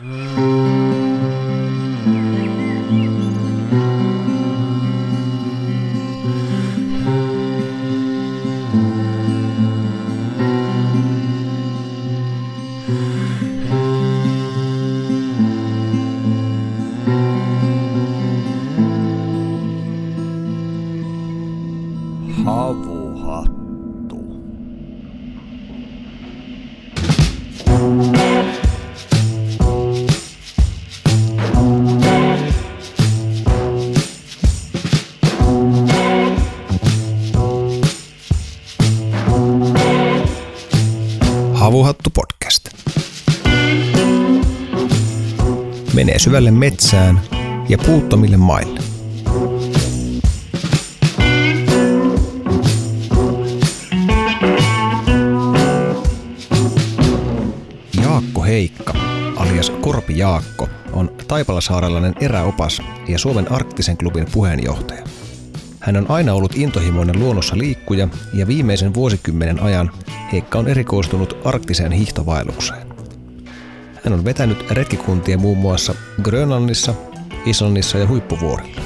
[0.00, 0.41] Mm.
[46.22, 47.20] Syvälle metsään
[47.68, 48.80] ja puuttomille maille.
[58.02, 58.94] Jaakko Heikka,
[59.36, 65.04] alias Korpi Jaakko, on Taipalasaarelainen eräopas ja Suomen arktisen klubin puheenjohtaja.
[65.80, 69.90] Hän on aina ollut intohimoinen luonnossa liikkuja ja viimeisen vuosikymmenen ajan
[70.32, 72.81] Heikka on erikoistunut arktiseen hiihtovailukseen.
[74.04, 76.94] Hän on vetänyt retkikuntia muun muassa Grönlannissa,
[77.46, 78.80] Islannissa ja huippuvuorilla.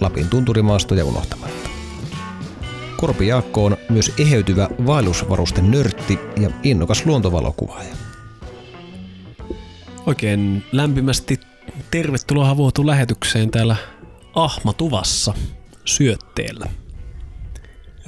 [0.00, 1.70] Lapin tunturimaastoja unohtamatta.
[2.96, 7.96] Korpi Jaakko on myös eheytyvä vaellusvarusten nörtti ja innokas luontovalokuvaaja.
[10.06, 11.40] Oikein lämpimästi
[11.90, 13.76] tervetuloa Havuotu lähetykseen täällä
[14.34, 15.34] Ahmatuvassa
[15.84, 16.66] syötteellä.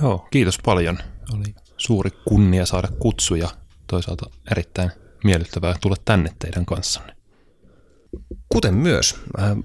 [0.03, 0.99] Joo, kiitos paljon.
[1.35, 3.49] Oli suuri kunnia saada kutsu ja
[3.87, 4.91] toisaalta erittäin
[5.25, 7.17] miellyttävää tulla tänne teidän kanssanne.
[8.49, 9.57] Kuten myös, äh,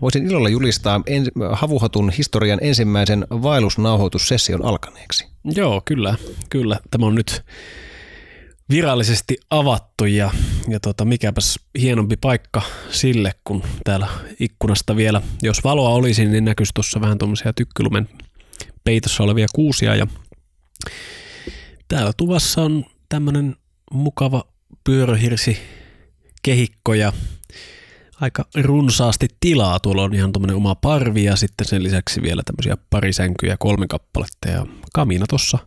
[0.00, 5.26] voisin ilolla julistaa en, Havuhatun historian ensimmäisen vaellusnauhoitussession alkaneeksi.
[5.44, 6.14] Joo, kyllä,
[6.50, 6.80] kyllä.
[6.90, 7.44] Tämä on nyt
[8.68, 10.30] virallisesti avattu ja,
[10.68, 14.08] ja tota, mikäpäs hienompi paikka sille, kun täällä
[14.40, 18.08] ikkunasta vielä, jos valoa olisi, niin näkyisi tuossa vähän tuommoisia tykkylumen
[18.84, 20.06] peitossa olevia kuusia ja
[21.88, 23.56] täällä tuvassa on tämmöinen
[23.92, 24.44] mukava
[24.84, 25.58] pyöröhirsi
[26.42, 27.12] kehikko ja
[28.20, 29.80] aika runsaasti tilaa.
[29.80, 34.48] Tuolla on ihan tuommoinen oma parvi ja sitten sen lisäksi vielä tämmöisiä parisänkyjä kolme kappaletta
[34.48, 35.58] ja kamina tuossa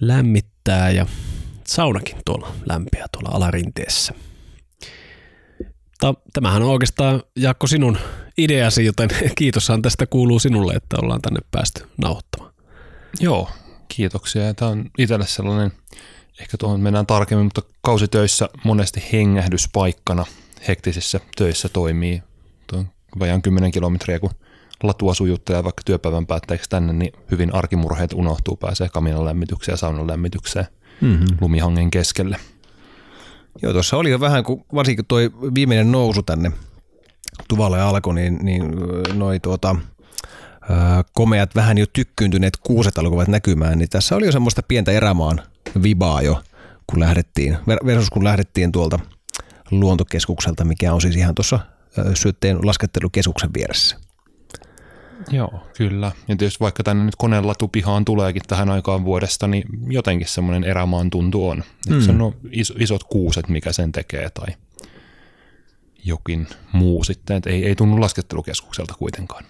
[0.00, 1.06] lämmittää ja
[1.66, 4.14] saunakin tuolla lämpiä tuolla alarinteessä.
[6.32, 7.98] Tämähän on oikeastaan Jaakko sinun
[8.38, 12.52] ideasi, joten kiitoshan tästä kuuluu sinulle, että ollaan tänne päästy nauhoittamaan.
[13.20, 13.50] Joo,
[13.88, 14.54] kiitoksia.
[14.54, 15.72] Tämä on itselle sellainen,
[16.40, 20.24] ehkä tuohon mennään tarkemmin, mutta kausitöissä monesti hengähdyspaikkana
[20.68, 22.22] hektisissä töissä toimii
[22.66, 24.30] tuon vajaan 10 kilometriä, kun
[24.82, 30.06] latua sujuttaa vaikka työpäivän päätteeksi tänne, niin hyvin arkimurheet unohtuu, pääsee kaminan lämmitykseen ja saunan
[30.06, 30.66] lämmitykseen
[31.00, 31.26] Mm-hmm.
[31.40, 32.36] lumihangen keskelle.
[33.62, 35.18] Joo, tuossa oli jo vähän, kun varsinkin tuo
[35.54, 36.52] viimeinen nousu tänne
[37.48, 38.62] tuvalle alkoi, niin, niin
[39.12, 39.76] noi tuota,
[41.12, 45.42] komeat vähän jo tykkyyntyneet kuuset alkoivat näkymään, niin tässä oli jo semmoista pientä erämaan
[45.82, 46.42] vibaa jo,
[46.86, 48.98] kun lähdettiin, ver- versus kun lähdettiin tuolta
[49.70, 51.60] luontokeskukselta, mikä on siis ihan tuossa
[52.14, 53.96] syötteen laskettelukeskuksen vieressä.
[55.30, 56.12] Joo, kyllä.
[56.28, 61.10] Ja tietysti vaikka tänne nyt konelatu pihaan tuleekin tähän aikaan vuodesta, niin jotenkin semmoinen erämaan
[61.10, 61.64] tuntu on.
[61.88, 62.00] Mm.
[62.00, 64.46] Se on no is, isot kuuset, mikä sen tekee, tai
[66.04, 67.36] jokin muu sitten.
[67.36, 69.44] Et ei, ei tunnu laskettelukeskukselta kuitenkaan.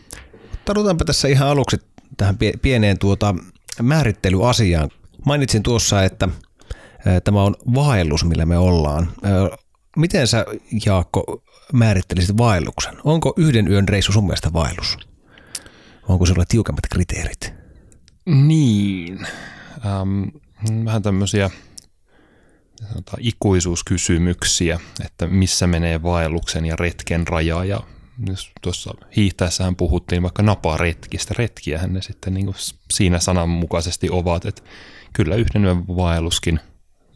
[0.64, 1.76] Tarvitaanpa tässä ihan aluksi
[2.16, 3.34] tähän pie- pieneen tuota
[3.82, 4.90] määrittelyasiaan.
[5.26, 6.28] Mainitsin tuossa, että
[7.24, 9.12] tämä on vaellus, millä me ollaan.
[9.96, 10.46] Miten sä,
[10.86, 11.42] Jaakko,
[11.72, 12.94] määrittelisit vaelluksen?
[13.04, 14.98] Onko yhden yön reissu sun mielestä vaellus?
[16.08, 17.54] Onko sulla tiukemmat kriteerit?
[18.26, 19.26] Niin.
[19.86, 20.22] Ähm,
[20.84, 21.50] vähän tämmöisiä
[22.88, 27.64] sanotaan, ikuisuuskysymyksiä, että missä menee vaelluksen ja retken raja.
[27.64, 27.80] Ja
[28.62, 32.54] tuossa hiihtäessähän puhuttiin vaikka naparetkistä, retkiähän ne sitten niin
[32.92, 34.62] siinä sananmukaisesti ovat, että
[35.14, 36.60] kyllä yhden yön vaelluskin,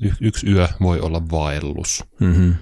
[0.01, 2.05] y- yksi yö voi olla vaellus.
[2.21, 2.55] Mm-hmm.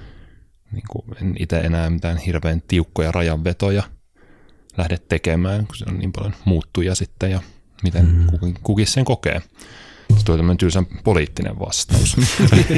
[0.72, 3.82] Niin kuin en itse enää mitään hirveän tiukkoja rajanvetoja
[4.76, 7.40] lähde tekemään, kun se on niin paljon muuttuja sitten ja
[7.82, 8.26] miten mm.
[8.26, 9.42] kukin, kukin sen kokee.
[10.16, 12.16] Se tulee tämmöinen tylsän poliittinen vastaus.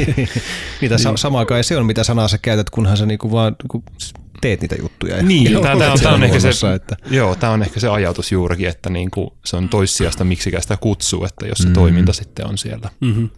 [0.83, 3.85] Mitä sa- samaan kai se on, mitä sanaa sä käytät, kunhan sä niinku vaan niinku
[4.41, 5.17] teet niitä juttuja.
[5.17, 7.89] ja- Niin, ja tämä, on, tämä, on ehkä se, että, joo, tämä on ehkä se
[7.89, 11.73] ajatus juurikin, että niin kuin se on toissijasta miksikä sitä kutsuu, että jos se Mm.
[11.75, 13.29] toiminta sitten on siellä Mm-hmm.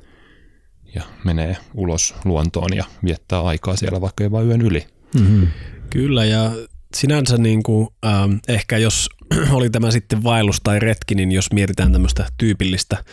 [0.94, 4.87] ja menee ulos luontoon ja viettää aikaa siellä vaikka jopa yön yli.
[5.20, 5.47] mm-hmm.
[5.91, 6.50] Kyllä, ja
[6.97, 9.08] sinänsä niin kuin, ähm, ehkä jos
[9.50, 13.05] oli tämä sitten vaellus tai retki, niin jos mietitään tämmöistä tyypillistä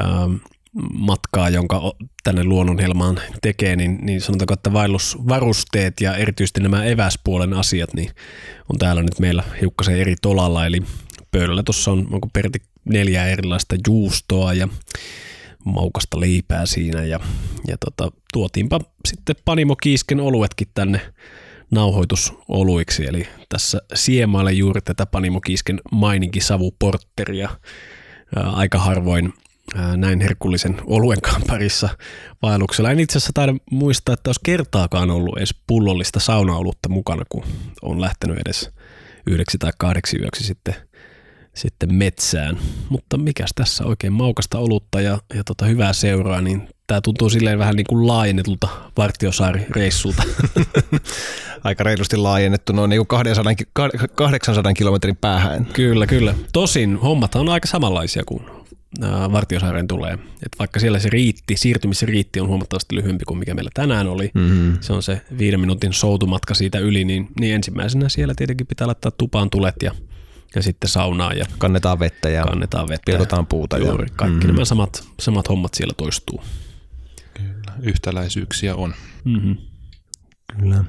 [0.00, 0.34] ähm,
[0.92, 1.92] matkaa, jonka
[2.24, 8.10] tänne luonnonhelmaan tekee, niin, niin sanotaanko, että vaellusvarusteet ja erityisesti nämä eväspuolen asiat, niin
[8.72, 10.82] on täällä nyt meillä hiukkasen eri tolalla, eli
[11.30, 14.68] pöydällä tuossa on onko perti neljä erilaista juustoa ja
[15.64, 17.04] maukasta leipää siinä.
[17.04, 17.20] Ja,
[17.68, 21.00] ja tota, tuotiinpa sitten Panimo Kiisken oluetkin tänne
[21.70, 27.48] nauhoitusoluiksi, eli tässä siemaille juuri tätä Panimo Kiisken maininkin savuportteria.
[28.36, 29.32] Aika harvoin
[29.96, 31.88] näin herkullisen oluenkaan parissa
[32.42, 32.90] vaelluksella.
[32.90, 37.44] En itse asiassa taida muistaa, että olisi kertaakaan ollut edes pullollista saunaolutta mukana, kun
[37.82, 38.70] on lähtenyt edes
[39.26, 40.74] yhdeksi tai kahdeksi yöksi sitten,
[41.54, 42.58] sitten metsään.
[42.88, 47.58] Mutta mikäs tässä oikein maukasta olutta ja, ja tota hyvää seuraa, niin tämä tuntuu silleen
[47.58, 50.22] vähän niin kuin laajennetulta Vartiosaari-reissulta.
[51.64, 53.52] Aika reilusti laajennettu noin niin kuin 200,
[54.14, 55.66] 800 kilometrin päähän.
[55.66, 56.34] Kyllä, kyllä.
[56.52, 58.42] Tosin hommat on aika samanlaisia kuin
[59.32, 60.12] Vartiosaareen tulee.
[60.14, 64.30] Et vaikka siellä se riitti, siirtymisriitti on huomattavasti lyhyempi kuin mikä meillä tänään oli.
[64.34, 64.78] Mm-hmm.
[64.80, 69.10] Se on se viiden minuutin soutumatka siitä yli, niin, niin ensimmäisenä siellä tietenkin pitää laittaa
[69.10, 69.92] tupaan tulet ja,
[70.54, 71.32] ja sitten saunaa.
[71.32, 73.78] Ja kannetaan vettä ja kannetaan vettä pilkotaan puuta.
[73.78, 74.54] Juuri, ja, kaikki mm-hmm.
[74.54, 76.42] nämä samat, samat hommat siellä toistuu.
[77.34, 78.94] Kyllä, yhtäläisyyksiä on.
[79.24, 79.56] Mm-hmm.
[80.58, 80.84] Kyllä.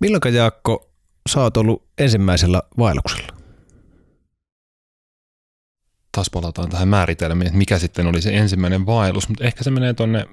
[0.00, 0.90] Milloinka Jaakko,
[1.28, 3.41] sä oot ollut ensimmäisellä vaelluksella?
[6.12, 9.94] Taas palataan tähän määritelmiin, että mikä sitten oli se ensimmäinen vaellus, mutta ehkä se menee
[9.94, 10.26] tuonne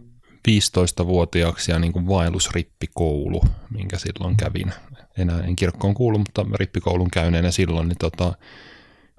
[0.50, 4.74] 15-vuotiaaksi ja niin kuin vaellusrippikoulu, minkä silloin kävin.
[5.18, 8.34] Enää en kirkkoon kuulu, mutta rippikoulun käyneenä silloin, niin tota,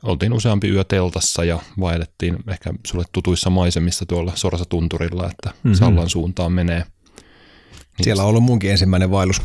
[0.02, 5.74] oltiin useampi yö teltassa ja vaellettiin ehkä sulle tutuissa maisemissa tuolla Sorsa Tunturilla, että mm-hmm.
[5.74, 6.84] Sallan suuntaan menee.
[7.98, 9.42] Niin Siellä on ollut munkin ensimmäinen vaellus.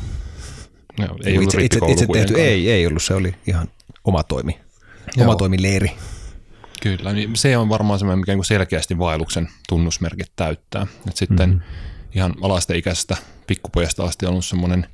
[0.99, 3.67] No, ei ollut itse, itse, itse tehty, ei, ei ollut, se oli ihan
[4.03, 4.59] oma toimi,
[5.17, 5.25] Joo.
[5.25, 5.91] oma toimileiri.
[6.85, 10.87] Kyllä, niin se on varmaan semmoinen, mikä niinku selkeästi vaelluksen tunnusmerkit täyttää.
[11.07, 11.61] Et sitten mm-hmm.
[12.15, 13.17] ihan alasteikäisestä
[13.47, 14.87] pikkupojasta asti on ollut semmoinen,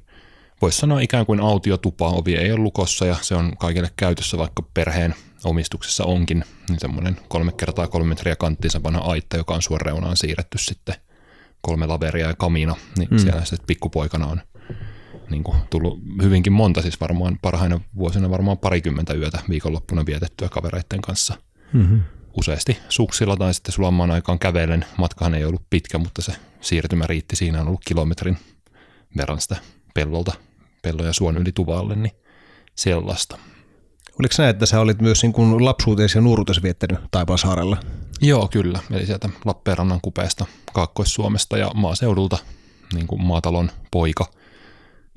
[0.62, 4.64] voisi sanoa ikään kuin autiotupa, ovi ei ole lukossa ja se on kaikille käytössä, vaikka
[4.74, 10.18] perheen omistuksessa onkin, niin semmoinen kolme kertaa kolme metriä kanttinsa vanha aitta, joka on suoreunaan
[10.18, 10.96] siirretty sitten
[11.62, 13.18] kolme laveria ja kamina, niin mm.
[13.18, 14.42] siellä sitten pikkupoikana on
[15.30, 21.02] niin kuin tullut hyvinkin monta, siis varmaan parhaina vuosina varmaan parikymmentä yötä viikonloppuna vietettyä kavereiden
[21.02, 21.38] kanssa–
[21.74, 22.02] mm-hmm.
[22.38, 24.86] useasti suksilla tai sitten sulamaan aikaan kävellen.
[24.98, 27.36] Matkahan ei ollut pitkä, mutta se siirtymä riitti.
[27.36, 28.38] Siinä on ollut kilometrin
[29.18, 29.56] verran sitä
[29.94, 30.34] pellolta,
[30.82, 32.16] pelloja ja suon yli tuvalle, niin
[32.76, 33.38] sellaista.
[34.20, 37.78] Oliko näin, että sä olit myös niin kuin lapsuutesi ja nuoruutesi viettänyt Taipalsaarella?
[38.22, 38.80] Joo, kyllä.
[38.92, 42.38] Eli sieltä Lappeenrannan kupeesta Kaakkois-Suomesta ja maaseudulta
[42.94, 44.26] niin kuin maatalon poika.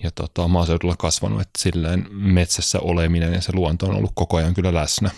[0.03, 4.55] Ja tota, maaseudulla kasvanut, että silleen metsässä oleminen ja se luonto on ollut koko ajan
[4.55, 5.11] kyllä läsnä.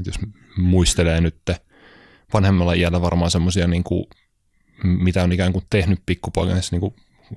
[0.00, 0.16] Et jos
[0.58, 1.36] muistelee nyt
[2.34, 4.04] vanhemmalla iällä varmaan semmoisia, niin kuin,
[4.84, 6.94] mitä on ikään kuin tehnyt pikkupoikana, niin kuin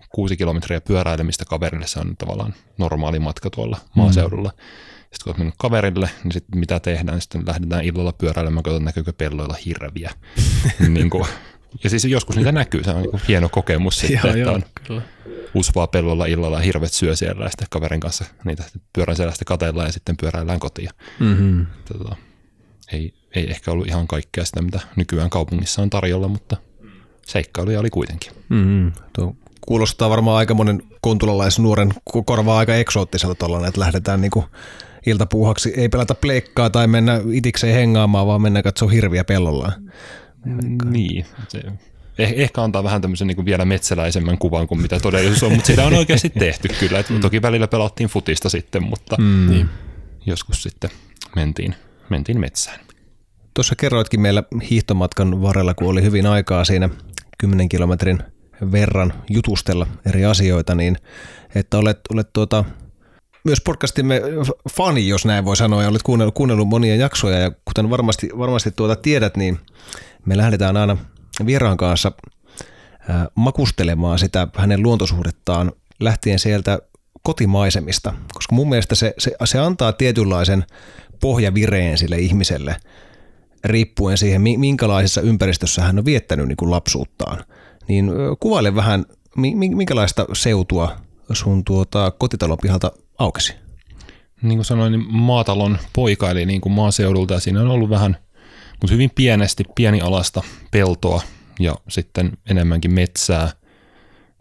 [0.09, 4.01] kuusi kilometriä pyöräilemistä kaverille, se on tavallaan normaali matka tuolla mm.
[4.01, 4.51] maaseudulla.
[4.99, 9.13] Sitten kun olet mennyt kaverille, niin sitten mitä tehdään, sitten lähdetään illalla pyöräilemään, katsotaan näkyykö
[9.13, 10.11] pelloilla hirviä.
[10.89, 11.25] niin kuin,
[11.83, 14.63] ja siis joskus niitä näkyy, se on niin hieno kokemus sitten, joo, että joo, on
[14.87, 15.01] kyllä.
[15.53, 18.63] usvaa pellolla illalla ja hirvet syö siellä ja sitten kaverin kanssa niitä
[18.93, 20.89] pyörän selästä katellaan ja sitten pyöräillään kotiin.
[21.19, 21.65] Mm-hmm.
[21.93, 22.15] Tota,
[22.93, 26.57] ei, ei ehkä ollut ihan kaikkea sitä, mitä nykyään kaupungissa on tarjolla, mutta
[27.27, 28.31] seikkailuja oli kuitenkin.
[28.49, 28.91] Mm-hmm.
[29.13, 30.83] Tuo kuulostaa varmaan aika monen
[31.59, 31.93] nuoren
[32.25, 34.45] korvaa aika eksoottiselta tuollainen, että lähdetään niinku
[35.05, 39.73] iltapuuhaksi, ei pelata pleikkaa tai mennä itikseen hengaamaan, vaan mennä katsoa hirviä pellollaan.
[40.85, 41.61] Niin, se
[42.17, 45.85] eh, ehkä antaa vähän tämmöisen niin vielä metsäläisemmän kuvan kuin mitä todellisuus on, mutta sitä
[45.85, 46.99] on oikeasti tehty kyllä.
[46.99, 47.21] Et mm.
[47.21, 49.49] Toki välillä pelattiin futista sitten, mutta mm.
[49.49, 49.69] niin,
[50.25, 50.89] joskus sitten
[51.35, 51.75] mentiin
[52.09, 52.79] mentiin metsään.
[53.53, 56.89] Tuossa kerroitkin meillä hiihtomatkan varrella, kun oli hyvin aikaa siinä
[57.37, 58.23] 10 kilometrin
[58.71, 60.97] verran jutustella eri asioita, niin
[61.55, 62.65] että olet, olet tuota,
[63.43, 64.21] myös podcastimme
[64.71, 68.71] fani, jos näin voi sanoa, ja olet kuunnellut, kuunnellut monia jaksoja, ja kuten varmasti, varmasti
[68.71, 69.59] tuota tiedät, niin
[70.25, 70.97] me lähdetään aina
[71.45, 72.11] vieraan kanssa
[73.35, 76.79] makustelemaan sitä hänen luontosuhdettaan lähtien sieltä
[77.23, 80.65] kotimaisemista, koska mun mielestä se, se, se antaa tietynlaisen
[81.19, 82.75] pohjavireen sille ihmiselle
[83.63, 87.43] riippuen siihen, minkälaisessa ympäristössä hän on viettänyt niin kuin lapsuuttaan.
[87.87, 89.05] Niin kuvaile vähän,
[89.75, 90.95] minkälaista seutua
[91.33, 93.53] sun tuota, kotitalon pihalta aukesi?
[94.41, 98.17] Niin kuin sanoin, niin maatalon poika, eli niin kuin maaseudulta, ja siinä on ollut vähän,
[98.81, 101.21] mutta hyvin pienesti, pieni alasta peltoa
[101.59, 103.51] ja sitten enemmänkin metsää.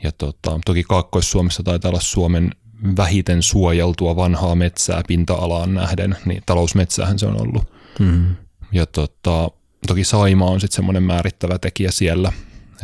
[0.02, 2.50] Ja tota, toki Kaakkois-Suomessa taitaa olla Suomen
[2.96, 7.72] vähiten suojeltua vanhaa metsää pinta-alaan nähden, niin talousmetsähän se on ollut.
[7.98, 8.36] Mm.
[8.72, 9.50] Ja tota,
[9.86, 12.32] toki Saima on sitten semmoinen määrittävä tekijä siellä,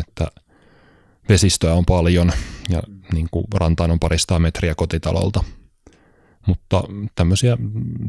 [0.00, 0.26] että
[1.28, 2.32] vesistöä on paljon
[2.68, 2.82] ja
[3.12, 5.44] niin kuin rantaan on paristaa metriä kotitalolta.
[6.46, 6.82] Mutta
[7.14, 7.58] tämmöisiä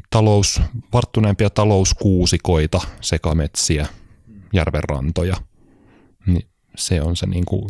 [0.10, 0.62] talous,
[0.94, 3.88] varttuneempia talouskuusikoita, sekametsiä,
[4.54, 5.36] järvenrantoja,
[6.28, 7.70] niin se on se niin kuin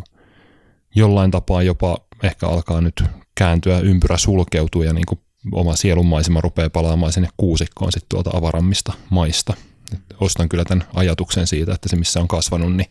[0.94, 3.04] jollain tapaa jopa ehkä alkaa nyt
[3.34, 5.20] kääntyä, ympyrä sulkeutuu ja niin kuin
[5.52, 9.54] oma sielunmaisema rupeaa palaamaan sinne kuusikkoon sitten tuolta avarammista maista.
[9.94, 12.90] Et ostan kyllä tämän ajatuksen siitä, että se missä on kasvanut, niin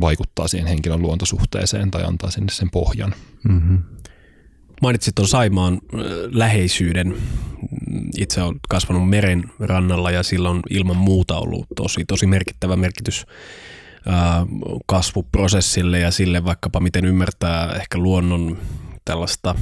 [0.00, 3.14] vaikuttaa siihen henkilön luontosuhteeseen tai antaa sinne sen pohjan.
[3.48, 3.82] Mm-hmm.
[4.82, 5.80] Mainitsit tuon Saimaan
[6.30, 7.14] läheisyyden.
[8.18, 13.26] Itse olen kasvanut meren rannalla ja sillä on ilman muuta ollut tosi, tosi merkittävä merkitys
[14.86, 18.58] kasvuprosessille ja sille vaikkapa miten ymmärtää ehkä luonnon
[19.04, 19.54] tällaista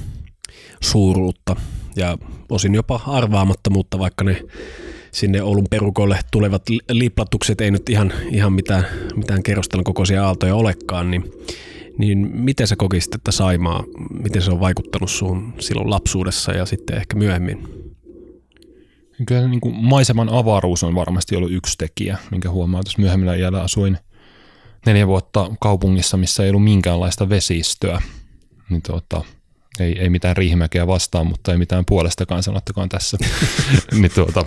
[0.80, 1.56] suuruutta
[1.96, 2.18] ja
[2.48, 4.42] osin jopa arvaamattomuutta, vaikka ne
[5.10, 11.10] sinne Oulun perukolle tulevat liplatukset ei nyt ihan, ihan mitään, mitään kerrostelun kokoisia aaltoja olekaan,
[11.10, 11.24] niin,
[11.98, 13.84] niin miten sä kokisit, että Saimaa,
[14.22, 17.68] miten se on vaikuttanut suun silloin lapsuudessa ja sitten ehkä myöhemmin?
[19.26, 23.62] Kyllä niin kuin maiseman avaruus on varmasti ollut yksi tekijä, minkä huomaa, että myöhemmillä iällä
[23.62, 23.98] asuin
[24.86, 28.02] neljä vuotta kaupungissa, missä ei ollut minkäänlaista vesistöä.
[28.70, 29.24] Niin tuota,
[29.80, 33.18] ei, ei mitään riihimäkeä vastaan, mutta ei mitään puolestakaan sanottakaan tässä.
[34.00, 34.44] niin tuota,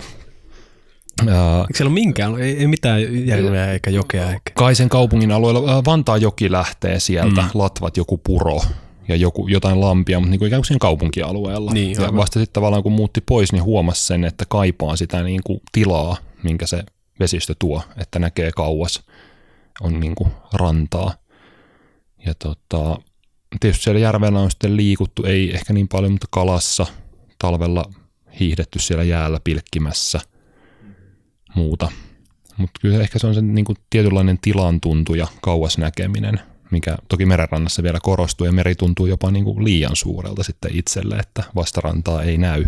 [1.28, 4.30] ää, Eikö siellä ole minkään, ei, ei mitään järveä eikä jokea?
[4.30, 4.50] Eikä.
[4.54, 7.48] Kaisen kaupungin alueella Vantaa joki lähtee sieltä, mm.
[7.54, 8.60] latvat joku puro
[9.08, 11.72] ja joku, jotain lampia, mutta niin kuin ikään kuin siinä kaupunkialueella.
[11.72, 15.40] Niin, ja vasta sitten tavallaan kun muutti pois, niin huomasi sen, että kaipaa sitä niin
[15.44, 16.82] kuin tilaa, minkä se
[17.20, 19.02] vesistö tuo, että näkee kauas,
[19.80, 21.14] on niin kuin rantaa.
[22.26, 22.98] Ja tota,
[23.60, 26.86] tietysti siellä järvellä on sitten liikuttu, ei ehkä niin paljon, mutta kalassa
[27.38, 27.84] talvella
[28.40, 30.20] hiihdetty siellä jäällä pilkkimässä
[31.54, 31.92] muuta.
[32.56, 36.40] Mutta kyllä ehkä se on se niin kuin tietynlainen tilan tuntu ja kauas näkeminen,
[36.70, 41.16] mikä toki merenrannassa vielä korostuu ja meri tuntuu jopa niin kuin liian suurelta sitten itselle,
[41.16, 42.64] että vastarantaa ei näy.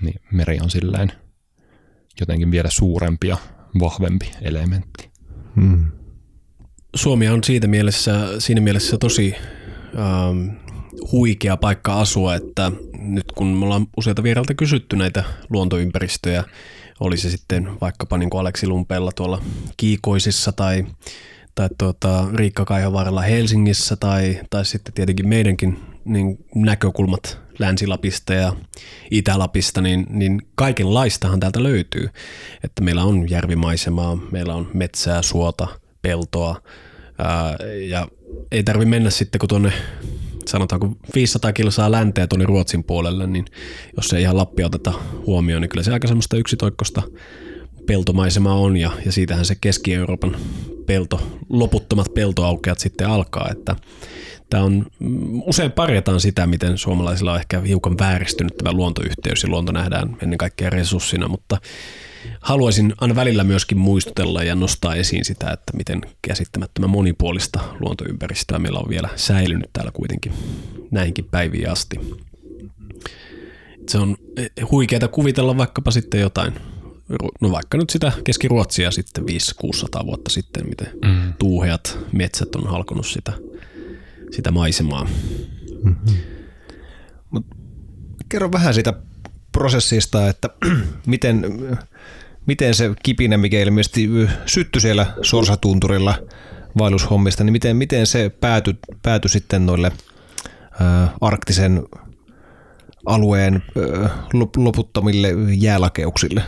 [0.00, 1.12] Niin meri on silleen
[2.20, 3.36] jotenkin vielä suurempi ja
[3.80, 5.10] vahvempi elementti.
[5.56, 6.01] Hmm.
[6.96, 9.34] Suomi on siitä mielessä, siinä mielessä tosi
[9.98, 10.48] ähm,
[11.12, 16.44] huikea paikka asua, että nyt kun me ollaan useita vierailta kysytty näitä luontoympäristöjä,
[17.00, 19.42] oli se sitten vaikkapa niin kuin Aleksi Lumpella tuolla
[19.76, 20.86] Kiikoisissa tai,
[21.54, 28.52] tai tuota, Riikka Kaihovaarella Helsingissä tai, tai sitten tietenkin meidänkin niin näkökulmat Länsi-Lapista ja
[29.10, 32.08] Itä-Lapista, niin, niin kaikenlaistahan täältä löytyy.
[32.64, 35.68] Että meillä on järvimaisemaa, meillä on metsää, suota,
[36.02, 36.62] peltoa.
[37.18, 37.56] Ää,
[37.88, 38.08] ja
[38.52, 39.72] ei tarvi mennä sitten, kun tuonne
[40.46, 43.44] sanotaanko 500 kilsaa länteen tuonne Ruotsin puolelle, niin
[43.96, 44.92] jos ei ihan Lappia oteta
[45.26, 47.02] huomioon, niin kyllä se aika semmoista yksitoikkosta
[47.86, 50.36] peltomaisemaa on ja, ja siitähän se Keski-Euroopan
[50.86, 53.76] pelto, loputtomat peltoaukeat sitten alkaa, että
[54.50, 59.48] tämä on, mm, usein parjataan sitä, miten suomalaisilla on ehkä hiukan vääristynyt tämä luontoyhteys ja
[59.48, 61.58] luonto nähdään ennen kaikkea resurssina, mutta
[62.40, 68.78] haluaisin aina välillä myöskin muistutella ja nostaa esiin sitä, että miten käsittämättömän monipuolista luontoympäristöä meillä
[68.78, 70.32] on vielä säilynyt täällä kuitenkin
[70.90, 71.96] näinkin päiviin asti.
[73.88, 76.52] Se on eh, huikeaa kuvitella vaikkapa sitten jotain,
[77.40, 81.32] no vaikka nyt sitä Keski-Ruotsia sitten 500-600 vuotta sitten, miten mm.
[81.38, 83.32] tuuheat metsät on halkonut sitä,
[84.30, 85.06] sitä maisemaa.
[85.84, 86.16] Mm-hmm.
[87.30, 87.46] Mut
[88.28, 88.94] kerro vähän siitä
[89.52, 90.50] prosessista, että
[91.06, 91.44] miten
[92.46, 94.08] miten se kipinä, mikä ilmeisesti
[94.46, 96.14] syttyi siellä Sorsatunturilla
[96.78, 99.92] vaellushommista, niin miten, miten se päätyi, päätyi sitten noille
[100.80, 101.82] ää, arktisen
[103.06, 104.08] alueen ää,
[104.56, 106.42] loputtomille jäälakeuksille?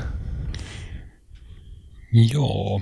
[2.32, 2.80] Joo.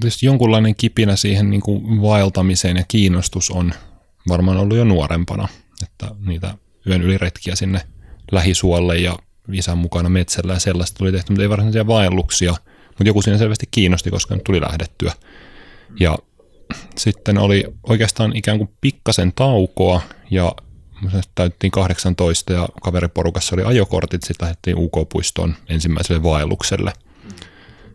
[0.00, 3.72] Tietysti jonkunlainen kipinä siihen niin kuin vaeltamiseen ja kiinnostus on
[4.28, 5.48] varmaan ollut jo nuorempana,
[5.82, 6.54] että niitä
[6.86, 7.80] yön yliretkiä sinne
[8.32, 9.16] lähisuolle ja
[9.52, 12.54] isän mukana metsällä ja sellaista tuli tehty, mutta ei varsinaisia vaelluksia,
[12.88, 15.12] mutta joku siinä selvästi kiinnosti, koska nyt tuli lähdettyä.
[16.00, 16.18] Ja
[16.96, 20.52] sitten oli oikeastaan ikään kuin pikkasen taukoa ja
[21.34, 26.92] täyttiin 18 ja kaveriporukassa oli ajokortit, sitten lähdettiin UK-puistoon ensimmäiselle vaellukselle.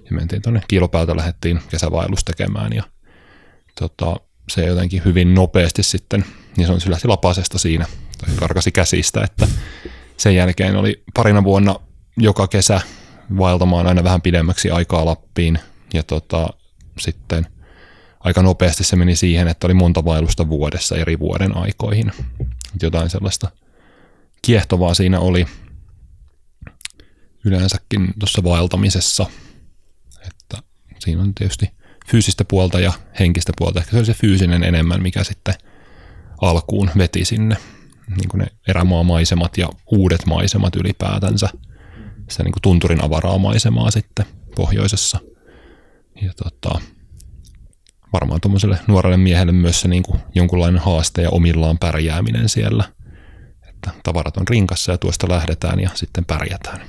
[0.10, 2.84] Ja mentiin tuonne kiilopäältä, lähdettiin kesävaellus tekemään ja
[3.80, 4.16] tota,
[4.50, 6.26] se jotenkin hyvin nopeasti sitten,
[6.58, 7.86] niin se on lähti lapasesta siinä,
[8.18, 9.48] tai karkasi käsistä, että
[10.18, 11.76] sen jälkeen oli parina vuonna
[12.18, 12.82] joka kesä
[13.38, 15.60] vaeltamaan aina vähän pidemmäksi aikaa Lappiin
[15.94, 16.50] ja tota,
[17.00, 17.48] sitten
[18.20, 22.12] aika nopeasti se meni siihen, että oli monta vaellusta vuodessa eri vuoden aikoihin.
[22.82, 23.52] Jotain sellaista
[24.42, 25.46] kiehtovaa siinä oli
[27.46, 29.26] yleensäkin tuossa vaeltamisessa,
[30.28, 30.58] että
[31.00, 31.70] siinä on tietysti
[32.12, 33.80] fyysistä puolta ja henkistä puolta.
[33.80, 35.56] Ehkä se oli se fyysinen enemmän, mikä sitten
[36.42, 37.58] alkuun veti sinne
[38.10, 41.50] niin kuin ne erämaamaisemat ja uudet maisemat ylipäätänsä.
[42.30, 45.20] Se niin kuin tunturin avaraa maisemaa sitten pohjoisessa.
[46.22, 46.80] Ja tota,
[48.14, 52.84] varmaan tuommoiselle nuorelle miehelle myös se niin kuin jonkunlainen haaste ja omillaan pärjääminen siellä.
[53.70, 56.82] Että tavarat on rinkassa ja tuosta lähdetään ja sitten pärjätään.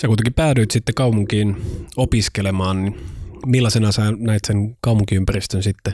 [0.00, 1.56] Sä kuitenkin päädyit sitten kaupunkiin
[1.96, 3.06] opiskelemaan, niin
[3.46, 5.92] millaisena sä näit sen kaupunkiympäristön sitten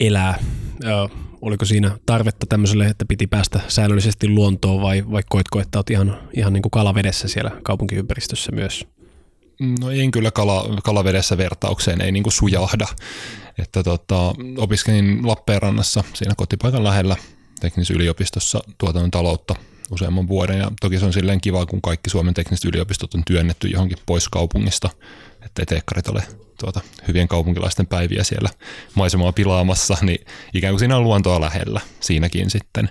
[0.00, 0.38] elää?
[1.42, 6.18] Oliko siinä tarvetta tämmöiselle, että piti päästä säännöllisesti luontoon vai, vai koitko, että olet ihan,
[6.36, 8.86] ihan niin kuin kalavedessä siellä kaupunkiympäristössä myös?
[9.80, 12.86] No en kyllä kala, kalavedessä vertaukseen, ei niin kuin sujahda.
[13.58, 17.16] Että tota, opiskelin Lappeenrannassa siinä kotipaikan lähellä
[17.60, 19.54] teknisessä yliopistossa tuotannon taloutta
[19.90, 20.58] useamman vuoden.
[20.58, 24.28] Ja toki se on silleen kiva, kun kaikki Suomen tekniset yliopistot on työnnetty johonkin pois
[24.28, 24.90] kaupungista,
[25.42, 26.22] ettei teekkarit ole
[26.60, 28.48] tuota, hyvien kaupunkilaisten päiviä siellä
[28.94, 32.90] maisemaa pilaamassa, niin ikään kuin siinä on luontoa lähellä siinäkin sitten.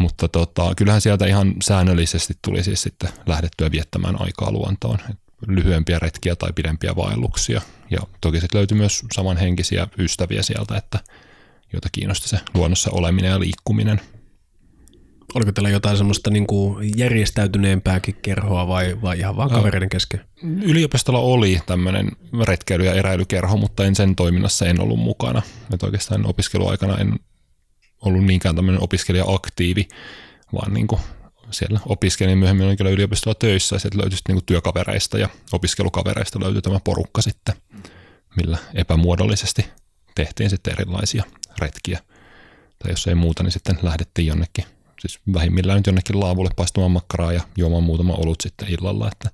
[0.00, 4.98] Mutta tota, kyllähän sieltä ihan säännöllisesti tuli siis sitten lähdettyä viettämään aikaa luontoon.
[5.46, 7.60] Lyhyempiä retkiä tai pidempiä vaelluksia.
[7.90, 10.98] Ja toki sitten löytyi myös samanhenkisiä ystäviä sieltä, että
[11.72, 14.00] joita kiinnosti se luonnossa oleminen ja liikkuminen–
[15.34, 20.20] Oliko teillä jotain semmoista niin kuin järjestäytyneempääkin kerhoa vai, vai ihan vaan kavereiden kesken?
[20.62, 22.10] Yliopistolla oli tämmöinen
[22.42, 25.42] retkeily- ja eräilykerho, mutta en sen toiminnassa en ollut mukana.
[25.74, 27.18] Että oikeastaan opiskeluaikana en
[28.00, 29.88] ollut niinkään tämmöinen opiskelija-aktiivi,
[30.52, 31.00] vaan niin kuin
[31.50, 36.40] siellä opiskelin myöhemmin olin kyllä yliopistolla töissä ja sieltä löytyi niin kuin työkavereista ja opiskelukavereista
[36.40, 37.54] löytyi tämä porukka sitten,
[38.36, 39.66] millä epämuodollisesti
[40.14, 41.24] tehtiin sitten erilaisia
[41.58, 41.98] retkiä.
[42.78, 44.64] Tai jos ei muuta, niin sitten lähdettiin jonnekin
[45.06, 49.30] siis vähimmillään nyt jonnekin laavulle paistumaan makkaraa ja juomaan muutama olut sitten illalla, että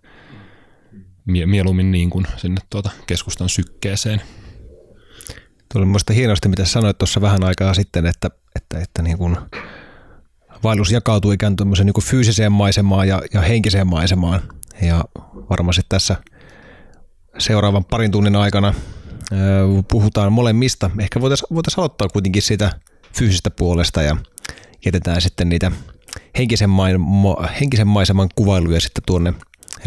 [1.24, 4.22] mie- mieluummin niin kuin sinne tuota keskustan sykkeeseen.
[5.72, 9.36] Tuli mielestäni hienosti, mitä sanoit tuossa vähän aikaa sitten, että, että, että niin kuin
[10.64, 14.40] vaellus jakautuu ikään kuin niin fyysiseen maisemaan ja, ja henkiseen maisemaan.
[14.82, 15.04] Ja
[15.50, 16.16] varmasti tässä
[17.38, 18.75] seuraavan parin tunnin aikana
[19.90, 20.90] puhutaan molemmista.
[20.99, 22.73] Ehkä voitaisiin voitais aloittaa kuitenkin siitä
[23.18, 24.16] fyysisestä puolesta ja
[24.84, 25.73] jätetään sitten niitä
[26.38, 26.97] henkisen, main,
[27.60, 29.34] henkisen maiseman kuvailuja sitten tuonne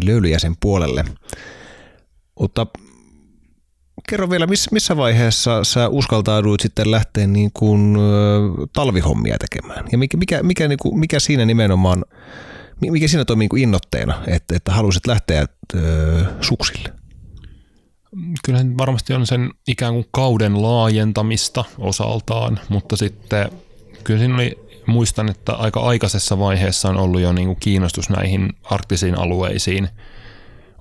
[0.04, 1.06] löylyjäsen puolelle.
[2.40, 2.68] Mutta
[4.10, 7.98] kerro vielä, missä vaiheessa sä uskaltauduit sitten lähteä niin kuin,
[8.74, 9.86] talvihommia tekemään?
[9.92, 12.06] Ja mikä, mikä, mikä, niin kuin, mikä siinä nimenomaan,
[12.82, 16.94] mikä siinä toimii niin innoitteena, että, että halusit lähteä ö, suksille?
[18.46, 23.50] Kyllähän varmasti on sen ikään kuin kauden laajentamista osaltaan, mutta sitten
[24.04, 28.50] kyllä siinä oli muistan, että aika aikaisessa vaiheessa on ollut jo niin kuin kiinnostus näihin
[28.64, 29.90] arktisiin alueisiin,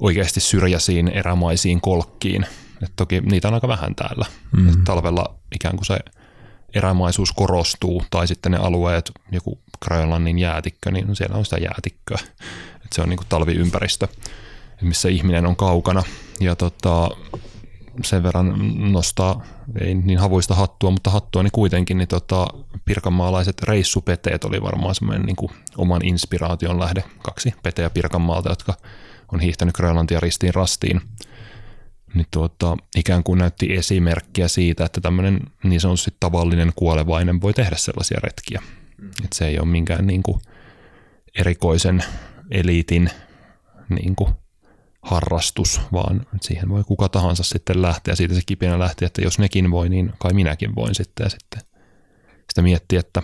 [0.01, 2.47] oikeasti syrjäisiin erämaisiin kolkkiin.
[2.83, 4.27] Et toki niitä on aika vähän täällä.
[4.57, 4.69] Mm.
[4.69, 5.99] Et talvella ikään kuin se
[6.75, 12.19] erämaisuus korostuu, tai sitten ne alueet, joku Grönlannin jäätikkö, niin siellä on sitä jäätikköä.
[12.85, 14.09] Et se on niin kuin talviympäristö,
[14.81, 16.03] missä ihminen on kaukana.
[16.41, 17.09] Ja tota,
[18.05, 18.55] sen verran
[18.93, 19.43] nostaa,
[19.81, 22.47] ei niin havuista hattua, mutta hattua niin kuitenkin, niin tota,
[22.85, 27.05] pirkanmaalaiset reissupeteet oli varmaan semmoinen niin oman inspiraation lähde.
[27.23, 28.75] Kaksi peteä Pirkanmaalta, jotka
[29.33, 31.01] on hiihtänyt Grönlantia ristiin rastiin.
[32.15, 37.77] Niin tuota, ikään kuin näytti esimerkkiä siitä, että tämmöinen niin sanotusti tavallinen kuolevainen voi tehdä
[37.77, 38.63] sellaisia retkiä.
[38.99, 39.09] Mm.
[39.09, 40.41] Että se ei ole minkään niin kuin
[41.35, 42.05] erikoisen
[42.51, 43.11] eliitin
[43.89, 44.35] niin kuin
[45.03, 48.15] harrastus, vaan siihen voi kuka tahansa sitten lähteä.
[48.15, 51.25] Siitä se kipinä lähti, että jos nekin voi, niin kai minäkin voin sitten.
[51.25, 51.61] Ja sitten
[52.49, 53.23] sitä miettiä, että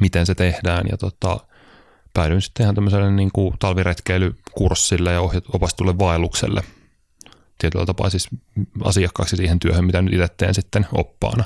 [0.00, 0.86] miten se tehdään.
[0.90, 1.40] Ja tota,
[2.14, 5.20] päädyin sitten ihan tämmöiselle niin kuin talviretkeilykurssille ja
[5.52, 6.62] opastulle vaellukselle.
[7.58, 8.28] Tietyllä tapaa siis
[8.84, 11.44] asiakkaaksi siihen työhön, mitä nyt itse teen sitten oppaana.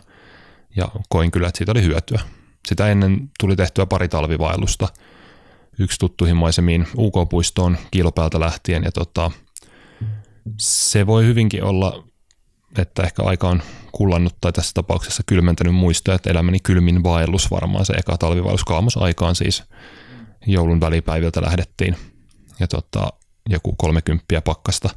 [0.76, 2.20] Ja koin kyllä, että siitä oli hyötyä.
[2.68, 4.88] Sitä ennen tuli tehtyä pari talvivaellusta–
[5.78, 8.82] yksi tuttuihin maisemiin UK-puistoon kiilopäältä lähtien.
[8.82, 9.30] Ja tota,
[10.60, 12.04] se voi hyvinkin olla,
[12.78, 13.62] että ehkä aika on
[13.92, 19.34] kullannut tai tässä tapauksessa kylmentänyt muistoja, että elämäni kylmin vaellus varmaan se eka talvivaellus aikaan
[19.34, 19.64] siis
[20.46, 21.96] joulun välipäiviltä lähdettiin.
[22.60, 23.08] Ja tota,
[23.48, 24.88] joku 30 pakkasta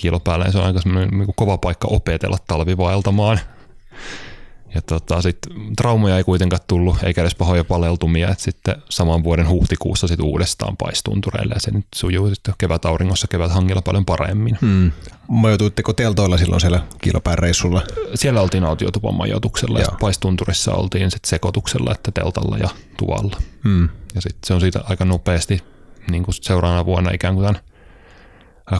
[0.00, 3.40] kiilopäällä, se on aika niin kova paikka opetella talvivaeltamaan.
[4.74, 5.38] Ja tota, sit
[5.76, 10.76] traumoja ei kuitenkaan tullut, eikä edes pahoja paleltumia, että sitten saman vuoden huhtikuussa sit uudestaan
[10.76, 14.58] paistuntureille ja se nyt sujuu sitten kevät auringossa, kevät hangilla paljon paremmin.
[14.60, 14.92] Hmm.
[15.28, 17.82] Majoituitteko teltoilla silloin siellä kilopään reissulla?
[18.14, 19.88] Siellä oltiin autiotupan majoituksella Joo.
[19.90, 23.36] ja paistunturissa oltiin sitten sekoituksella, että teltalla ja tuvalla.
[23.64, 23.88] Hmm.
[24.14, 25.62] Ja sitten se on siitä aika nopeasti
[26.10, 27.60] niin kuin seuraavana vuonna ikään kuin tämän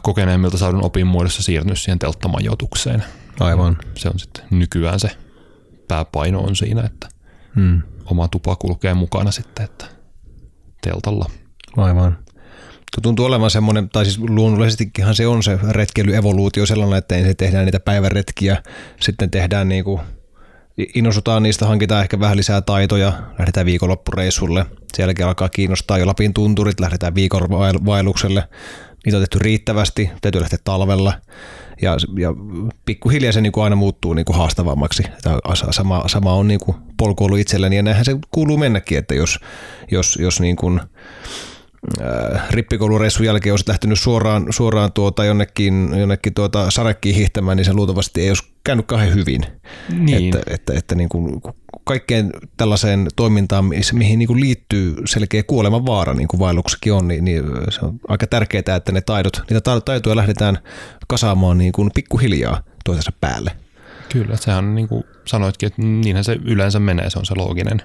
[0.03, 3.03] kokeneemmilta saadun opin muodossa siirtynyt siihen telttamajoitukseen.
[3.39, 3.77] Aivan.
[3.95, 5.11] Se on sitten nykyään se
[5.87, 7.07] pääpaino on siinä, että
[7.55, 7.81] Hmm.
[8.05, 9.85] oma tupa kulkee mukana sitten, että
[10.81, 11.25] teltalla.
[11.77, 12.17] Aivan.
[12.95, 17.65] Tuo tuntuu olevan semmoinen, tai siis luonnollisestikinhan se on se retkeilyevoluutio sellainen, että ensin tehdään
[17.65, 18.63] niitä päiväretkiä,
[18.99, 20.01] sitten tehdään niinku,
[20.95, 24.65] innostutaan niistä, hankitaan ehkä vähän lisää taitoja, lähdetään viikonloppureissulle,
[24.95, 28.47] sen jälkeen alkaa kiinnostaa jo Lapin tunturit, lähdetään viikon vael- vaellukselle,
[29.05, 31.13] niitä on tehty riittävästi, täytyy lähteä talvella,
[31.81, 32.33] ja, ja
[32.85, 35.03] pikkuhiljaa se niin kuin aina muuttuu niin kuin haastavammaksi.
[35.21, 35.39] Tämä
[35.71, 39.39] sama, sama on niin kuin polku ollut itselleni, ja näinhän se kuuluu mennäkin, että jos,
[39.91, 40.79] jos, jos niin kuin,
[42.01, 47.73] äh, rippikoulureissun jälkeen olisit lähtenyt suoraan, suoraan tuota jonnekin, jonnekin tuota sarekkiin hiihtämään, niin se
[47.73, 49.41] luultavasti ei olisi käynyt kauhean hyvin.
[49.89, 50.35] Niin.
[50.35, 51.41] Että, että, että niin kuin
[51.83, 57.25] kaikkeen tällaiseen toimintaan, mihin niin kuin liittyy selkeä kuoleman vaara, niin kuin vaelluksekin on, niin,
[57.25, 60.57] niin se on aika tärkeää, että ne taidot, niitä taitoja lähdetään
[61.07, 63.51] kasaamaan niin kuin pikkuhiljaa toisensa päälle.
[64.09, 67.81] Kyllä, sehän on niin kuin sanoitkin, että niinhän se yleensä menee, se on se looginen,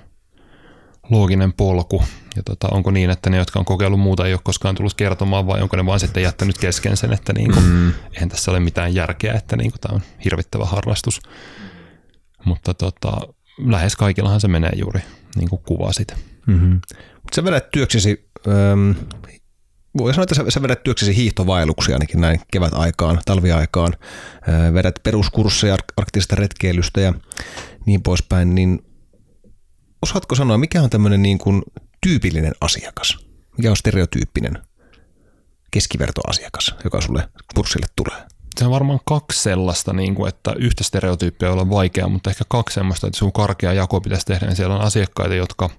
[1.11, 2.03] looginen polku.
[2.37, 5.47] Ja tota, onko niin, että ne, jotka on kokeillut muuta, ei ole koskaan tullut kertomaan,
[5.47, 7.93] vai onko ne vaan sitten jättänyt kesken sen, että niin kuin, mm.
[8.13, 11.21] eihän tässä ole mitään järkeä, että niin kuin, tämä on hirvittävä harrastus.
[12.45, 13.21] Mutta tota,
[13.59, 15.01] lähes kaikillahan se menee juuri
[15.37, 16.15] niin kuin kuvasit.
[16.47, 16.81] Mm-hmm.
[17.15, 18.91] Mutta sä vedät työksesi, ähm,
[19.99, 23.93] voi sanoa, että sä, sä vedät työksesi hiihtovaelluksia ainakin näin kevät-aikaan, talviaikaan,
[24.49, 27.15] äh, vedät peruskursseja arktisesta retkeilystä ja
[27.87, 28.87] niin poispäin, niin
[30.03, 31.63] osaatko sanoa, mikä on tämmöinen niin kuin
[32.01, 33.19] tyypillinen asiakas?
[33.59, 34.59] Mikä on stereotyyppinen
[35.71, 38.23] keskivertoasiakas, joka sulle kurssille tulee?
[38.59, 42.75] Se on varmaan kaksi sellaista, niin kuin, että yhtä stereotyyppiä on vaikea, mutta ehkä kaksi
[42.75, 45.71] sellaista, että sun karkea jako pitäisi tehdä, niin siellä on asiakkaita, jotka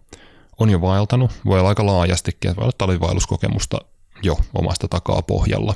[0.60, 3.78] on jo vaeltanut, voi olla aika laajastikin, että voi olla talvivaelluskokemusta
[4.24, 5.76] jo omasta takaa pohjalla.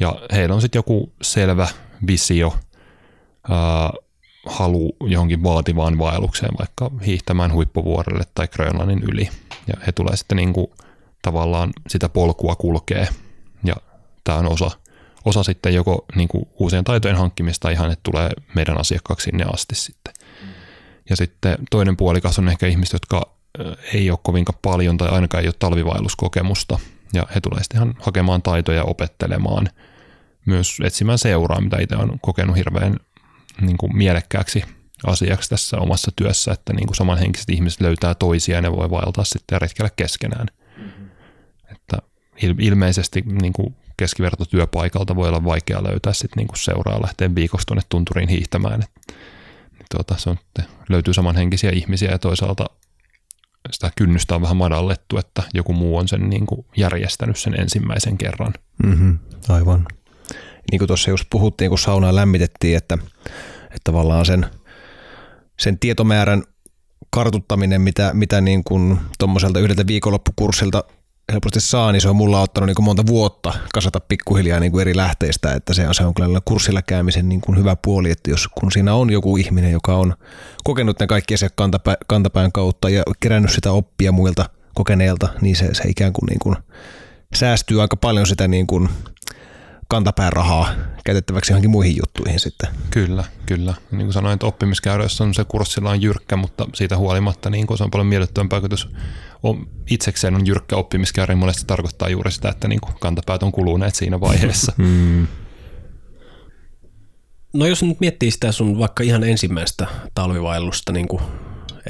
[0.00, 1.68] Ja heillä on sitten joku selvä
[2.06, 2.54] visio,
[3.48, 3.92] ää,
[4.46, 9.28] halu johonkin vaativaan vaellukseen, vaikka hiihtämään huippuvuorelle tai Grönlannin yli.
[9.66, 10.66] Ja he tulee sitten niin kuin,
[11.22, 13.08] tavallaan sitä polkua kulkee.
[13.64, 13.74] Ja
[14.24, 14.70] tämä on osa,
[15.24, 19.74] osa sitten joko niin kuin uusien taitojen hankkimista ihan, että tulee meidän asiakkaaksi sinne asti
[19.74, 20.14] sitten.
[21.10, 23.30] Ja sitten toinen puolikas on ehkä ihmiset, jotka
[23.94, 26.78] ei ole kovinkaan paljon tai ainakaan ei ole talvivaelluskokemusta.
[27.12, 29.68] Ja he tulee sitten ihan hakemaan taitoja opettelemaan,
[30.46, 32.96] myös etsimään seuraa, mitä itse on kokenut hirveän
[33.60, 34.64] niin kuin mielekkääksi
[35.06, 39.24] asiaksi tässä omassa työssä, että niin kuin samanhenkiset ihmiset löytää toisia ja ne voi vaeltaa
[39.24, 40.46] sitten ja retkellä keskenään.
[40.76, 41.10] Mm-hmm.
[41.72, 41.96] Että
[42.58, 47.82] ilmeisesti niin kuin keskivertotyöpaikalta voi olla vaikea löytää sitten niin kuin seuraa lähteä viikossa tuonne
[47.88, 48.82] tunturiin hiihtämään.
[48.82, 48.90] Et,
[49.72, 50.36] niin tuota, se on,
[50.88, 52.66] löytyy samanhenkisiä ihmisiä ja toisaalta
[53.70, 58.18] sitä kynnystä on vähän madallettu, että joku muu on sen niin kuin järjestänyt sen ensimmäisen
[58.18, 58.52] kerran.
[58.82, 59.18] Mm-hmm,
[59.48, 59.86] aivan.
[60.70, 62.98] Niin kuin tuossa just puhuttiin, kun saunaa lämmitettiin, että,
[63.70, 64.46] että tavallaan sen,
[65.58, 66.42] sen tietomäärän
[67.10, 70.84] kartuttaminen, mitä, mitä niin kuin tuommoiselta yhdeltä viikonloppukurssilta
[71.32, 74.80] helposti saa, niin se on mulla ottanut niin kuin monta vuotta kasata pikkuhiljaa niin kuin
[74.82, 78.30] eri lähteistä, että se on, se on kyllä kurssilla käymisen niin kuin hyvä puoli, että
[78.30, 80.14] jos kun siinä on joku ihminen, joka on
[80.64, 85.74] kokenut ne kaikki asiat kantapä, kantapään kautta ja kerännyt sitä oppia muilta kokeneilta, niin se,
[85.74, 86.56] se ikään kuin, niin kuin
[87.34, 88.88] säästyy aika paljon sitä niin kuin
[89.90, 90.74] kantapään rahaa
[91.04, 92.68] käytettäväksi johonkin muihin juttuihin sitten.
[92.90, 93.74] Kyllä, kyllä.
[93.90, 97.78] Niin kuin sanoin, että oppimiskäyrässä on se kurssilla on jyrkkä, mutta siitä huolimatta niin kuin
[97.78, 98.88] se on paljon miellyttävämpää, kun jos
[99.42, 103.52] on, itsekseen on jyrkkä oppimiskäyrä, niin monesti tarkoittaa juuri sitä, että niin kuin kantapäät on
[103.52, 104.72] kuluneet siinä vaiheessa.
[104.76, 105.26] Hmm.
[107.52, 111.22] No jos nyt miettii sitä sun vaikka ihan ensimmäistä talvivaellusta, niin kuin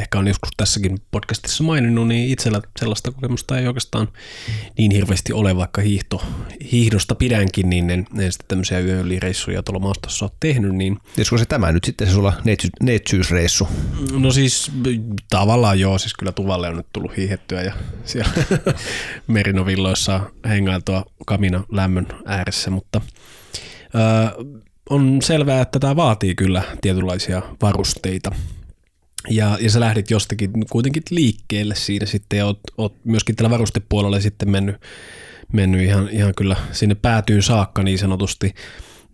[0.01, 4.09] ehkä on joskus tässäkin podcastissa maininnut, niin itsellä sellaista kokemusta ei oikeastaan
[4.79, 6.23] niin hirveästi ole, vaikka hiihto,
[6.73, 10.75] hiihdosta pidänkin, niin en, en sitten tämmöisiä yölireissuja tuolla maastossa ole tehnyt.
[10.75, 10.99] Niin...
[11.19, 13.69] Olisiko se tämä nyt sitten se sulla neitsy, neitsyysreissu?
[14.13, 14.73] No siis
[15.31, 17.73] tavallaan joo, siis kyllä Tuvalle on nyt tullut hiihettyä ja
[18.05, 18.31] siellä
[19.27, 23.01] merinovilloissa hengailtua kamina lämmön ääressä, mutta
[23.95, 24.45] öö,
[24.91, 28.33] on selvää, että tämä vaatii kyllä tietynlaisia varusteita.
[29.29, 34.21] Ja, ja sä lähdit jostakin kuitenkin liikkeelle siinä sitten ja oot, oot myöskin tällä varustepuolella
[34.21, 34.77] sitten mennyt,
[35.53, 38.55] mennyt ihan, ihan kyllä sinne päätyyn saakka niin sanotusti.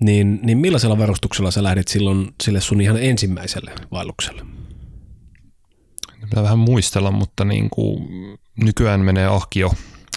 [0.00, 4.42] Niin, niin millaisella varustuksella sä lähdit silloin sille sun ihan ensimmäiselle vaellukselle?
[6.20, 8.08] Pitää vähän muistella, mutta niin kuin
[8.64, 9.72] nykyään menee ahkio,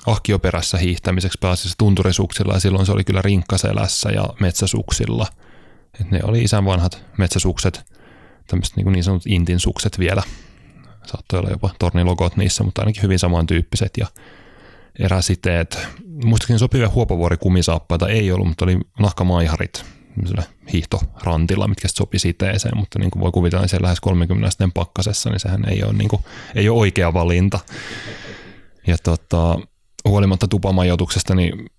[0.06, 5.28] ahkioperässä hiihtämiseksi pääasiassa tunturisuksilla ja silloin se oli kyllä rinkkaselässä ja metsäsuksilla.
[6.02, 7.82] Et ne oli isän vanhat metsäsukset–
[8.50, 10.24] tämmöiset niin, niin sanotut intin sukset vielä.
[11.06, 14.08] Saattoi olla jopa tornilogot niissä, mutta ainakin hyvin samantyyppiset ja
[15.00, 15.88] eräsiteet
[16.26, 19.86] muistaakseni sopivia huopavuorikumisaappaita ei ollut, mutta oli nahkamaiharit
[20.74, 25.30] hiihtorantilla, mitkä sopi siteeseen, mutta niin kuin voi kuvitella, niin siellä lähes 30 asteen pakkasessa,
[25.30, 26.22] niin sehän ei ole, niin kuin,
[26.56, 27.60] ei ole oikea valinta.
[28.88, 29.60] Ja tota,
[30.08, 31.70] huolimatta tupamajoituksesta, niin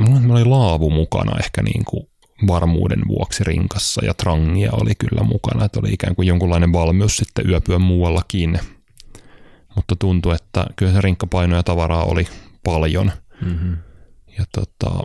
[0.00, 2.06] mulla oli laavu mukana ehkä niin kuin
[2.46, 7.48] varmuuden vuoksi rinkassa ja trangia oli kyllä mukana, että oli ikään kuin jonkunlainen valmius sitten
[7.50, 8.60] yöpyä muuallakin.
[9.76, 12.28] Mutta tuntui, että kyllä se rinkkapaino ja tavaraa oli
[12.64, 13.12] paljon.
[13.44, 13.76] Mm-hmm.
[14.38, 15.00] Ja tota,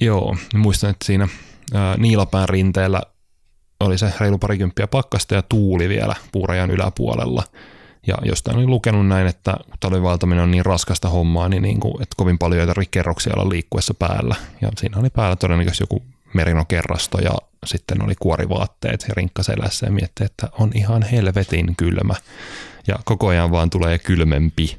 [0.00, 1.28] joo, muistan, että siinä
[1.74, 3.02] ää, Niilapään rinteellä
[3.80, 7.42] oli se reilu parikymppiä pakkasta ja tuuli vielä puurajan yläpuolella.
[8.06, 12.14] Ja jostain olin lukenut näin, että talvivaltaminen on niin raskasta hommaa, niin, niin kuin, että
[12.16, 14.34] kovin paljon ei tarvitse kerroksia olla liikkuessa päällä.
[14.60, 16.02] Ja siinä oli päällä todennäköisesti joku
[16.34, 17.30] merinokerrasto ja
[17.66, 22.14] sitten oli kuorivaatteet ja rinkkaselässä ja mietti, että on ihan helvetin kylmä.
[22.86, 24.76] Ja koko ajan vaan tulee kylmempi.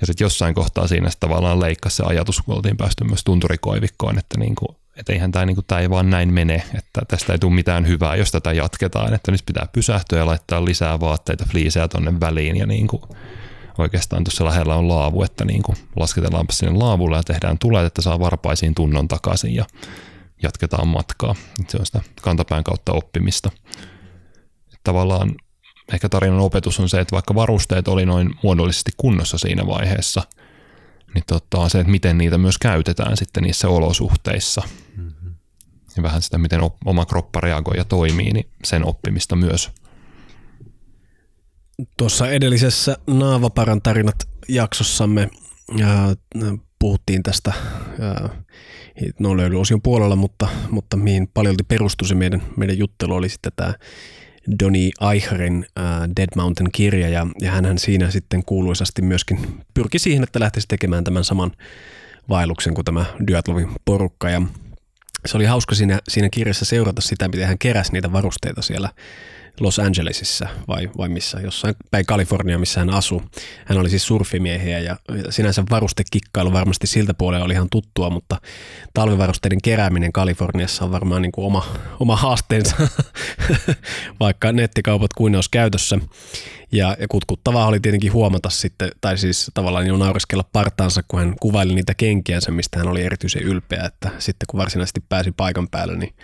[0.00, 4.38] Ja sitten jossain kohtaa siinä tavallaan leikkasi se ajatus, kun oltiin päästy myös tunturikoivikkoon, että
[4.38, 7.38] niin kuin, että eihän tämä, niin kuin, tämä ei vaan näin mene, että tästä ei
[7.38, 11.88] tule mitään hyvää, jos tätä jatketaan, että nyt pitää pysähtyä ja laittaa lisää vaatteita, fliisejä
[11.88, 12.88] tonne väliin ja niin
[13.78, 15.62] oikeastaan tuossa lähellä on laavu, että niin
[15.96, 19.64] lasketellaanpa sinne laavulle ja tehdään tulet, että saa varpaisiin tunnon takaisin ja
[20.44, 21.34] jatketaan matkaa.
[21.68, 23.50] Se on sitä kantapään kautta oppimista.
[24.84, 25.34] Tavallaan
[25.92, 30.22] ehkä tarinan opetus on se, että vaikka varusteet oli noin muodollisesti kunnossa siinä vaiheessa,
[31.14, 34.62] niin tota, se, että miten niitä myös käytetään sitten niissä olosuhteissa.
[34.96, 35.34] Mm-hmm.
[35.96, 39.70] Ja vähän sitä, miten oma kroppa reagoi ja toimii, niin sen oppimista myös.
[41.96, 44.16] Tuossa edellisessä Naavaparan tarinat
[44.48, 45.30] jaksossamme
[46.78, 47.52] puhuttiin tästä
[49.18, 53.74] no löylyosion puolella, mutta, mutta mihin paljolti perustui se meidän, meidän juttelu oli sitten tämä
[54.60, 59.38] Donny Eicherin uh, Dead Mountain-kirja ja, ja hän siinä sitten kuuluisasti myöskin
[59.74, 61.52] pyrki siihen, että lähtisi tekemään tämän saman
[62.28, 64.42] vaelluksen kuin tämä Dyatlovin porukka ja
[65.26, 68.90] se oli hauska siinä, siinä kirjassa seurata sitä, miten hän keräsi niitä varusteita siellä
[69.60, 73.20] Los Angelesissa vai, vai missä, jossain päin Kalifornia, missä hän asui.
[73.64, 74.96] Hän oli siis surfimiehiä ja
[75.30, 78.36] sinänsä varustekikkailu varmasti siltä puolella oli ihan tuttua, mutta
[78.94, 81.66] talvivarusteiden kerääminen Kaliforniassa on varmaan niin kuin oma,
[82.00, 82.76] oma haasteensa,
[84.20, 85.98] vaikka nettikaupat kuin olisi käytössä.
[86.72, 91.34] Ja, ja kutkuttavaa oli tietenkin huomata sitten, tai siis tavallaan jo nauriskella partaansa, kun hän
[91.40, 95.96] kuvaili niitä kenkiänsä, mistä hän oli erityisen ylpeä, että sitten kun varsinaisesti pääsi paikan päälle,
[95.96, 96.14] niin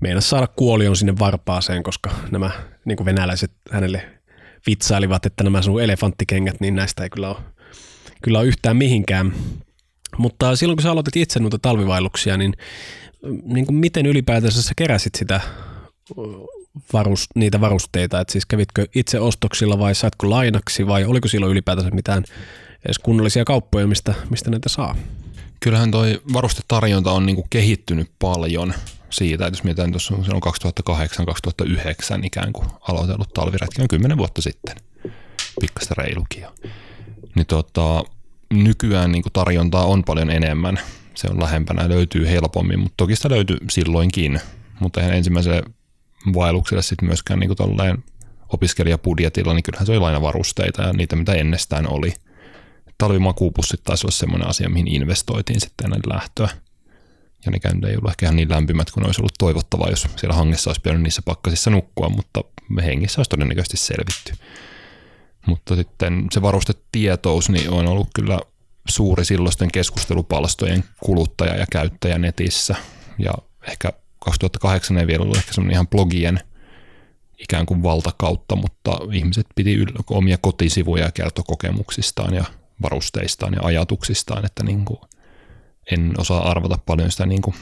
[0.00, 2.50] meinasi saada kuolion sinne varpaaseen, koska nämä
[2.84, 4.20] niin kuin venäläiset hänelle
[4.66, 7.36] vitsailivat, että nämä sun elefanttikengät, niin näistä ei kyllä ole,
[8.22, 9.32] kyllä ole yhtään mihinkään.
[10.18, 12.52] Mutta silloin kun sä aloitit itse noita talvivailluksia, niin,
[13.44, 15.40] niin kuin miten ylipäätänsä sä keräsit sitä
[16.92, 21.90] varus, niitä varusteita, että siis kävitkö itse ostoksilla vai saatko lainaksi vai oliko silloin ylipäätänsä
[21.90, 22.24] mitään
[22.86, 24.96] edes kunnollisia kauppoja, mistä, mistä näitä saa?
[25.60, 28.74] Kyllähän toi varustetarjonta on niin kuin kehittynyt paljon
[29.10, 30.42] siitä, että jos mietitään tuossa on
[32.20, 34.76] 2008-2009 ikään kuin aloitellut talviretki, on kymmenen vuotta sitten,
[35.60, 36.46] pikkasta reilukin
[37.34, 38.04] Niin tota,
[38.52, 40.80] nykyään niin kuin tarjontaa on paljon enemmän,
[41.14, 44.40] se on lähempänä löytyy helpommin, mutta toki sitä löytyy silloinkin,
[44.80, 45.62] mutta eihän ensimmäiselle
[46.34, 48.02] vaellukselle sitten myöskään niin kuin
[48.48, 52.14] opiskelijapudjetilla, niin kyllähän se oli lainavarusteita ja niitä mitä ennestään oli.
[52.98, 56.48] Talvimakuupussit taisi olla semmoinen asia, mihin investoitiin sitten ennen lähtöä
[57.44, 60.70] ja nekään ei ollut ehkä ihan niin lämpimät kuin olisi ollut toivottavaa, jos siellä hangessa
[60.70, 62.44] olisi pitänyt niissä pakkasissa nukkua, mutta
[62.82, 64.32] hengissä olisi todennäköisesti selvitty.
[65.46, 68.40] Mutta sitten se varustetietous niin on ollut kyllä
[68.88, 72.74] suuri silloisten keskustelupalstojen kuluttaja ja käyttäjä netissä.
[73.18, 73.32] Ja
[73.68, 76.40] ehkä 2008 ei vielä ollut ehkä semmoinen ihan blogien
[77.38, 82.44] ikään kuin valtakautta, mutta ihmiset piti omia kotisivuja ja kertoi kokemuksistaan ja
[82.82, 85.00] varusteistaan ja ajatuksistaan, että niin kuin
[85.92, 87.56] en osaa arvata paljon sitä niin kuin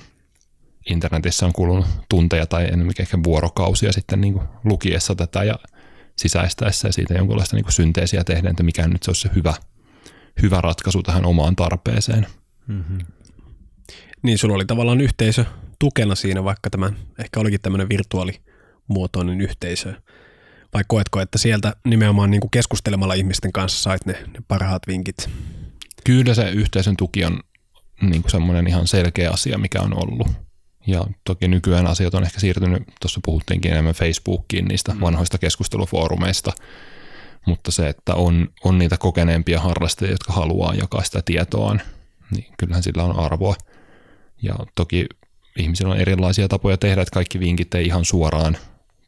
[0.90, 5.58] internetissä on kulunut tunteja tai enemmänkin ehkä vuorokausia sitten niin kuin lukiessa tätä ja
[6.16, 9.54] sisäistäessä ja siitä jonkinlaista niin kuin synteesiä tehdään, että mikä nyt se olisi se hyvä,
[10.42, 12.26] hyvä ratkaisu tähän omaan tarpeeseen.
[12.66, 12.98] Mm-hmm.
[14.22, 15.44] Niin sulla oli tavallaan yhteisö
[15.78, 19.94] tukena siinä, vaikka tämä ehkä olikin tämmöinen virtuaalimuotoinen yhteisö.
[20.74, 25.30] Vai koetko, että sieltä nimenomaan niin kuin keskustelemalla ihmisten kanssa sait ne, ne parhaat vinkit?
[26.04, 27.40] Kyllä se yhteisön tuki on
[28.00, 30.28] niin kuin semmoinen ihan selkeä asia, mikä on ollut.
[30.86, 35.00] Ja toki nykyään asiat on ehkä siirtynyt, tuossa puhuttiinkin enemmän Facebookiin niistä mm.
[35.00, 36.52] vanhoista keskustelufoorumeista,
[37.46, 41.80] mutta se, että on, on niitä kokeneempia harrastajia, jotka haluaa jakaa sitä tietoaan,
[42.30, 43.54] niin kyllähän sillä on arvoa.
[44.42, 45.06] Ja toki
[45.56, 48.56] ihmisillä on erilaisia tapoja tehdä, että kaikki vinkit ei ihan suoraan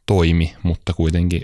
[0.05, 1.41] toimi, mutta kuitenkin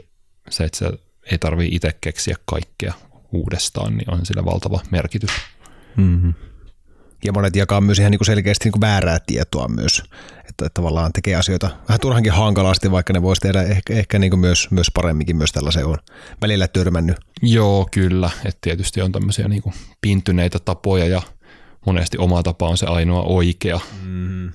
[0.50, 0.92] se, että se
[1.32, 2.94] ei tarvitse itse keksiä kaikkea
[3.32, 5.32] uudestaan, niin on sillä valtava merkitys.
[5.98, 6.34] Mm-hmm.
[7.24, 10.04] Ja monet jakaa myös ihan niin kuin selkeästi niin kuin väärää tietoa myös,
[10.38, 14.30] että, että tavallaan tekee asioita vähän turhankin hankalasti, vaikka ne voisi tehdä ehkä, ehkä niin
[14.30, 15.98] kuin myös, myös paremminkin, myös tällaisen on
[16.42, 17.18] välillä törmännyt.
[17.42, 18.30] Joo, kyllä.
[18.46, 21.22] että tietysti on tämmöisiä niin kuin pintyneitä tapoja ja
[21.86, 23.80] monesti oma tapa on se ainoa oikea.
[24.04, 24.52] Mm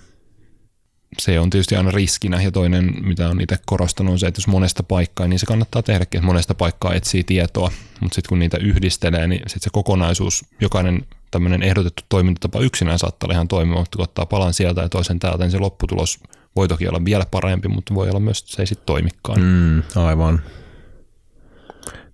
[1.18, 4.46] se on tietysti aina riskinä ja toinen, mitä on itse korostanut, on se, että jos
[4.46, 7.70] monesta paikkaa, niin se kannattaa tehdäkin, että monesta paikkaa etsii tietoa,
[8.00, 13.26] mutta sitten kun niitä yhdistelee, niin sitten se kokonaisuus, jokainen tämmöinen ehdotettu toimintatapa yksinään saattaa
[13.26, 16.20] olla ihan toimiva, mutta kun ottaa palan sieltä ja toisen täältä, niin se lopputulos
[16.56, 19.40] voi toki olla vielä parempi, mutta voi olla myös, että se ei sitten toimikaan.
[19.40, 20.42] Mm, aivan.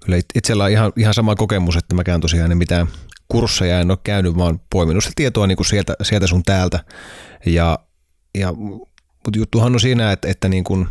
[0.05, 2.89] Kyllä itsellä on ihan, ihan sama kokemus, että mäkään tosiaan en mitään
[3.29, 6.85] kursseja en ole käynyt, vaan poiminut sitä tietoa niin kuin sieltä, sieltä sun täältä.
[7.47, 7.79] Ja,
[8.39, 10.89] ja mutta juttuhan on siinä, että, että niin kun,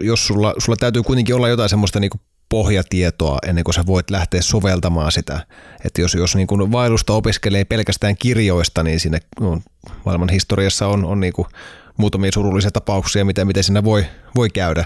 [0.00, 2.10] jos sulla, sulla täytyy kuitenkin olla jotain semmoista niin
[2.54, 5.46] pohjatietoa ennen kuin sä voit lähteä soveltamaan sitä.
[5.84, 9.60] Että jos, jos niin kun vaellusta opiskelee pelkästään kirjoista, niin siinä no,
[10.04, 11.32] maailman historiassa on, on niin
[11.96, 14.84] muutamia surullisia tapauksia, mitä, miten siinä voi, voi käydä,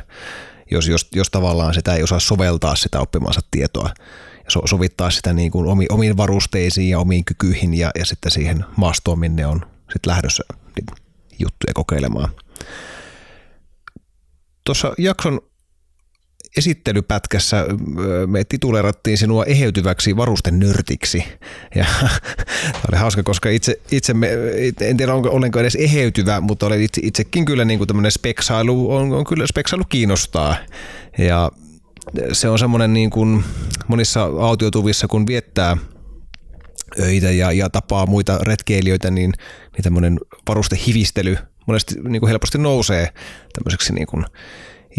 [0.71, 3.91] jos, jos, jos tavallaan sitä ei osaa soveltaa sitä oppimansa tietoa
[4.45, 8.33] ja so, sovittaa sitä niin kuin omiin, omiin varusteisiin ja omiin kykyihin ja, ja sitten
[8.33, 9.61] siihen maastoon, minne on
[9.93, 10.45] sitten lähdössä
[10.77, 10.87] niin
[11.39, 12.31] juttuja kokeilemaan.
[14.65, 15.41] Tuossa jakson
[16.59, 17.67] esittelypätkässä
[18.27, 21.25] me tituleerattiin sinua eheytyväksi varustenörtiksi.
[21.75, 21.85] Ja
[22.73, 24.31] tämä oli hauska, koska itse, itse me,
[24.81, 28.95] en tiedä onko, olenko edes eheytyvä, mutta olen itse, itsekin kyllä niin kuin tämmöinen speksailu,
[28.95, 30.57] on, on kyllä speksailu kiinnostaa.
[31.19, 31.51] Ja
[32.33, 33.45] se on semmoinen niin kuin
[33.89, 35.77] monissa autiotuvissa, kun viettää
[37.01, 39.33] öitä ja, ja tapaa muita retkeilijöitä, niin,
[39.73, 43.09] niin tämmöinen varustehivistely monesti niin kuin helposti nousee
[43.53, 44.25] tämmöiseksi niin kuin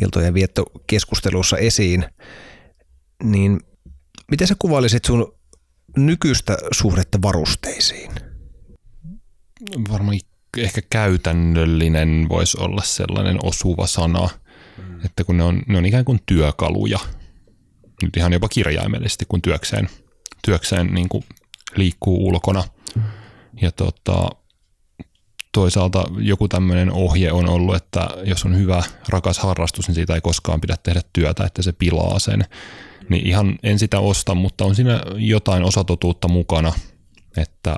[0.04, 2.06] iltojen viettokeskustelussa esiin.
[3.24, 3.60] Niin
[4.32, 5.36] miten sä kuvailisit sun
[5.98, 8.12] nykyistä suhdetta varusteisiin?
[9.92, 10.20] Varmaan
[10.58, 14.30] ehkä käytännöllinen voisi olla sellainen osuva sana,
[14.78, 15.06] mm.
[15.06, 17.00] että kun ne on, ne on ikään kuin työkaluja,
[18.02, 19.90] nyt ihan jopa kirjaimellisesti, kun työkseen,
[20.46, 21.24] työkseen niin kuin
[21.76, 22.64] liikkuu ulkona.
[22.96, 23.02] Mm.
[23.62, 24.30] Ja tota,
[25.52, 30.22] toisaalta joku tämmöinen ohje on ollut, että jos on hyvä, rakas harrastus, niin siitä ei
[30.22, 32.46] koskaan pidä tehdä työtä, että se pilaa sen.
[33.10, 36.74] Niin ihan en sitä osta, mutta on siinä jotain osatotuutta mukana,
[37.38, 37.76] että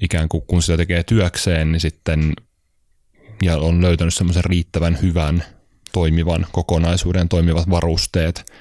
[0.00, 2.32] ikään kuin kun sitä tekee työkseen, niin sitten
[3.42, 5.44] ja on löytänyt semmoisen riittävän hyvän
[5.92, 8.52] toimivan kokonaisuuden, toimivat varusteet,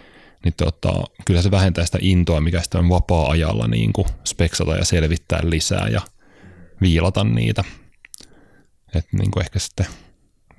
[0.44, 0.94] niin tota,
[1.26, 5.88] kyllä se vähentää sitä intoa, mikä sitten on vapaa-ajalla niin kuin speksata ja selvittää lisää
[5.88, 6.02] ja
[6.82, 7.64] viilata niitä.
[8.96, 9.86] Että niin kuin ehkä sitten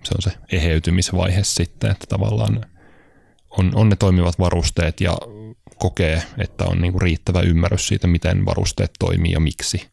[0.03, 2.67] se on se eheytymisvaihe sitten, että tavallaan
[3.51, 5.19] on, on ne toimivat varusteet ja
[5.79, 9.89] kokee, että on niin kuin riittävä ymmärrys siitä, miten varusteet toimii ja miksi.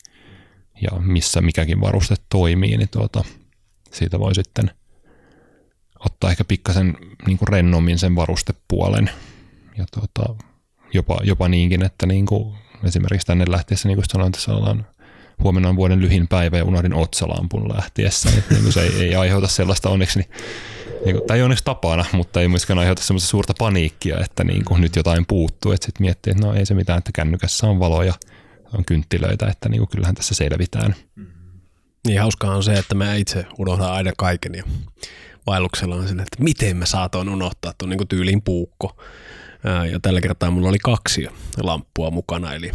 [0.82, 3.24] Ja missä mikäkin varuste toimii, niin tuota,
[3.92, 4.72] siitä voi sitten
[6.00, 9.10] ottaa ehkä pikkasen niin kuin rennommin sen varustepuolen.
[9.78, 10.44] Ja tuota,
[10.94, 14.86] jopa, jopa niinkin, että niin kuin esimerkiksi tänne lähtiessä, niin kuin sanoin, tässä ollaan
[15.44, 18.30] huomenna on vuoden lyhin päivä ja unohdin otsalampun lähtiessä.
[18.50, 20.30] Niin se ei, ei aiheuta sellaista onneksi, niin,
[21.06, 24.66] niin kuin, tai ei onneksi tapana, mutta ei myöskään aiheuta sellaista suurta paniikkia, että niin
[24.66, 25.72] kuin nyt jotain puuttuu.
[25.72, 28.14] Että sitten miettii, että no ei se mitään, että kännykässä on valoja,
[28.74, 30.96] on kynttilöitä, että niin kuin kyllähän tässä selvitään.
[32.08, 34.64] Niin hauskaa on se, että mä itse unohdan aina kaiken ja
[35.48, 39.02] vaelluksella on sen, että miten mä saatoin unohtaa tuon niin tyyliin puukko.
[39.92, 41.28] Ja tällä kertaa mulla oli kaksi
[41.64, 42.72] lamppua mukana, eli,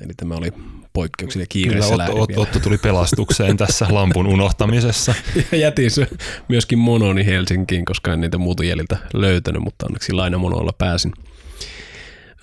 [0.00, 0.52] eli tämä oli
[0.98, 5.14] poikkeuksellinen kiireessä Kyllä, Otto, Otto, Otto tuli pelastukseen tässä lampun unohtamisessa.
[5.52, 6.08] Ja jätin se
[6.48, 11.12] myöskin mononi Helsinkiin, koska en niitä muutujäljiltä löytänyt, mutta onneksi lainamonoilla pääsin.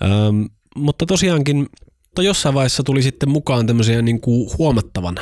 [0.02, 1.66] Öm, mutta tosiaankin
[2.14, 5.16] to jossain vaiheessa tuli sitten mukaan tämmöisiä niin kuin huomattavan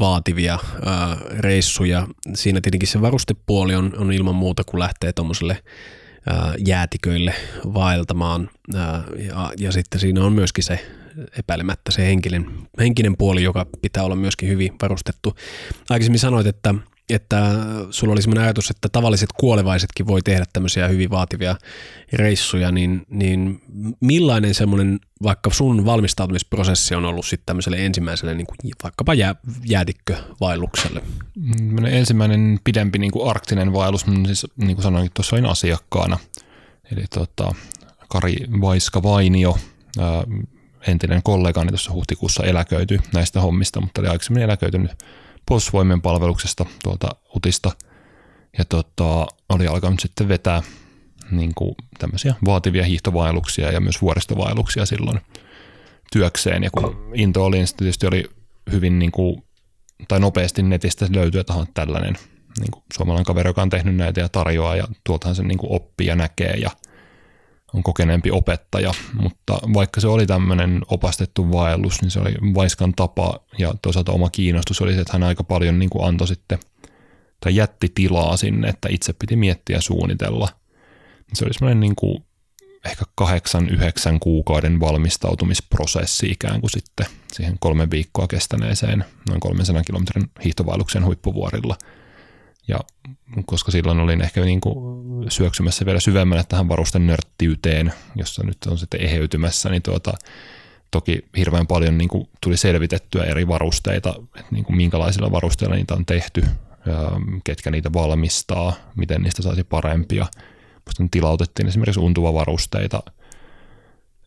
[0.00, 2.08] vaativia ää, reissuja.
[2.34, 5.62] Siinä tietenkin se varustepuoli on, on ilman muuta, kun lähtee tuommoiselle
[6.66, 7.34] jäätiköille
[7.74, 8.50] vaeltamaan.
[8.74, 11.01] Ää, ja, ja sitten siinä on myöskin se
[11.38, 15.34] epäilemättä se henkinen, henkinen puoli, joka pitää olla myöskin hyvin varustettu.
[15.90, 16.74] Aikaisemmin sanoit, että,
[17.10, 17.52] että
[17.90, 21.56] sulla oli sellainen ajatus, että tavalliset kuolevaisetkin voi tehdä tämmöisiä hyvin vaativia
[22.12, 23.62] reissuja, niin, niin
[24.00, 29.34] millainen semmoinen vaikka sun valmistautumisprosessi on ollut sitten tämmöiselle ensimmäiselle niin kuin vaikkapa jää,
[29.64, 31.02] jäädikkövaellukselle?
[31.90, 36.18] Ensimmäinen pidempi niin kuin arktinen vaellus, niin siis niin kuin sanoin, tuossa olin asiakkaana.
[36.92, 37.54] Eli tota,
[38.08, 39.58] Kari Vaiska-Vainio,
[40.86, 45.04] entinen kollegani tuossa huhtikuussa eläköityi näistä hommista, mutta oli aikaisemmin eläköitynyt
[45.46, 47.72] puolustusvoimien palveluksesta tuolta UTista
[48.58, 50.62] ja tota, oli alkanut sitten vetää
[51.30, 55.20] niin kuin tämmöisiä vaativia hiihtovaelluksia ja myös vuoristovaelluksia silloin
[56.12, 56.62] työkseen.
[56.62, 58.24] Ja kun into oli, niin tietysti oli
[58.72, 59.44] hyvin niin kuin
[60.08, 62.14] tai nopeasti netistä löytyy, että tällainen
[62.60, 65.72] niin kuin suomalainen kaveri, joka on tehnyt näitä ja tarjoaa ja tuoltahan sen niin kuin
[65.72, 66.70] oppii ja näkee ja
[67.74, 73.40] on kokeneempi opettaja, mutta vaikka se oli tämmöinen opastettu vaellus, niin se oli Vaiskan tapa
[73.58, 76.58] ja toisaalta oma kiinnostus oli se, että hän aika paljon niin kuin antoi sitten
[77.40, 80.48] tai jätti tilaa sinne, että itse piti miettiä ja suunnitella.
[81.34, 82.24] Se oli semmoinen niin kuin
[82.84, 90.30] ehkä kahdeksan, yhdeksän kuukauden valmistautumisprosessi ikään kuin sitten siihen kolme viikkoa kestäneeseen noin 300 kilometrin
[90.44, 91.76] hiihtovaelluksen huippuvuorilla.
[92.72, 92.80] Ja
[93.46, 94.74] koska silloin olin ehkä niin kuin
[95.30, 100.12] syöksymässä vielä syvemmälle tähän varusten nörttiyteen, jossa nyt on sitten eheytymässä, niin tuota,
[100.90, 105.94] toki hirveän paljon niin kuin tuli selvitettyä eri varusteita, että niin kuin minkälaisilla varusteilla niitä
[105.94, 106.44] on tehty,
[107.44, 110.26] ketkä niitä valmistaa, miten niistä saisi parempia–
[110.86, 113.02] Musta tilautettiin esimerkiksi untuva varusteita.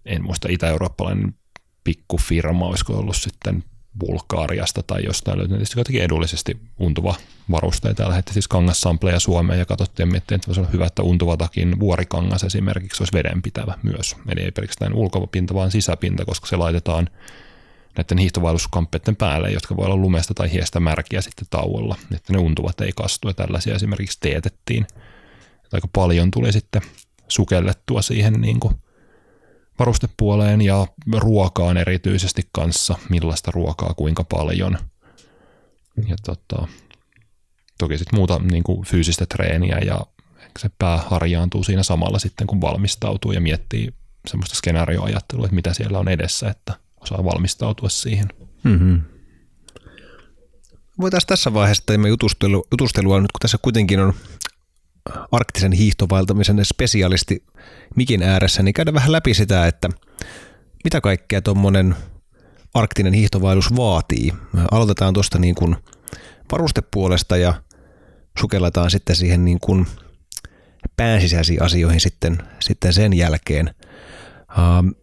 [0.05, 1.35] En muista itä-eurooppalainen
[1.83, 3.63] pikkufirma, olisiko ollut sitten
[3.99, 5.57] Bulgaariasta tai jostain löytynyt.
[5.57, 7.15] Tietysti jotenkin edullisesti untuva
[7.51, 11.79] varusteita ja lähetti siis kangassampleja Suomeen ja katsottiin ja että voisi olla hyvä, että untuvatakin
[11.79, 14.15] vuorikangas esimerkiksi olisi vedenpitävä myös.
[14.29, 17.09] Eli ei pelkästään ulkopinta, vaan sisäpinta, koska se laitetaan
[17.97, 22.81] näiden hiihtovaelluskamppeiden päälle, jotka voi olla lumesta tai hiestä märkiä sitten tauolla, että ne untuvat
[22.81, 23.27] ei kastu.
[23.27, 24.87] Ja tällaisia esimerkiksi teetettiin.
[25.73, 26.81] Aika paljon tuli sitten
[27.27, 28.75] sukellettua siihen niin kuin
[29.79, 34.77] varustepuoleen ja ruokaan erityisesti kanssa, millaista ruokaa, kuinka paljon.
[36.07, 36.67] Ja tota,
[37.77, 40.01] toki sitten muuta niin kuin fyysistä treeniä ja
[40.59, 43.93] se pää harjaantuu siinä samalla sitten, kun valmistautuu ja miettii
[44.27, 48.27] semmoista skenaarioajattelua, että mitä siellä on edessä, että osaa valmistautua siihen.
[48.63, 49.01] Mm-hmm.
[51.01, 54.13] Voitaisiin tässä vaiheessa teemme jutustelua, jutustelua nyt kun tässä kuitenkin on
[55.31, 57.43] arktisen hiihtovaeltamisen spesialisti
[57.95, 59.89] mikin ääressä, niin käydä vähän läpi sitä, että
[60.83, 61.95] mitä kaikkea tuommoinen
[62.73, 64.33] arktinen hiihtovaellus vaatii.
[64.71, 65.75] Aloitetaan tuosta niin kuin
[66.51, 67.53] varustepuolesta ja
[68.39, 69.87] sukelletaan sitten siihen niin kuin
[70.97, 73.75] päänsisäisiin asioihin sitten, sitten sen jälkeen.
[74.49, 74.95] Uh,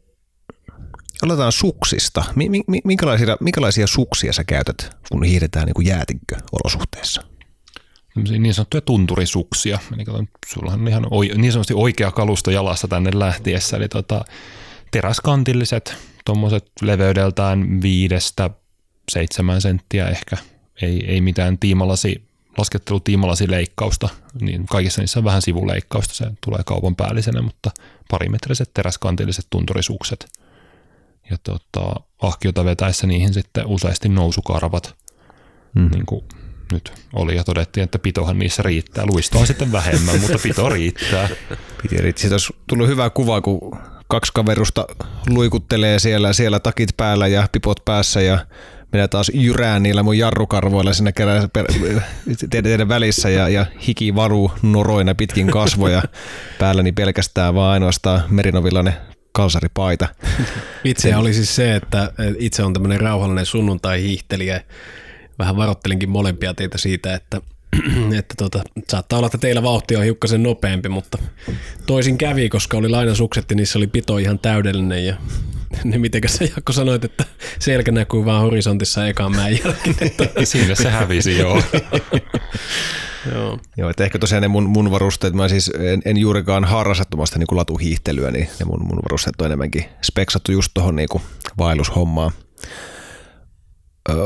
[1.23, 2.25] aloitetaan suksista.
[2.85, 7.32] Minkälaisia, minkälaisia suksia sä käytät, kun hiihdetään niin kuin?
[8.17, 9.79] Niin sanottuja tunturisuksia.
[9.95, 11.07] Eli kato, sulla on ihan
[11.37, 14.25] niin sanotusti oikea kalusto jalassa tänne lähtiessä, eli tota,
[14.91, 18.51] teräskantilliset, tuommoiset leveydeltään viidestä
[19.11, 20.37] seitsemän senttiä ehkä,
[20.83, 22.25] ei, ei mitään tiimalasi,
[22.59, 24.09] laskettelu tiimalasi leikkausta,
[24.41, 27.71] niin kaikissa niissä on vähän sivuleikkausta, se tulee kaupan päällisenä, mutta
[28.11, 30.27] parimetriset teräskantilliset tunturisukset.
[31.31, 34.95] Ja tota, ahkiota vetäessä niihin sitten useasti nousukarvat,
[35.75, 35.91] mm.
[35.91, 36.25] niin kuin
[36.73, 39.07] nyt oli ja todettiin, että pitohan niissä riittää.
[39.07, 41.29] Luistoa sitten vähemmän, mutta pito riittää.
[41.83, 42.21] Piti riittää.
[42.21, 44.87] Siitä olisi tullut hyvä kuva, kun kaksi kaverusta
[45.29, 48.47] luikuttelee siellä, siellä takit päällä ja pipot päässä ja
[48.93, 51.51] minä taas jyrään niillä mun jarrukarvoilla siinä kerran
[52.51, 56.03] teidän välissä ja, ja hiki varu noroina pitkin kasvoja
[56.59, 58.95] päälläni pelkästään vaan ainoastaan merinovillainen
[59.33, 60.09] kalsaripaita.
[60.85, 64.61] Itse oli siis se, että itse on tämmöinen rauhallinen sunnuntai-hiihtelijä
[65.39, 67.41] vähän varoittelinkin molempia teitä siitä, että,
[68.19, 71.19] että tota, saattaa olla, että teillä vauhti on hiukkasen nopeampi, mutta
[71.87, 75.17] toisin kävi, koska oli lainasukset ja niissä oli pito ihan täydellinen ja
[75.85, 77.25] niin mitenkä sä Jaakko sanoit, että
[77.59, 79.97] selkä näkyy vaan horisontissa ekaan mäen jälkeen.
[80.45, 81.63] Siinä se hävisi, joo.
[83.33, 83.59] joo.
[83.77, 87.47] joo että ehkä tosiaan ne mun, mun varusteet, mä siis en, en juurikaan harrastettomasta niin
[87.51, 91.09] latuhiihtelyä, niin ne mun, mun varusteet on enemmänkin speksattu just tuohon niin
[91.59, 92.33] vaellushommaan.
[94.11, 94.17] Öö,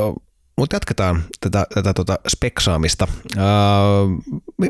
[0.56, 3.08] mutta jatketaan tätä, tätä tota speksaamista.
[3.36, 3.46] Ää,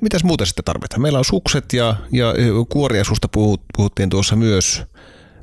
[0.02, 1.02] mitäs muuta sitten tarvitaan?
[1.02, 2.34] Meillä on sukset ja, ja
[2.68, 4.82] kuoriasusta puhut, puhuttiin tuossa myös.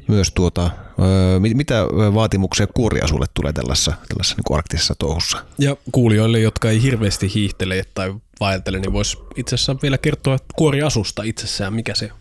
[0.08, 1.84] myös tuota, ää, mitä
[2.14, 5.38] vaatimuksia kuoriasulle tulee tällaisessa, tällaisessa niin arktisessa touhussa?
[5.60, 11.24] Ja kuulijoille, jotka ei hirveästi hiihtele tai vaeltele, niin voisi itse asiassa vielä kertoa kuoriasusta
[11.24, 12.12] itsessään, mikä se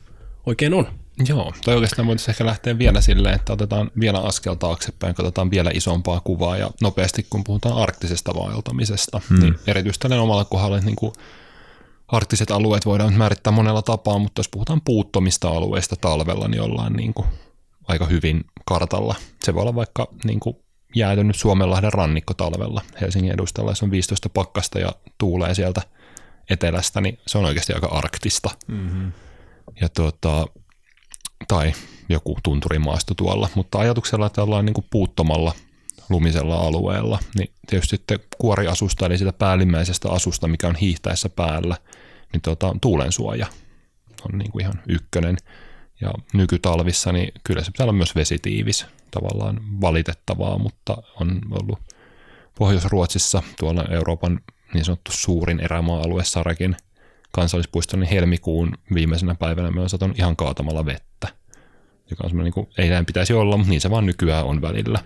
[0.47, 1.02] oikein on.
[1.29, 5.71] Joo, tai oikeastaan voitaisiin ehkä lähteä vielä silleen, että otetaan vielä askel taaksepäin, katsotaan vielä
[5.75, 9.41] isompaa kuvaa ja nopeasti kun puhutaan arktisesta vaeltamisesta, hmm.
[9.41, 11.13] niin erityisesti tällainen omalla kohdalla, niin kuin
[12.09, 17.15] arktiset alueet voidaan määrittää monella tapaa, mutta jos puhutaan puuttomista alueista talvella, niin ollaan niin
[17.15, 17.29] kuin
[17.89, 19.15] aika hyvin kartalla.
[19.45, 20.57] Se voi olla vaikka niin kuin
[20.95, 25.83] jäätynyt Suomenlahden rannikko talvella Helsingin edustalla, jos on 15 pakkasta ja tuulee sieltä
[26.51, 28.51] etelästä, niin se on oikeasti aika arktista.
[28.69, 29.13] Mm-hmm.
[29.81, 30.47] Ja tuota,
[31.49, 31.72] tai
[32.09, 35.53] joku tunturimaasto tuolla, mutta ajatuksella, että ollaan niin kuin puuttomalla
[36.09, 41.76] lumisella alueella, niin tietysti sitten kuoriasusta, eli sitä päällimmäisestä asusta, mikä on hiihtäessä päällä,
[42.32, 43.47] niin tuota, tuulensuoja
[44.32, 45.36] on niin kuin ihan ykkönen.
[46.01, 51.78] Ja nykytalvissa, niin kyllä se pitää olla myös vesitiivis, tavallaan valitettavaa, mutta on ollut
[52.59, 54.40] Pohjois-Ruotsissa, tuolla Euroopan
[54.74, 56.76] niin sanottu suurin erämaa-alue Sarekin
[57.33, 61.28] kansallispuisto, niin helmikuun viimeisenä päivänä me on satanut ihan kaatamalla vettä,
[62.11, 64.62] joka on semmoinen, niin kuin, ei näin pitäisi olla, mutta niin se vaan nykyään on
[64.62, 64.99] välillä.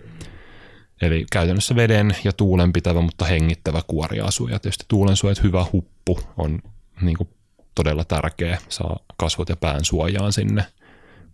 [1.02, 4.48] Eli käytännössä veden ja tuulen pitävä, mutta hengittävä kuoriasu.
[4.48, 6.58] Ja tietysti tuulensuojat hyvä huppu on
[7.00, 7.28] niin kuin
[7.74, 10.64] todella tärkeä, saa kasvot ja pään suojaan sinne.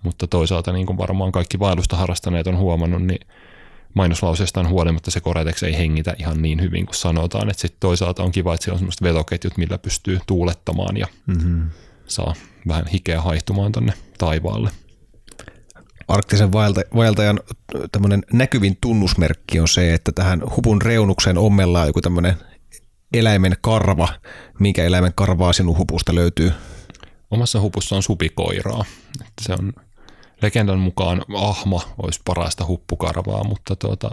[0.03, 3.27] Mutta toisaalta niin kuin varmaan kaikki vaellusta harrastaneet on huomannut, niin
[3.95, 7.51] mainoslauseestaan huolimatta se Koretex ei hengitä ihan niin hyvin kuin sanotaan.
[7.51, 11.71] Että sitten toisaalta on kiva, että siellä on semmoiset vetoketjut, millä pystyy tuulettamaan ja mm-hmm.
[12.07, 12.35] saa
[12.69, 14.71] vähän hikeä haihtumaan tonne taivaalle.
[16.09, 16.53] Arktisen
[16.97, 17.41] vaeltajan
[17.93, 22.37] tämmöinen näkyvin tunnusmerkki on se, että tähän hupun reunukseen ommellaan joku tämmöinen
[23.13, 24.09] eläimen karva.
[24.59, 26.53] Minkä eläimen karvaa sinun hupusta löytyy?
[27.31, 28.85] Omassa hupussa on supikoiraa.
[29.21, 29.73] Että se on
[30.43, 34.11] legendan mukaan ahma olisi parasta huppukarvaa, mutta tuota,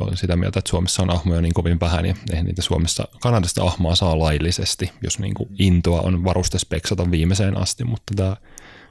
[0.00, 3.64] olen sitä mieltä, että Suomessa on ahmoja niin kovin vähän ja eihän niitä Suomessa, Kanadasta
[3.64, 8.36] ahmaa saa laillisesti, jos niin kuin intoa on varustespeksata viimeiseen asti, mutta tämä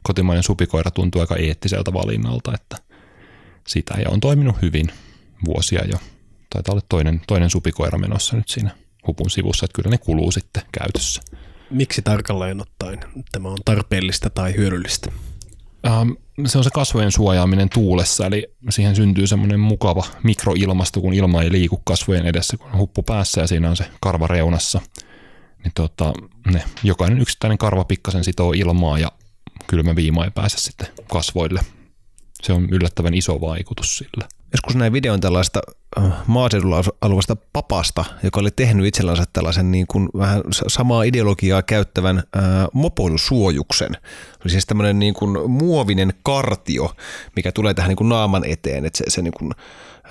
[0.04, 2.78] kotimainen supikoira tuntuu aika eettiseltä valinnalta, että
[3.68, 4.88] sitä ja on toiminut hyvin
[5.46, 5.98] vuosia jo.
[6.50, 8.72] Taitaa olla toinen, toinen supikoira menossa nyt siinä
[9.08, 11.22] hupun sivussa, että kyllä ne kuluu sitten käytössä.
[11.70, 13.00] Miksi tarkalleen ottaen
[13.32, 15.12] tämä on tarpeellista tai hyödyllistä?
[15.88, 16.12] Ähm,
[16.46, 21.52] se on se kasvojen suojaaminen tuulessa, eli siihen syntyy semmoinen mukava mikroilmasto, kun ilma ei
[21.52, 24.82] liiku kasvojen edessä, kun on huppu päässä ja siinä on se karva reunassa.
[25.64, 26.14] Niin tota,
[26.52, 29.12] ne, jokainen yksittäinen karva pikkasen sitoo ilmaa ja
[29.68, 31.60] kylmä viima ei pääse sitten kasvoille.
[32.44, 34.28] Se on yllättävän iso vaikutus sillä.
[34.54, 35.62] Joskus näin videon tällaista
[35.98, 42.18] äh, maaseudulla aluvasta papasta, joka oli tehnyt itsellänsä tällaisen niin kuin vähän samaa ideologiaa käyttävän
[42.18, 42.44] äh,
[42.74, 43.92] mopoilusuojuksen.
[44.42, 46.96] Oli siis tämmöinen niin kuin muovinen kartio,
[47.36, 49.52] mikä tulee tähän niin kuin naaman eteen, että se, se niin kuin,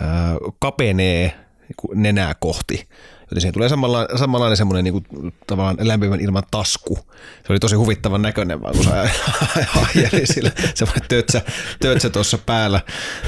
[0.01, 1.27] ää, äh, kapenee
[1.61, 2.89] niin kuin nenää kohti
[3.31, 6.99] Joten siihen tulee samalla, samanlainen semmoinen niin kuin, tavallaan lämpimän ilman tasku.
[7.47, 8.91] Se oli tosi huvittavan näköinen, vaan kun se
[9.95, 11.43] ajeli sillä semmoinen tötsä,
[11.81, 12.81] tötsä tuossa päällä.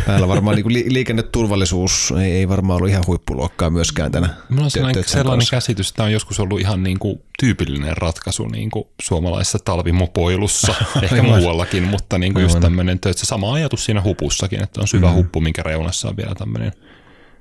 [0.07, 0.29] päällä.
[0.29, 5.05] Varmaan niin kuin liikenneturvallisuus ei, ei varmaan ollut ihan huippuluokkaa myöskään tänä Minulla on sellainen,
[5.05, 9.59] sellainen käsitys, että tämä on joskus ollut ihan niin kuin tyypillinen ratkaisu niin kuin suomalaisessa
[9.65, 13.27] talvimopoilussa, ehkä muuallakin, mutta niin kuin just tämmöinen tötsä.
[13.27, 15.15] Sama ajatus siinä hupussakin, että on syvä mm.
[15.15, 16.73] huppu, minkä reunassa on vielä tämmöinen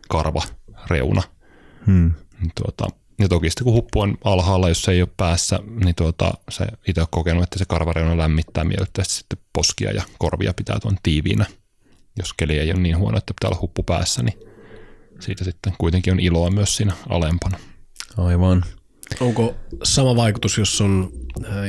[0.10, 0.42] karva
[0.90, 1.22] reuna.
[1.86, 2.12] Hmm.
[2.62, 6.32] Tuota, ja toki sitten kun huppu on alhaalla, jos se ei ole päässä, niin tuota,
[6.50, 10.98] se itse on kokenut, että se karvareuna lämmittää miellyttävästi sitten poskia ja korvia pitää tuon
[11.04, 11.46] tiiviinä.
[12.18, 14.40] Jos keli ei ole niin huono, että pitää olla huppu päässä, niin
[15.20, 17.60] siitä sitten kuitenkin on iloa myös siinä alempana.
[18.18, 18.64] Aivan.
[19.20, 21.12] Onko sama vaikutus, jos on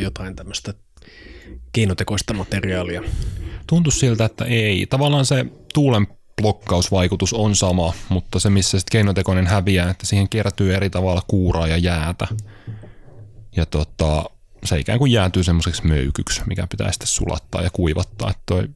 [0.00, 0.74] jotain tämmöistä
[1.72, 3.02] keinotekoista materiaalia?
[3.66, 4.86] Tuntuu siltä, että ei.
[4.86, 6.06] Tavallaan se tuulen
[6.36, 11.66] blokkausvaikutus on sama, mutta se missä sitten keinotekoinen häviää, että siihen kiertyy eri tavalla kuuraa
[11.66, 12.28] ja jäätä.
[13.56, 14.24] Ja tota,
[14.64, 18.68] se ikään kuin jäätyy semmoiseksi möykyksi, mikä pitää sitten sulattaa ja kuivattaa, että toi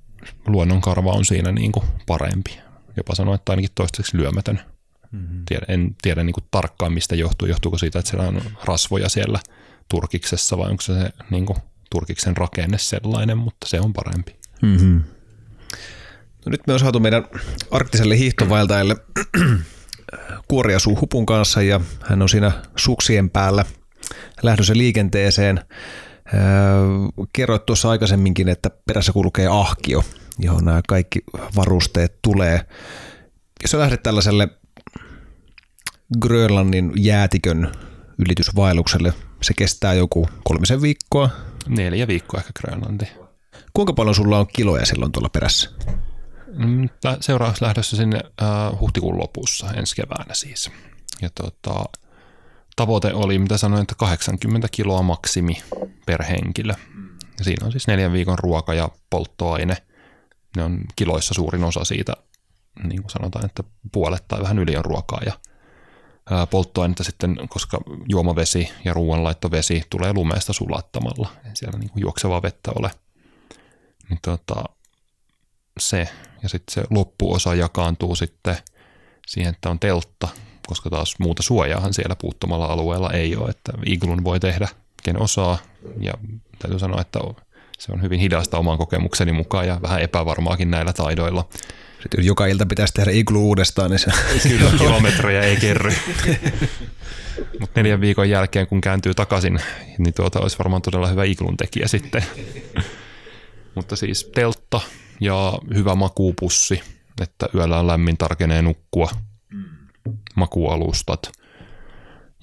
[0.46, 2.58] luonnonkarva on siinä niin kuin parempi.
[2.96, 4.60] Jopa sanoa, että ainakin toistaiseksi lyömätön.
[5.12, 5.42] Mm-hmm.
[5.48, 7.48] Tiedä, en tiedä niin kuin tarkkaan, mistä johtuu.
[7.48, 9.40] Johtuuko siitä, että siellä on rasvoja siellä
[9.88, 11.58] turkiksessa vai onko se, se niin kuin
[11.90, 14.36] turkiksen rakenne sellainen, mutta se on parempi.
[14.62, 15.02] Mm-hmm.
[16.46, 17.24] No nyt me on saatu meidän
[17.70, 18.96] arktiselle hiihtovaeltajalle
[20.48, 23.64] kuoria hupun kanssa ja hän on siinä suksien päällä
[24.42, 25.60] lähdössä liikenteeseen.
[27.32, 30.04] Kerroit tuossa aikaisemminkin, että perässä kulkee ahkio,
[30.38, 31.20] johon nämä kaikki
[31.56, 32.60] varusteet tulee.
[33.62, 34.48] Jos sä lähdet tällaiselle
[36.20, 37.72] Grönlannin jäätikön
[38.18, 41.30] ylitysvaellukselle, se kestää joku kolmisen viikkoa.
[41.68, 43.08] Neljä viikkoa ehkä Grönlanti.
[43.72, 45.70] Kuinka paljon sulla on kiloja silloin tuolla perässä?
[46.56, 46.88] Mm,
[47.20, 50.70] seuraavaksi lähdössä sinne äh, huhtikuun lopussa, ensi keväänä siis.
[51.22, 51.84] Ja tota,
[52.76, 55.62] tavoite oli, mitä sanoin, että 80 kiloa maksimi
[56.06, 56.74] per henkilö.
[57.38, 59.76] Ja siinä on siis neljän viikon ruoka ja polttoaine.
[60.56, 62.12] Ne on kiloissa suurin osa siitä,
[62.82, 65.32] niin kuin sanotaan, että puolet tai vähän yli on ruokaa ja
[66.30, 67.78] ää, polttoainetta sitten, koska
[68.08, 71.28] juomavesi ja ruoanlaittovesi tulee lumeesta sulattamalla.
[71.44, 72.90] Ei siellä niin kuin juoksevaa vettä ole.
[74.10, 74.64] Niin tota,
[75.78, 76.08] se
[76.42, 78.56] ja sitten se loppuosa jakaantuu sitten
[79.26, 80.28] siihen, että on teltta,
[80.66, 84.68] koska taas muuta suojaahan siellä puuttumalla alueella ei ole, että iglun voi tehdä
[85.02, 85.58] ken osaa
[86.00, 86.12] ja
[86.58, 87.18] täytyy sanoa, että
[87.78, 91.48] se on hyvin hidasta oman kokemukseni mukaan ja vähän epävarmaakin näillä taidoilla.
[92.02, 94.10] Sitten jos joka ilta pitäisi tehdä iglu uudestaan, niin se...
[94.48, 95.92] Kyllä, kilometrejä ei kerry.
[97.60, 99.60] Mutta neljän viikon jälkeen, kun kääntyy takaisin,
[99.98, 102.24] niin tuota olisi varmaan todella hyvä iglun tekijä sitten.
[103.74, 104.80] Mutta siis teltta,
[105.20, 106.82] ja hyvä makuupussi,
[107.22, 109.10] että yöllä on lämmin, tarkenee nukkua.
[110.34, 111.32] makualustat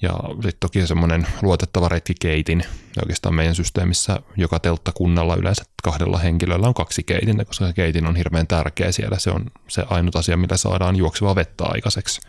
[0.02, 2.58] ja sitten toki semmoinen luotettava retkikeitin.
[2.96, 8.06] Ja oikeastaan meidän systeemissä joka telttakunnalla yleensä kahdella henkilöllä on kaksi keitintä, koska se keitin
[8.06, 9.18] on hirveän tärkeä siellä.
[9.18, 12.20] Se on se ainut asia, millä saadaan juoksevaa vettä aikaiseksi.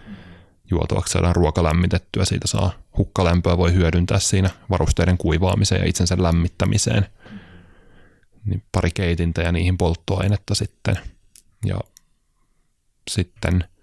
[0.71, 7.05] Juotavaksi saadaan ruoka lämmitettyä, siitä saa hukkalämpöä, voi hyödyntää siinä varusteiden kuivaamiseen ja itsensä lämmittämiseen.
[8.45, 10.99] Niin pari keitintä ja niihin polttoainetta sitten.
[11.65, 11.79] Ja
[13.11, 13.63] sitten–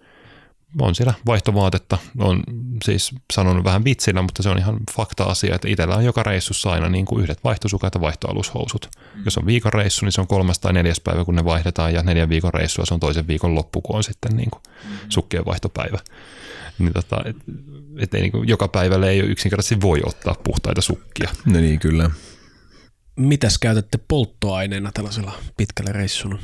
[0.81, 1.99] on siellä vaihtovaatetta.
[2.19, 2.43] On
[2.85, 6.89] siis sanonut vähän vitsillä, mutta se on ihan fakta-asia, että itsellä on joka reissussa aina
[6.89, 8.89] niin kuin yhdet vaihtosukat ja vaihtoalushousut.
[9.15, 9.23] Mm.
[9.25, 12.03] Jos on viikon reissu, niin se on kolmas tai neljäs päivä, kun ne vaihdetaan, ja
[12.03, 14.97] neljän viikon reissua se on toisen viikon loppu, kun on sitten niin kuin mm.
[15.09, 15.99] sukkien vaihtopäivä.
[16.79, 17.37] Niin tota, et,
[17.99, 21.31] et ei niin kuin joka päivälle ei yksinkertaisesti voi ottaa puhtaita sukkia.
[21.47, 22.11] No niin, kyllä.
[23.17, 26.39] Mitäs käytätte polttoaineena tällaisella pitkällä reissulla?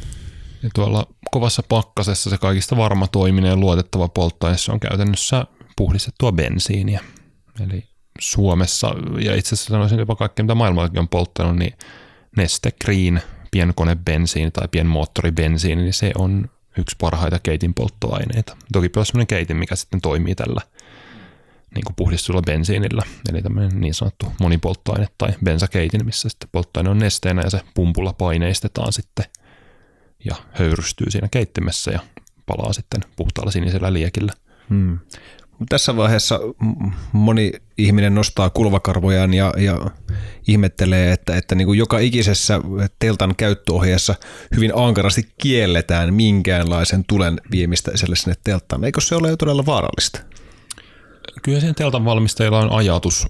[0.63, 5.47] Ja tuolla kovassa pakkasessa se kaikista varma toiminen ja luotettava polttoaine on käytännössä
[5.77, 7.01] puhdistettua bensiiniä.
[7.61, 7.85] Eli
[8.21, 11.73] Suomessa, ja itse asiassa sanoisin jopa kaikkea, mitä maailmallakin on polttanut, niin
[12.37, 18.57] Neste Green pienkonebensiini tai pienmoottoribensiini, niin se on yksi parhaita keitin polttoaineita.
[18.73, 20.61] Toki on sellainen keitin, mikä sitten toimii tällä
[21.75, 22.11] niin kuin
[22.47, 27.61] bensiinillä, eli tämmöinen niin sanottu monipolttoaine tai bensakeitin, missä sitten polttoaine on nesteenä ja se
[27.75, 29.25] pumpulla paineistetaan sitten
[30.25, 32.01] ja höyrystyy siinä keittimessä ja
[32.47, 34.33] palaa sitten puhtaalla sinisellä liekillä.
[34.71, 34.99] Hmm.
[35.69, 36.41] Tässä vaiheessa
[37.13, 39.91] moni ihminen nostaa kulvakarvojaan ja, ja
[40.49, 42.61] ihmettelee, että, että niin kuin joka ikisessä
[42.99, 44.15] teltan käyttöohjeessa
[44.57, 48.85] hyvin ankarasti kielletään minkäänlaisen tulen viemistä sinne telttaan.
[48.85, 50.21] Eikö se ole jo todella vaarallista?
[51.43, 53.27] Kyllä sen teltan valmistajilla on ajatus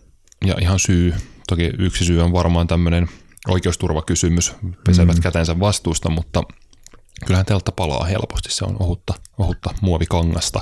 [0.47, 1.15] ja ihan syy.
[1.49, 3.09] Toki yksi syy on varmaan tämmöinen
[3.49, 4.55] oikeusturvakysymys,
[4.87, 5.23] pesevät mm.
[5.23, 6.43] kätensä vastuusta, mutta–
[7.27, 10.61] kyllähän teltta palaa helposti, se on ohutta, ohutta muovikangasta.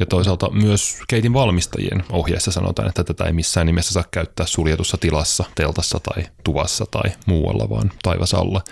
[0.00, 4.96] Ja toisaalta myös keitin valmistajien ohjeessa sanotaan, että tätä ei missään nimessä saa käyttää suljetussa
[4.96, 8.62] tilassa, teltassa tai tuvassa tai muualla, vaan taivasalla.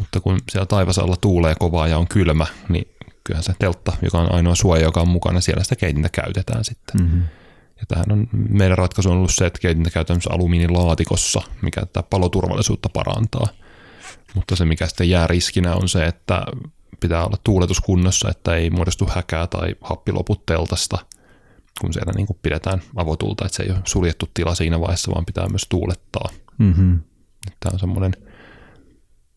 [0.00, 2.88] Mutta kun siellä taivasalla tuulee kovaa ja on kylmä, niin
[3.26, 7.00] kyllähän se teltta, joka on ainoa suoja, joka on mukana, siellä sitä keitintä käytetään sitten.
[7.00, 7.22] Mm-hmm.
[7.76, 12.88] Ja tähän on, meidän ratkaisu on ollut se, että keitintä käytetään alumiinilaatikossa, mikä tätä paloturvallisuutta
[12.88, 13.48] parantaa–
[14.36, 16.46] mutta se mikä sitten jää riskinä on se, että
[17.00, 20.98] pitää olla tuuletuskunnossa, että ei muodostu häkää tai happiloput teltasta,
[21.80, 25.26] kun siellä niin kuin pidetään avotulta, että se ei ole suljettu tila siinä vaiheessa, vaan
[25.26, 26.30] pitää myös tuulettaa.
[26.58, 27.00] Mm-hmm.
[27.60, 28.12] Tämä on semmoinen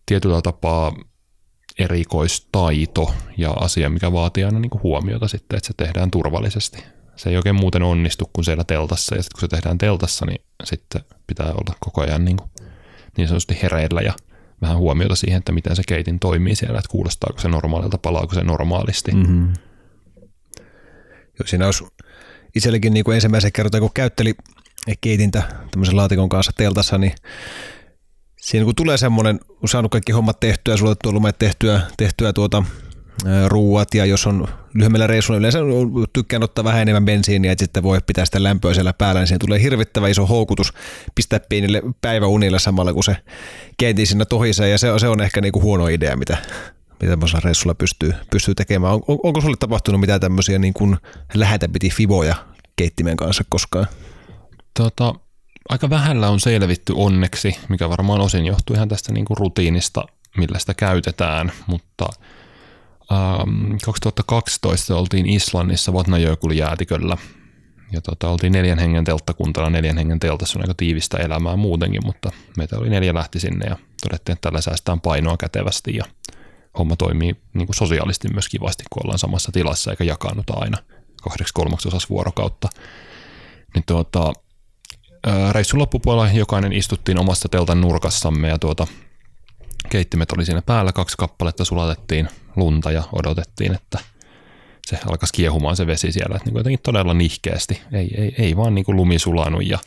[0.06, 0.96] tietyllä tapaa
[1.80, 6.84] erikoistaito ja asia, mikä vaatii aina niin kuin huomiota sitten, että se tehdään turvallisesti.
[7.16, 10.42] Se ei oikein muuten onnistu kuin siellä teltassa, ja sitten kun se tehdään teltassa, niin
[10.64, 12.50] sitten pitää olla koko ajan niin, kuin
[13.18, 14.14] niin sanotusti hereillä ja
[14.62, 18.44] vähän huomiota siihen, että miten se keitin toimii siellä, että kuulostaako se normaalilta, palaako se
[18.44, 19.12] normaalisti.
[19.12, 19.54] Mm-hmm.
[21.40, 21.86] Joo, siinä olisi
[22.56, 24.34] itsellekin niin kuin ensimmäisen kerran, kun käytteli
[25.02, 27.14] keitintä tämmöisen laatikon kanssa teltassa, niin
[28.50, 32.64] siinä kun tulee semmoinen, kun saanut kaikki hommat tehtyä, sulle tuolla tehtyä, tehtyä tuota
[33.48, 35.60] ruuat ja jos on lyhyemmällä reissulla, yleensä
[36.14, 39.40] tykkään ottaa vähän enemmän bensiiniä, että sitten voi pitää sitä lämpöä siellä päällä, niin siihen
[39.40, 40.74] tulee hirvittävä iso houkutus
[41.16, 43.18] pistää pienille päiväunille samalla, kun se
[43.78, 46.38] keitin siinä tohisee ja se, se on ehkä niinku huono idea, mitä,
[47.02, 48.94] mitä tämmöisellä reissulla pystyy, pystyy tekemään.
[48.94, 50.98] On, onko sulle tapahtunut mitään tämmöisiä niin kuin
[51.34, 52.36] lähetä piti fiboja
[52.76, 53.88] keittimen kanssa koskaan?
[54.80, 55.14] Tota,
[55.70, 60.06] aika vähällä on selvitty onneksi, mikä varmaan osin johtuu ihan tästä niin kuin rutiinista,
[60.38, 62.06] millä sitä käytetään, mutta–
[63.86, 67.18] 2012 ähm, oltiin Islannissa Vatnajökull-jäätiköllä
[67.92, 72.32] ja tota, oltiin neljän hengen telttakuntana, neljän hengen teltassa on aika tiivistä elämää muutenkin, mutta
[72.58, 76.04] meitä oli neljä lähti sinne ja todettiin, että tällä säästään painoa kätevästi ja
[76.78, 80.78] homma toimii niin kuin sosiaalisesti myös kivasti, kun ollaan samassa tilassa eikä jakaannuta aina
[81.22, 82.70] kahdeksi kolmaksosas vuorokautta.
[83.76, 84.34] Niin tuota,
[85.52, 88.88] reissun loppupuolella jokainen istuttiin omassa teltan nurkassamme ja tuota,
[89.90, 94.00] keittimet oli siinä päällä, kaksi kappaletta sulatettiin lunta ja odotettiin, että
[94.86, 98.76] se alkaisi kiehumaan se vesi siellä, että niin jotenkin todella nihkeästi, ei, ei, ei vaan
[98.76, 99.80] niin kuin lumi sulanut ja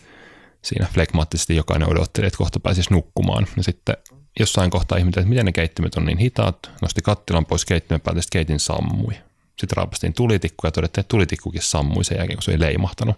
[0.63, 3.47] siinä flekmaattisesti jokainen odotteli, että kohta pääsisi nukkumaan.
[3.57, 3.97] Ja sitten
[4.41, 8.19] jossain kohtaa ihmettelin, että miten ne keittimet on niin hitaat, nosti kattilan pois keittimen päältä,
[8.19, 9.15] että keitin sammui.
[9.59, 13.17] Sitten raapastiin tulitikku ja todettiin, että tulitikkukin sammui sen jälkeen, kun se ei leimahtanut.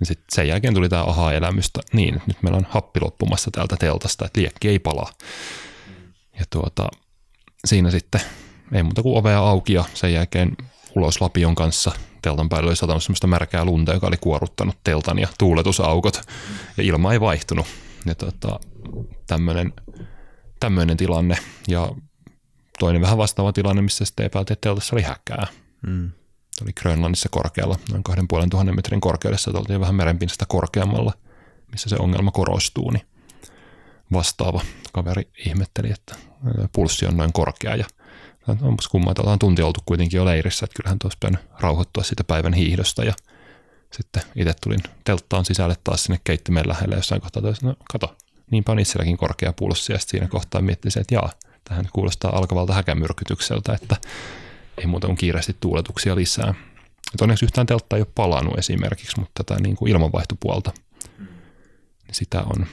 [0.00, 4.26] Ja sitten sen jälkeen tuli tämä aha-elämystä, niin nyt meillä on happi loppumassa täältä teltasta,
[4.26, 5.12] että liekki ei palaa.
[6.38, 6.88] Ja tuota,
[7.64, 8.20] siinä sitten
[8.72, 10.56] ei muuta kuin ovea auki ja sen jälkeen
[10.96, 11.92] ulos lapion kanssa
[12.22, 16.20] teltan päälle oli satanut semmoista märkää lunta, joka oli kuoruttanut teltan ja tuuletusaukot
[16.76, 17.66] ja ilma ei vaihtunut.
[18.06, 18.60] Ja tota,
[19.26, 19.72] tämmöinen,
[20.60, 21.36] tämmöinen tilanne
[21.68, 21.88] ja
[22.78, 25.46] toinen vähän vastaava tilanne, missä sitten epäiltiin, että teltassa oli häkää.
[25.86, 26.10] Mm.
[26.64, 31.12] Oli Grönlannissa korkealla, noin kahden puolen tuhannen metrin korkeudessa, että oltiin vähän merenpinnasta korkeammalla,
[31.72, 33.06] missä se ongelma korostuu, niin
[34.12, 34.60] vastaava
[34.92, 36.14] kaveri ihmetteli, että
[36.72, 37.84] pulssi on noin korkea ja
[38.62, 42.24] onpas kumma, että ollaan tunti oltu kuitenkin jo leirissä, että kyllähän tuossa pitänyt rauhoittua siitä
[42.24, 43.14] päivän hiihdosta ja
[43.92, 48.16] sitten itse tulin telttaan sisälle taas sinne keittimen lähelle jossain kohtaa, että no kato,
[48.50, 51.32] niinpä on itselläkin korkea pulssi ja siinä kohtaa miettisin, että jaa,
[51.64, 53.96] tähän kuulostaa alkavalta häkämyrkytykseltä, että
[54.78, 56.54] ei muuta kuin kiireesti tuuletuksia lisää.
[57.14, 60.72] Et onneksi yhtään teltta ei ole palannut esimerkiksi, mutta tätä niin kuin ilmanvaihtopuolta,
[62.06, 62.66] niin sitä on,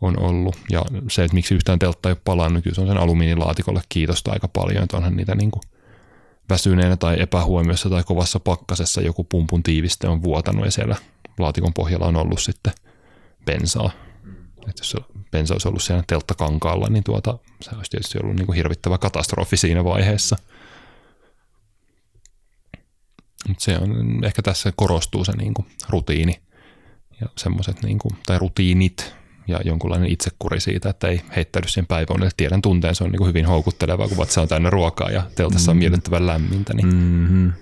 [0.00, 0.56] on ollut.
[0.70, 4.32] Ja se, että miksi yhtään teltta ei ole palannut, kyllä se on sen alumiinilaatikolle kiitosta
[4.32, 5.62] aika paljon, että onhan niitä niin kuin
[6.50, 10.96] väsyneenä tai epähuomiossa tai kovassa pakkasessa joku pumpun tiiviste on vuotanut ja siellä
[11.38, 12.72] laatikon pohjalla on ollut sitten
[13.46, 13.90] bensaa.
[14.68, 14.96] Että jos
[15.30, 19.56] bensa olisi ollut siellä telttakankaalla, niin tuota, se olisi tietysti ollut niin kuin hirvittävä katastrofi
[19.56, 20.36] siinä vaiheessa.
[23.48, 26.40] Mutta se on, ehkä tässä korostuu se niin kuin rutiini
[27.20, 29.14] ja semmoiset, niin kuin, tai rutiinit
[29.46, 32.30] ja jonkunlainen itsekuri siitä, että ei heittäydy siihen päivänä.
[32.36, 35.70] Tiedän tunteen, se on niin kuin hyvin houkuttelevaa, kun vatsa on täynnä ruokaa ja teltassa
[35.70, 35.78] on mm.
[35.78, 37.52] miellyttävän lämmintä, niin mm-hmm.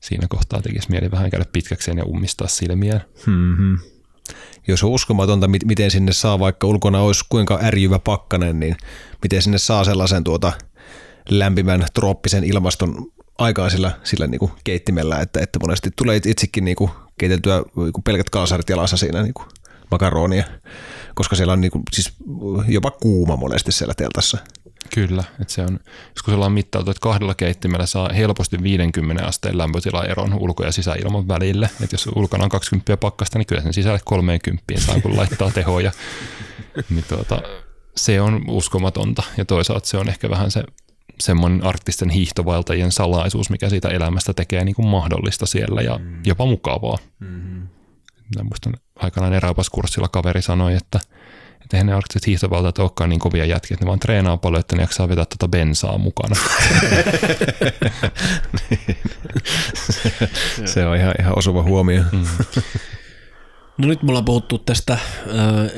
[0.00, 3.04] siinä kohtaa tekisi mieli vähän käydä pitkäkseen ja ummistaa silmiään.
[3.26, 3.78] Mm-hmm
[4.68, 8.76] jos on uskomatonta, miten sinne saa, vaikka ulkona olisi kuinka ärjyvä pakkanen, niin
[9.22, 10.52] miten sinne saa sellaisen tuota
[11.28, 16.76] lämpimän trooppisen ilmaston aikaan sillä, sillä niin kuin keittimellä, että, että monesti tulee itsekin niin
[16.76, 19.46] kuin keiteltyä niin kuin pelkät kalsarit jalassa siinä niin kuin
[19.90, 20.44] makaronia,
[21.14, 22.12] koska siellä on niin kuin, siis
[22.68, 24.38] jopa kuuma monesti siellä teltassa.
[24.94, 25.80] Kyllä, että se on,
[26.14, 31.70] joskus ollaan mittailtu, että kahdella keittimellä saa helposti 50 asteen lämpötilaeron ulko- ja sisäilman välille.
[31.82, 35.92] Että jos ulkona on 20 pakkasta, niin kyllä sen sisälle 30 saa, kun laittaa tehoja.
[36.90, 37.42] niin tuota,
[37.96, 40.64] se on uskomatonta ja toisaalta se on ehkä vähän se
[41.20, 46.22] semmoinen arktisten hiihtovaeltajien salaisuus, mikä siitä elämästä tekee niin kuin mahdollista siellä ja mm.
[46.26, 46.98] jopa mukavaa.
[47.20, 47.68] Mm-hmm.
[48.42, 51.00] Muistan aikanaan eräopaskurssilla kaveri sanoi, että–
[51.64, 54.76] että eihän ne arktiset hiihtovaltat olekaan niin kovia jätkiä, että ne vaan treenaa paljon, että
[54.76, 56.36] ne jaksaa vetää tuota bensaa mukana.
[60.74, 62.02] se on ihan, ihan osuva huomio.
[62.12, 62.26] Mm.
[63.78, 65.00] No nyt me ollaan puhuttu tästä äh,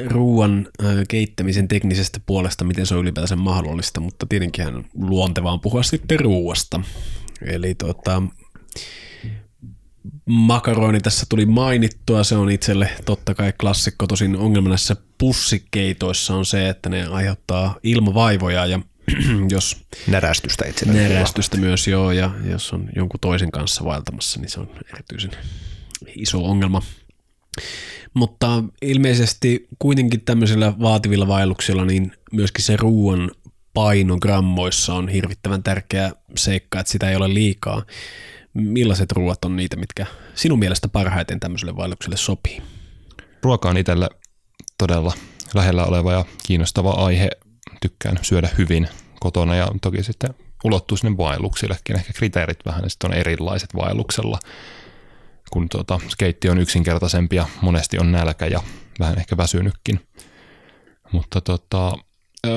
[0.07, 5.83] ruoan äh, keittämisen teknisestä puolesta, miten se on ylipäätään mahdollista, mutta tietenkin luontevaa on puhua
[5.83, 6.81] sitten ruoasta.
[7.43, 8.23] Eli tota,
[10.27, 16.47] makaroni tässä tuli mainittua, se on itselle totta kai klassikko, tosin ongelma näissä pussikeitoissa on
[16.47, 18.81] se, että ne aiheuttaa ilmavaivoja ja
[19.51, 19.87] jos...
[20.07, 24.71] Närästystä itse Närästystä myös joo, ja jos on jonkun toisen kanssa vaeltamassa, niin se on
[24.93, 25.31] erityisen
[26.15, 26.83] iso ongelma.
[28.15, 33.31] Mutta ilmeisesti kuitenkin tämmöisillä vaativilla vaelluksilla, niin myöskin se ruoan
[33.75, 37.83] paino grammoissa on hirvittävän tärkeä seikka, että sitä ei ole liikaa
[38.57, 42.63] millaiset ruoat on niitä, mitkä sinun mielestä parhaiten tämmöiselle vaellukselle sopii?
[43.43, 44.09] Ruoka on itselle
[44.79, 45.13] todella
[45.55, 47.29] lähellä oleva ja kiinnostava aihe.
[47.81, 48.89] Tykkään syödä hyvin
[49.21, 50.35] kotona ja toki sitten
[50.65, 51.97] ulottuu sinne vaelluksillekin.
[51.97, 54.39] Ehkä kriteerit vähän sitten on erilaiset vaelluksella,
[55.51, 58.63] kun tuota, skeitti on yksinkertaisempi ja monesti on nälkä ja
[59.01, 60.01] vähän ehkä väsynytkin.
[61.13, 61.93] Mutta tota,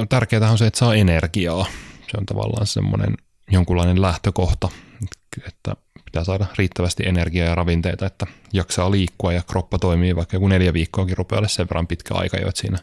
[0.09, 1.65] tärkeää on se, että saa energiaa.
[2.11, 3.17] Se on tavallaan semmoinen
[3.51, 4.69] jonkunlainen lähtökohta,
[5.47, 5.75] että
[6.05, 10.73] pitää saada riittävästi energiaa ja ravinteita, että jaksaa liikkua ja kroppa toimii, vaikka joku neljä
[10.73, 12.77] viikkoakin rupeaa sen verran pitkä aika jo, että siinä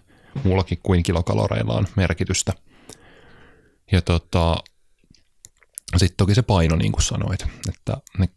[0.45, 2.53] muullakin kuin kilokaloreilla on merkitystä.
[3.93, 4.57] Ja tota,
[5.99, 8.29] sitten toki se paino, niin kuin sanoit, että ne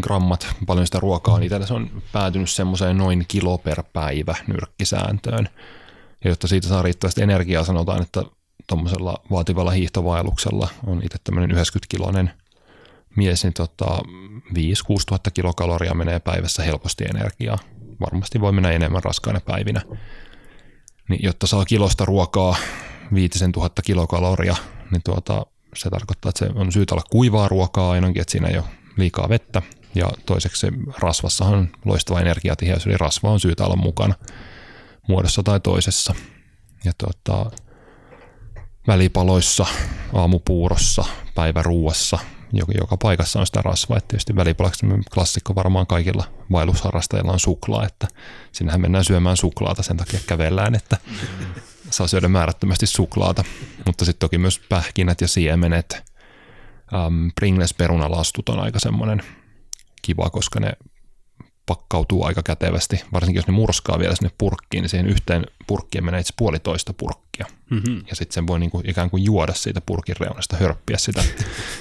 [0.00, 5.48] grammat, paljon sitä ruokaa, niin se on päätynyt semmoiseen noin kilo per päivä nyrkkisääntöön.
[6.24, 8.22] Ja jotta siitä saa riittävästi energiaa, sanotaan, että
[8.66, 12.30] tuommoisella vaativalla hiihtovaelluksella on itse tämmöinen 90-kiloinen–
[13.16, 13.98] mies, niin tota,
[14.54, 14.56] 5-6
[15.06, 17.58] tuhatta kilokaloria menee päivässä helposti energiaa.
[18.00, 19.82] Varmasti voi mennä enemmän raskaina päivinä.
[21.08, 22.56] Niin, jotta saa kilosta ruokaa
[23.14, 24.56] 5000 kilokaloria,
[24.90, 25.46] niin tuota,
[25.76, 28.64] se tarkoittaa, että se on syytä olla kuivaa ruokaa ainakin, että siinä ei ole
[28.96, 29.62] liikaa vettä.
[29.94, 34.14] Ja toiseksi se rasvassahan on loistava energiatiheys, eli rasva on syytä olla mukana
[35.08, 36.14] muodossa tai toisessa.
[36.84, 37.50] Ja tuota,
[38.86, 39.66] välipaloissa,
[40.12, 41.04] aamupuurossa,
[41.34, 42.18] päiväruuassa–
[42.54, 43.98] joka, joka paikassa on sitä rasvaa.
[43.98, 48.08] Että tietysti välipalaksi klassikko varmaan kaikilla vaellusharrastajilla on suklaa, että
[48.52, 50.96] sinnehän mennään syömään suklaata, sen takia kävellään, että
[51.96, 53.44] saa syödä määrättömästi suklaata.
[53.86, 56.02] Mutta sitten toki myös pähkinät ja siemenet,
[57.06, 59.22] um, Pringles perunalastut on aika semmoinen
[60.02, 60.72] kiva, koska ne
[61.66, 66.20] pakkautuu aika kätevästi, varsinkin jos ne murskaa vielä sinne purkkiin, niin siihen yhteen purkkiin menee
[66.20, 67.46] itse puolitoista purkkia.
[67.70, 68.04] Mm-hmm.
[68.08, 71.24] Ja sitten sen voi niinku ikään kuin juoda siitä purkin reunasta, hörppiä sitä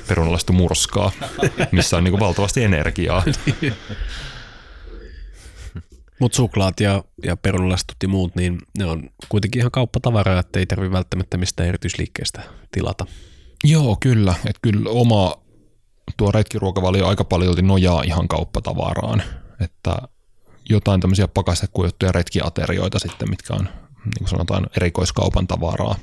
[0.08, 1.12] perunalaista murskaa,
[1.72, 3.24] missä on niinku valtavasti energiaa.
[6.20, 10.66] Mutta suklaat ja, ja perunalastut ja muut, niin ne on kuitenkin ihan kauppatavaraa, että ei
[10.66, 12.42] tarvitse välttämättä mistään erityisliikkeestä
[12.72, 13.06] tilata.
[13.64, 14.36] Joo, kyllä.
[14.46, 15.36] Että kyllä oma
[16.18, 19.24] tuo retkiruokavalio aika paljon nojaa ihan kauppatavaraan.
[19.62, 19.98] Että
[20.70, 23.70] jotain tämmöisiä pakastekuijuttuja retkiaterioita sitten, mitkä on
[24.06, 25.96] niin kuin sanotaan erikoiskaupan tavaraa.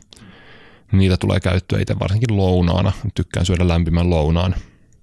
[0.92, 2.92] Niitä tulee käyttöä itse varsinkin lounaana.
[3.14, 4.54] Tykkään syödä lämpimän lounaan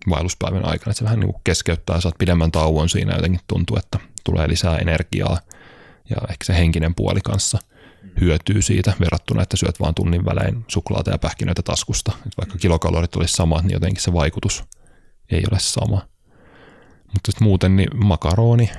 [0.10, 0.92] vaelluspäivän aikana.
[0.92, 4.78] Että se vähän niin kuin keskeyttää, saat pidemmän tauon siinä jotenkin tuntuu, että tulee lisää
[4.78, 5.40] energiaa
[6.10, 7.60] ja ehkä se henkinen puoli kanssa
[8.22, 12.12] hyötyy siitä verrattuna, että syöt vaan tunnin välein suklaata ja pähkinöitä taskusta.
[12.28, 14.64] Et vaikka kilokalorit olisi samat, niin jotenkin se vaikutus
[15.32, 16.02] ei ole sama.
[17.14, 18.70] Mutta muuten niin makaroni,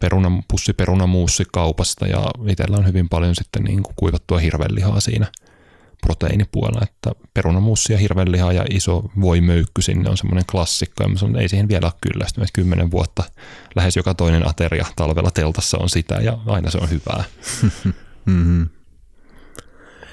[0.00, 5.26] peruna, pussi perunamuussi kaupasta ja itsellä on hyvin paljon sitten niin kuin kuivattua hirvenlihaa siinä
[6.02, 11.48] proteiinipuolella, että perunamussi ja hirvenliha ja iso voimöykky sinne on semmoinen klassikko, ja sanon, ei
[11.48, 13.22] siihen vielä ole kyllästynyt, kymmenen vuotta
[13.76, 17.24] lähes joka toinen ateria talvella teltassa on sitä, ja aina se on hyvää.
[18.26, 18.68] mm-hmm.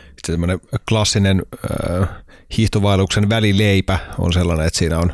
[0.05, 0.59] Sitten semmoinen
[0.89, 1.41] klassinen
[2.01, 2.09] äh,
[2.57, 5.13] hiihtovailuksen välileipä on sellainen, että siinä on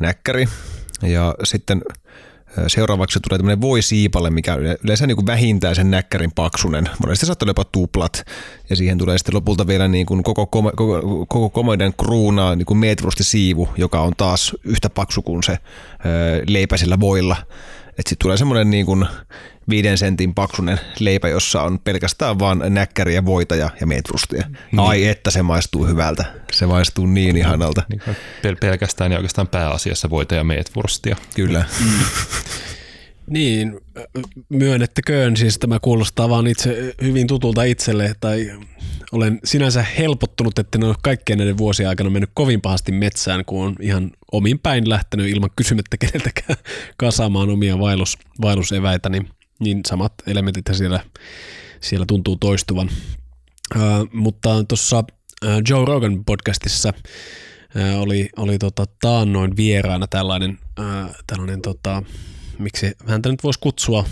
[0.00, 0.48] näkkäri,
[1.02, 1.82] ja sitten–
[2.66, 6.88] Seuraavaksi tulee tämmöinen voisiipale, mikä yleensä niin kuin vähintään sen näkkärin paksunen.
[7.06, 8.24] Monesti saattaa olla jopa tuplat.
[8.70, 12.80] Ja siihen tulee sitten lopulta vielä niin kuin koko, koko, koko komedian kruunaa niin kuin
[13.20, 15.58] siivu, joka on taas yhtä paksu kuin se
[16.48, 17.36] leipäisellä voilla.
[17.98, 19.06] Että sitten tulee semmoinen niin kuin
[19.68, 24.44] viiden sentin paksunen leipä, jossa on pelkästään vaan näkkäriä, voita ja, ja meetrustia.
[24.48, 24.80] Niin.
[24.80, 26.24] Ai että se maistuu hyvältä.
[26.52, 27.82] Se maistuu niin ihanalta.
[27.88, 28.02] Niin,
[28.42, 31.16] pel- pelkästään ja oikeastaan pääasiassa voita ja meetwurstia.
[31.34, 31.64] Kyllä.
[31.84, 31.90] Mm.
[33.28, 33.80] Niin,
[34.48, 38.50] myönnettäköön, siis tämä kuulostaa vaan itse hyvin tutulta itselle, tai
[39.12, 43.66] olen sinänsä helpottunut, että ne on kaikkien näiden vuosien aikana mennyt kovin pahasti metsään, kun
[43.66, 46.58] on ihan omin päin lähtenyt ilman kysymättä keneltäkään
[46.96, 49.28] kasaamaan omia vaellus, vaelluseväitä, niin,
[49.60, 51.00] niin samat elementit siellä,
[51.80, 52.90] siellä tuntuu toistuvan.
[53.76, 55.04] Uh, mutta tuossa
[55.68, 62.02] Joe Rogan podcastissa uh, oli, oli tota, taannoin vieraana tällainen, uh, tällainen tota,
[62.58, 64.04] miksi häntä nyt voisi kutsua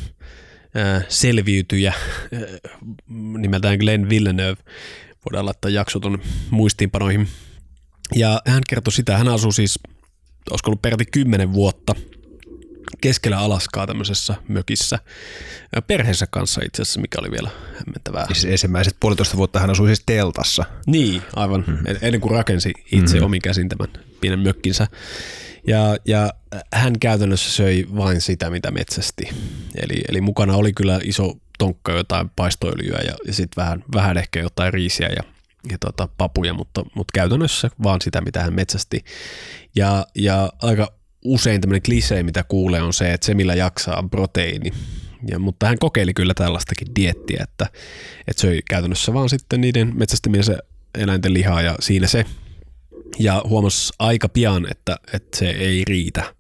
[1.09, 1.95] selviytyjä
[3.39, 4.63] nimeltään Glenn Villeneuve.
[5.25, 6.19] Voidaan laittaa jakso tuonne
[6.51, 7.29] muistiinpanoihin.
[8.15, 9.79] Ja hän kertoi sitä, hän asuu siis,
[10.51, 11.95] olisiko ollut peräti kymmenen vuotta
[13.01, 14.99] keskellä Alaskaa tämmöisessä mökissä
[15.87, 18.27] perheensä kanssa itse asiassa, mikä oli vielä hämmentävää.
[18.27, 20.65] Siis ensimmäiset puolitoista vuotta hän asui siis teltassa.
[20.87, 21.65] Niin, aivan.
[21.67, 21.97] Mm-hmm.
[22.03, 23.27] Ennen kuin rakensi itse mm-hmm.
[23.27, 23.89] omin käsin tämän
[24.21, 24.87] pienen mökkinsä.
[25.67, 26.33] Ja, ja
[26.73, 29.29] hän käytännössä söi vain sitä, mitä metsästi.
[29.75, 34.41] Eli, eli mukana oli kyllä iso tonkka jotain paistoöljyä ja, ja sitten vähän, vähän ehkä
[34.41, 35.23] jotain riisiä ja,
[35.71, 39.05] ja tota, papuja, mutta, mutta käytännössä vaan sitä, mitä hän metsästi.
[39.77, 40.93] Ja, ja aika
[41.25, 44.73] usein tämmöinen klisee, mitä kuulee, on se, että se, millä jaksaa, on proteiini.
[45.31, 47.67] Ja, mutta hän kokeili kyllä tällaistakin diettiä, että,
[48.29, 50.59] että söi käytännössä vaan sitten niiden metsästämisen
[50.95, 52.25] eläinten lihaa ja siinä se
[53.19, 56.35] ja huomasi aika pian, että, että se ei riitä.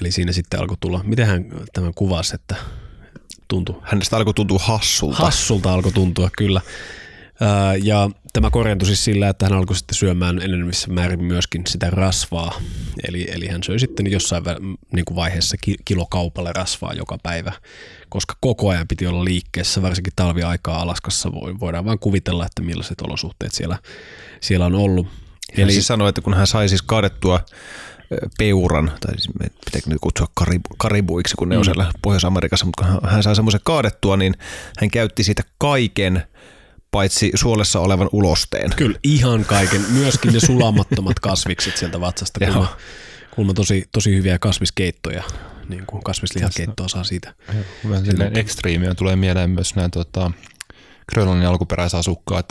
[0.00, 2.56] Eli siinä sitten alkoi tulla, miten hän tämän kuvasi, että
[3.48, 3.76] tuntui.
[3.82, 5.16] Hänestä alkoi tuntua hassulta.
[5.16, 6.60] Hassulta alkoi tuntua, kyllä.
[7.82, 12.60] Ja tämä korjantui siis sillä, että hän alkoi sitten syömään enenevissä määrin myöskin sitä rasvaa.
[13.08, 14.44] Eli, eli hän söi sitten jossain
[14.92, 17.52] niin kuin vaiheessa kilokaupalle rasvaa joka päivä,
[18.08, 21.32] koska koko ajan piti olla liikkeessä, varsinkin talviaikaa Alaskassa.
[21.32, 23.78] Voidaan vain kuvitella, että millaiset olosuhteet siellä,
[24.40, 25.06] siellä on ollut.
[25.56, 27.40] Eli siis sanoi, että kun hän sai siis kaadettua
[28.38, 29.28] peuran, tai siis
[29.64, 31.58] pitääkö nyt kutsua karibu, karibuiksi, kun ne mm.
[31.58, 34.34] on siellä Pohjois-Amerikassa, mutta kun hän sai semmoisen kaadettua, niin
[34.78, 36.22] hän käytti siitä kaiken
[36.90, 38.70] paitsi suolessa olevan ulosteen.
[38.76, 39.84] Kyllä, ihan kaiken.
[39.90, 42.66] Myöskin ne sulamattomat kasvikset sieltä vatsasta, kun
[43.30, 45.22] kuulemma tosi, tosi hyviä kasviskeittoja,
[45.68, 47.34] niin kuin kasvislihakeittoa saa siitä.
[47.88, 50.30] Vähän silleen ekstriimiä tulee mieleen myös nämä tota,
[51.12, 52.46] Grönlannin alkuperäisasukkaat,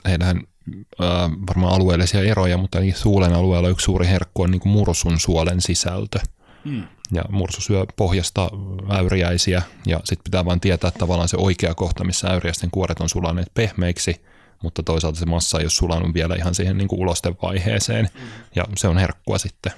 [1.48, 5.62] varmaan alueellisia eroja, mutta niin suolen alueella yksi suuri herkku on niin kuin mursun suolen
[5.62, 6.20] sisältö.
[6.66, 6.84] Hmm.
[7.12, 8.50] Ja mursu syö pohjasta
[8.92, 13.52] äyriäisiä ja sitten pitää vain tietää tavallaan se oikea kohta, missä äyriäisten kuoret on sulaneet
[13.54, 14.22] pehmeiksi,
[14.64, 18.28] mutta toisaalta se massa ei ole sulanut vielä ihan siihen niin kuin ulostevaiheeseen hmm.
[18.56, 19.72] ja se on herkkua sitten.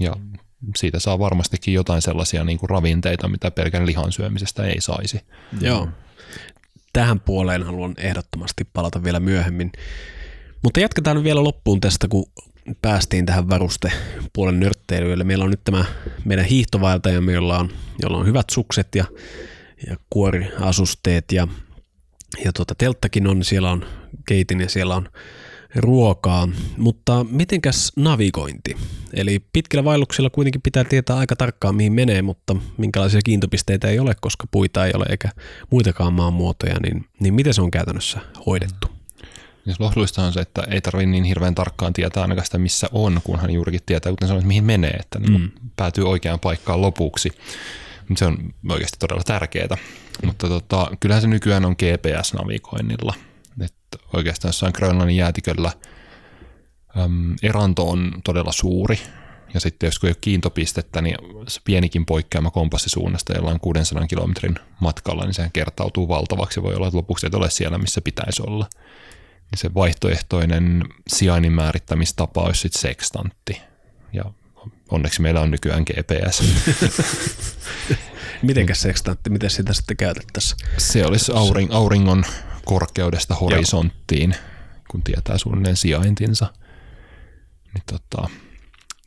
[0.00, 0.16] Ja
[0.76, 5.20] siitä saa varmastikin jotain sellaisia niin kuin ravinteita, mitä pelkän lihan syömisestä ei saisi.
[5.60, 5.88] Joo.
[6.92, 9.72] Tähän puoleen haluan ehdottomasti palata vielä myöhemmin.
[10.62, 12.26] Mutta jatketaan vielä loppuun tästä, kun
[12.82, 15.26] päästiin tähän varustepuolen nörtteilyyn.
[15.26, 15.84] Meillä on nyt tämä
[16.24, 17.70] meidän hiihtovaeltaja, jolla on,
[18.02, 19.04] jolla on hyvät sukset ja,
[19.86, 21.48] ja kuoriasusteet ja,
[22.44, 23.86] ja tuota, telttakin on, siellä on
[24.28, 25.08] keitin ja siellä on
[25.76, 28.76] ruokaa, mutta mitenkäs navigointi?
[29.14, 34.14] Eli pitkillä vaelluksilla kuitenkin pitää tietää aika tarkkaan mihin menee, mutta minkälaisia kiintopisteitä ei ole,
[34.20, 35.28] koska puita ei ole eikä
[35.70, 38.97] muitakaan maanmuotoja, niin, niin miten se on käytännössä hoidettu?
[39.68, 43.20] Jos lohdullista on se, että ei tarvitse niin hirveän tarkkaan tietää ainakaan sitä, missä on,
[43.24, 45.50] kunhan juurikin tietää, kuten sanoit, mihin menee, että niin mm.
[45.76, 47.32] päätyy oikeaan paikkaan lopuksi.
[48.16, 48.38] Se on
[48.68, 49.76] oikeasti todella tärkeää.
[50.26, 53.14] Mutta tota, kyllähän se nykyään on GPS-navigoinnilla–
[53.90, 55.72] että oikeastaan jossain Grönlannin jäätiköllä
[56.98, 58.98] äm, eranto on todella suuri,
[59.54, 61.16] ja sitten jos ei ole kiintopistettä, niin
[61.48, 66.62] se pienikin poikkeama kompassisuunnasta jollain 600 kilometrin matkalla, niin sehän kertautuu valtavaksi.
[66.62, 68.66] Voi olla, että lopuksi et ole siellä, missä pitäisi olla.
[69.50, 73.60] Ja se vaihtoehtoinen sijainnin määrittämistapa olisi sitten sekstantti.
[74.12, 74.24] Ja
[74.90, 76.42] onneksi meillä on nykyään GPS.
[78.42, 80.58] Mitenkäs sekstantti, miten sitä sitten käytettäisiin?
[80.78, 82.24] Se olisi auring, auringon
[82.64, 84.40] korkeudesta horisonttiin, Joo.
[84.90, 86.52] kun tietää suunnilleen sijaintinsa.
[87.74, 88.28] Niin tota,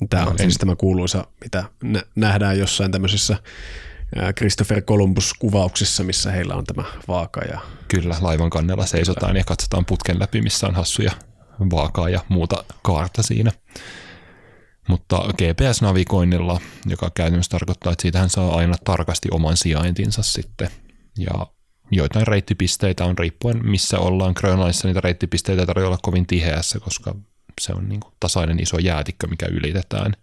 [0.10, 0.38] Tämä on en...
[0.38, 1.64] siis tämä kuuluisa, mitä
[2.16, 3.38] nähdään jossain tämmöisissä
[4.38, 7.42] Christopher Columbus-kuvauksissa, missä heillä on tämä vaaka.
[7.42, 7.60] Ja...
[7.88, 11.12] Kyllä, laivan kannella seisotaan ja katsotaan putken läpi, missä on hassuja
[11.72, 13.52] vaakaa ja muuta kaarta siinä.
[14.90, 20.70] Mutta GPS-navigoinnilla, joka käytännössä tarkoittaa, että siitähän saa aina tarkasti oman sijaintinsa sitten.
[21.18, 21.48] Ja
[21.92, 24.34] joitain reittipisteitä on riippuen missä ollaan.
[24.36, 27.16] Grönlannissa niitä reittipisteitä ei tarvitse olla kovin tiheässä, koska
[27.62, 30.14] se on niin kuin tasainen iso jäätikkö, mikä ylitetään.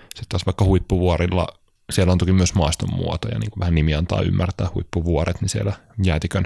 [0.00, 1.59] Sitten taas vaikka huippuvuorilla,
[1.90, 5.72] siellä on toki myös maaston muotoja, niin kuin vähän nimi antaa ymmärtää, huippuvuoret, niin siellä
[6.04, 6.44] jäätikön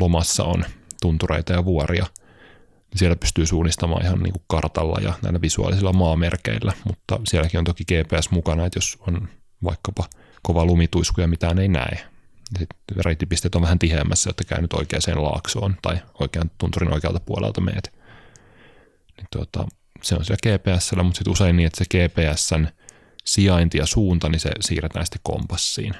[0.00, 0.64] lomassa on
[1.00, 2.06] tuntureita ja vuoria.
[2.96, 7.84] Siellä pystyy suunnistamaan ihan niin kuin kartalla ja näillä visuaalisilla maamerkeillä, mutta sielläkin on toki
[7.84, 9.28] GPS mukana, että jos on
[9.64, 10.04] vaikkapa
[10.42, 12.06] kova lumituisku ja mitään ei näe,
[12.58, 17.92] sitten reittipisteet on vähän tiheämmässä, että käynyt oikeaan laaksoon tai oikean tunturin oikealta puolelta meet.
[19.16, 19.66] Niin tuota,
[20.02, 22.66] se on siellä GPSllä, mutta sitten usein niin, että se GPSn
[23.26, 25.94] sijainti ja suunta, niin se siirretään sitten kompassiin.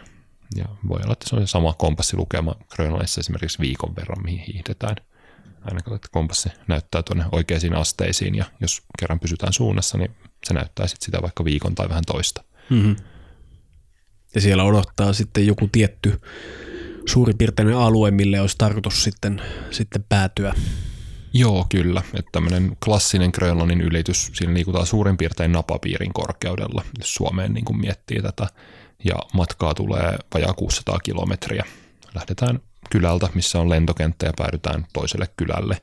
[0.57, 4.97] Ja voi olla, että se on se sama kompassilukema Grönlannissa esimerkiksi viikon verran, mihin hiihdetään.
[5.63, 10.11] Aina kun kompassi näyttää tuonne oikeisiin asteisiin ja jos kerran pysytään suunnassa, niin
[10.47, 12.45] se näyttää sitten sitä vaikka viikon tai vähän toista.
[12.71, 12.97] Mm-hmm.
[14.35, 16.21] Ja siellä odottaa sitten joku tietty
[17.07, 20.55] suuripiirteinen alue, mille olisi tarkoitus sitten, sitten päätyä.
[21.33, 22.03] Joo, kyllä.
[22.15, 27.81] Että tämmöinen klassinen Grönlannin ylitys, siinä liikutaan suurin piirtein napapiirin korkeudella, jos Suomeen niin kuin
[27.81, 28.47] miettii tätä.
[29.05, 31.65] Ja matkaa tulee vajaa 600 kilometriä.
[32.15, 32.61] Lähdetään
[32.91, 35.83] kylältä, missä on lentokenttä ja päädytään toiselle kylälle.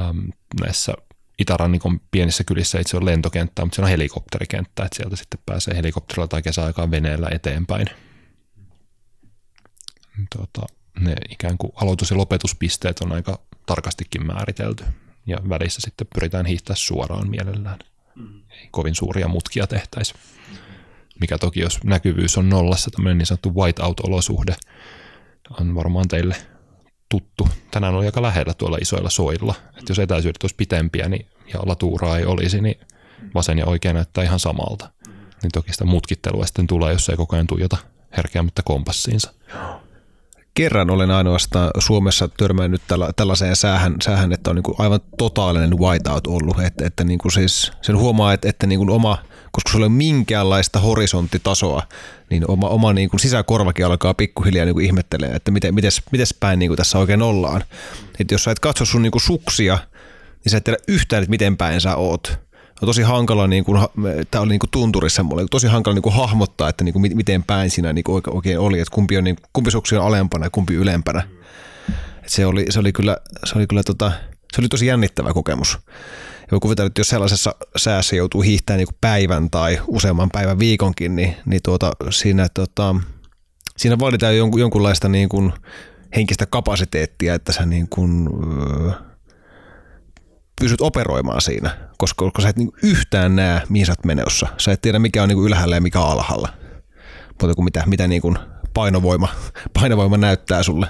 [0.00, 0.18] Ähm,
[0.60, 0.94] näissä
[1.38, 6.28] Itärannikon pienissä kylissä itse on lentokenttä, mutta siellä on helikopterikenttä, että sieltä sitten pääsee helikopterilla
[6.28, 7.86] tai kesäaikaan veneellä eteenpäin.
[10.36, 10.66] Tota,
[11.00, 14.84] ne ikään kuin aloitus- ja lopetuspisteet on aika tarkastikin määritelty
[15.26, 17.78] ja välissä sitten pyritään hiihtää suoraan mielellään.
[18.50, 20.14] Ei kovin suuria mutkia tehtäisi.
[21.20, 24.54] Mikä toki, jos näkyvyys on nollassa, tämmöinen niin sanottu whiteout-olosuhde,
[25.60, 26.36] on varmaan teille
[27.08, 27.48] tuttu.
[27.70, 29.54] Tänään oli aika lähellä tuolla isoilla soilla.
[29.68, 32.80] Että jos etäisyydet olisi pitempiä niin, ja latuuraa ei olisi, niin
[33.34, 34.90] vasen ja oikein näyttää ihan samalta.
[35.42, 37.76] Niin toki sitä mutkittelua sitten tulee, jos ei koko ajan tuijota
[38.16, 39.34] herkeämättä kompassiinsa.
[40.54, 45.78] Kerran olen ainoastaan Suomessa törmännyt tällä, tällaiseen säähän, säähän, että on niin kuin aivan totaalinen
[45.78, 46.60] whiteout ollut.
[46.60, 49.18] Että, että niin kuin siis sen huomaa, että, että niin kuin oma–
[49.54, 51.82] koska sulla ei ole minkäänlaista horisonttitasoa,
[52.30, 56.34] niin oma, oma niin kuin sisäkorvakin alkaa pikkuhiljaa niin kuin ihmettelee, että miten, mites, mites
[56.40, 57.64] päin niin kuin tässä oikein ollaan.
[58.20, 59.78] Että jos sä et katso sun niin kuin suksia,
[60.44, 62.38] niin sä et tiedä yhtään, että miten päin sä oot.
[62.82, 63.80] On tosi hankala, niin kuin,
[64.30, 67.42] tämä oli niin kuin tunturissa mulle, tosi hankala niin kuin hahmottaa, että niin kuin miten
[67.42, 70.50] päin siinä niin kuin oikein oli, että kumpi, on, niin, kumpi suksi on alempana ja
[70.50, 71.28] kumpi ylempänä.
[72.22, 74.12] Et se, oli, se oli kyllä, se oli kyllä tota,
[74.52, 75.78] se oli tosi jännittävä kokemus.
[76.52, 81.36] Ja kuvitellaan, että jos sellaisessa säässä joutuu hiihtämään niin päivän tai useamman päivän viikonkin, niin,
[81.46, 82.94] niin tuota, siinä, tota,
[83.76, 85.52] siinä vaaditaan jonkun, jonkunlaista niin kuin
[86.16, 88.90] henkistä kapasiteettia, että sä niin kuin, öö,
[90.60, 94.48] pysyt operoimaan siinä, koska, koska sä et niin yhtään näe, mihin sä oot menossa.
[94.58, 96.48] Sä et tiedä, mikä on niin ylhäällä ja mikä on alhaalla,
[97.28, 98.38] mutta mitä, mitä niin kuin
[98.74, 99.28] painovoima,
[99.80, 100.86] painovoima näyttää sulle.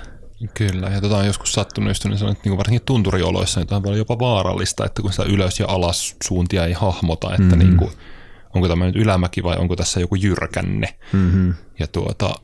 [0.55, 3.99] Kyllä, ja tota on joskus sattunut just, niin sanon, että niin varsinkin tunturioloissa niin on
[3.99, 7.59] jopa vaarallista, että kun sitä ylös ja alas suuntia ei hahmota, että mm-hmm.
[7.59, 7.91] niin kuin,
[8.55, 10.99] onko tämä nyt ylämäki vai onko tässä joku jyrkänne.
[11.13, 11.55] Mm-hmm.
[11.79, 12.35] Ja tuota,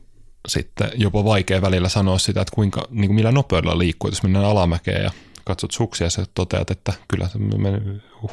[0.47, 4.45] sitten jopa vaikea välillä sanoa sitä, että kuinka, niin kuin millä nopeudella liikkuu, jos mennään
[4.45, 5.11] alamäkeen ja
[5.45, 7.29] katsot suksia ja sä toteat, että kyllä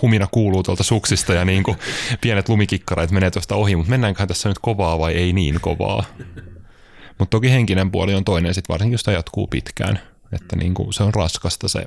[0.03, 1.77] humina kuuluu tuolta suksista ja niin kuin
[2.21, 6.05] pienet lumikikkarat menee tuosta ohi, mutta mennäänköhän tässä nyt kovaa vai ei niin kovaa.
[7.19, 10.01] Mutta toki henkinen puoli on toinen, sit varsinkin jos sitä jatkuu pitkään.
[10.33, 11.87] Että niin kuin se on raskasta, se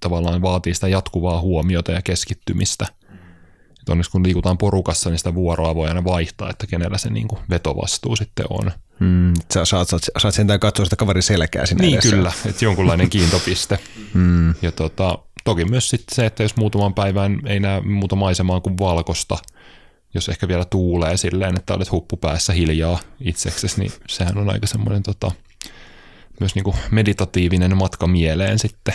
[0.00, 2.86] tavallaan vaatii sitä jatkuvaa huomiota ja keskittymistä.
[3.82, 7.28] Et onneksi kun liikutaan porukassa, niin sitä vuoroa voi aina vaihtaa, että kenellä se niin
[7.28, 8.70] kuin vetovastuu sitten on.
[9.00, 12.16] Mm, sä saat, saat, saat sentään katsoa sitä kaverin selkää sinne Niin edessä.
[12.16, 13.78] kyllä, että jonkunlainen kiintopiste.
[14.14, 14.54] Mm.
[14.62, 18.78] Ja tota, toki myös sitten se, että jos muutaman päivän ei näe muuta maisemaa kuin
[18.78, 19.38] valkosta,
[20.14, 25.02] jos ehkä vielä tuulee silleen, että olet huppupäässä hiljaa itseksesi, niin sehän on aika semmoinen
[25.02, 25.30] tota,
[26.40, 28.94] myös niin kuin meditatiivinen matka mieleen sitten.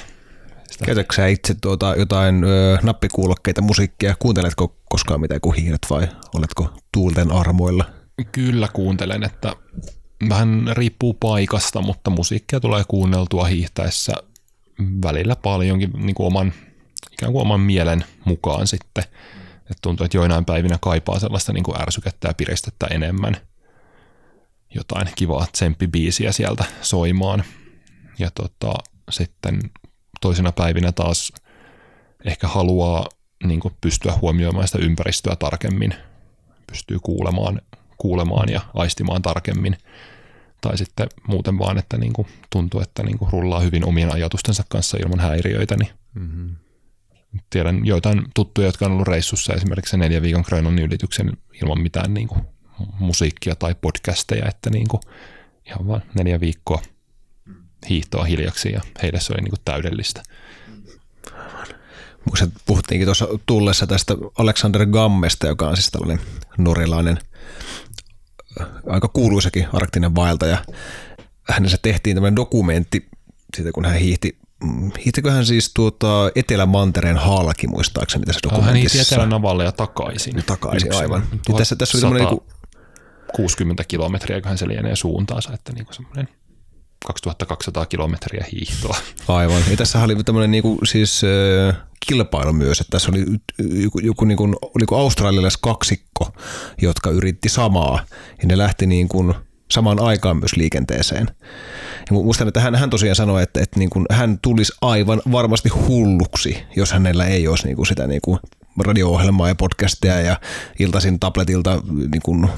[0.71, 0.85] Sitä.
[0.85, 4.15] Käytätkö sä itse tuota, jotain ö, nappikuulokkeita, musiikkia?
[4.19, 7.85] Kuunteletko koskaan mitään kuin hiiret vai oletko tuulten armoilla?
[8.31, 9.55] Kyllä kuuntelen, että
[10.29, 14.13] vähän riippuu paikasta, mutta musiikkia tulee kuunneltua hiihtäessä
[15.03, 16.53] välillä paljonkin niin kuin oman,
[17.11, 19.03] ikään kuin oman mielen mukaan sitten.
[19.71, 23.37] Et tuntuu, että joinain päivinä kaipaa sellaista niin kuin ärsykettä ja piristettä enemmän.
[24.75, 27.43] Jotain kivaa tsemppibiisiä sieltä soimaan.
[28.19, 28.73] Ja tota,
[29.11, 29.59] sitten
[30.21, 31.33] toisina päivinä taas
[32.25, 33.05] ehkä haluaa
[33.43, 35.93] niin kuin pystyä huomioimaan sitä ympäristöä tarkemmin.
[36.67, 37.61] Pystyy kuulemaan,
[37.99, 39.77] kuulemaan ja aistimaan tarkemmin.
[40.61, 44.63] Tai sitten muuten vaan, että niin kuin tuntuu, että niin kuin rullaa hyvin omien ajatustensa
[44.69, 45.75] kanssa ilman häiriöitä.
[45.77, 46.55] Niin mm-hmm.
[47.49, 52.27] Tiedän joitain tuttuja, jotka on ollut reissussa esimerkiksi neljän viikon Grönlannin ylityksen ilman mitään niin
[52.27, 52.41] kuin
[52.99, 55.01] musiikkia tai podcasteja, että niin kuin
[55.65, 56.81] ihan vain neljä viikkoa
[57.89, 60.23] hiihtoa hiljaksi ja heille se oli niin kuin täydellistä.
[62.25, 66.19] Muistat, puhuttiinkin tuossa tullessa tästä Alexander Gammesta, joka on siis tällainen
[66.57, 67.19] norjalainen
[68.87, 70.57] aika kuuluisakin arktinen vaeltaja.
[71.49, 73.07] Hänessä tehtiin tämmöinen dokumentti
[73.55, 74.37] siitä, kun hän hiihti
[75.05, 78.71] Hiihtikö hän siis tuota Etelä-Mantereen halki, muistaakseni tässä dokumentissa?
[78.71, 80.37] Hän hiihti Etelä-Navalle ja takaisin.
[80.37, 81.03] Ja takaisin, Yksin.
[81.03, 81.23] aivan.
[81.49, 82.41] Ja tässä, tässä oli tämmöinen niin
[83.35, 86.27] 60 kilometriä, hän se lienee suuntaansa, että niin semmoinen
[87.05, 88.97] 2200 kilometriä hiihtoa.
[89.27, 89.61] Aivan.
[89.71, 91.77] Ja tässä oli tämmöinen niin kuin, siis äh,
[92.07, 93.25] kilpailu myös, että tässä oli
[93.83, 96.33] joku, joku niin kuin, oliko australialais kaksikko,
[96.81, 98.05] jotka yritti samaa,
[98.41, 99.33] ja ne lähti niin kuin,
[99.71, 101.27] samaan aikaan myös liikenteeseen.
[102.09, 105.69] Ja muistan, että hän, hän tosiaan sanoi, että, että niin kuin, hän tulisi aivan varmasti
[105.69, 108.39] hulluksi, jos hänellä ei olisi niin kuin sitä niin kuin
[108.79, 110.39] radio-ohjelmaa ja podcastia ja
[110.79, 112.49] iltaisin tabletilta niin kuin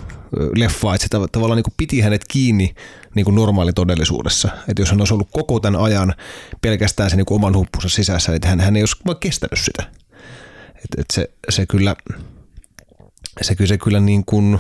[0.56, 2.76] leffaa, että se tavallaan niin kuin piti hänet kiinni
[3.16, 4.49] niin kuin normaali todellisuudessa.
[4.68, 6.14] Että jos hän olisi ollut koko tämän ajan
[6.62, 9.84] pelkästään sen niin oman huppunsa sisässä, niin hän, hän ei olisi vaan kestänyt sitä.
[10.76, 11.95] Et, et se, se kyllä,
[13.41, 14.59] se kyllä, se kyllä niin kuin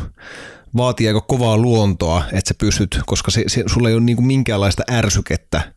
[0.77, 4.27] vaatii aika kovaa luontoa, että sä pystyt, koska se, se, sulla ei ole niin kuin
[4.27, 5.73] minkäänlaista ärsykettä,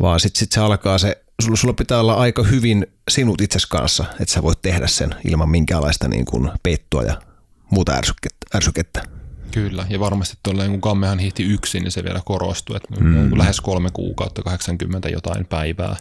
[0.00, 4.04] vaan sitten sit se alkaa se, sulla, sulla pitää olla aika hyvin sinut itses kanssa,
[4.20, 7.22] että sä voit tehdä sen ilman minkäänlaista niin kuin peittoa ja
[7.70, 8.46] muuta ärsykettä.
[8.56, 9.13] ärsykettä.
[9.54, 13.38] Kyllä, ja varmasti tuolla kun Kammehan hiihti yksin, niin se vielä korostuu, että mm.
[13.38, 15.96] lähes kolme kuukautta, 80 jotain päivää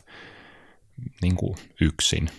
[1.21, 2.29] niin kuin yksin.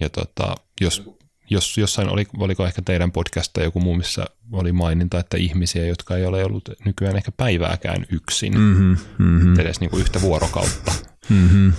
[0.00, 1.10] Ja tota, jos,
[1.50, 6.16] jos jossain oli, oliko ehkä teidän podcasta joku muu, missä oli maininta, että ihmisiä, jotka
[6.16, 9.60] ei ole ollut nykyään ehkä päivääkään yksin, mm-hmm, mm-hmm.
[9.60, 10.92] edes niin kuin yhtä vuorokautta.
[11.28, 11.72] Mm-hmm.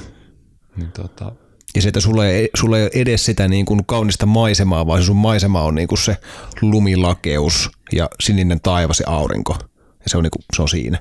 [0.76, 1.32] Niin tota,
[1.76, 5.02] ja se, että sulla ei, sulla ei ole edes sitä niin kuin kaunista maisemaa, vaan
[5.02, 6.18] se sun maisema on niin kuin se
[6.62, 9.58] lumilakeus ja sininen taivas ja aurinko.
[9.80, 11.00] Ja se on, niin kuin, se on siinä.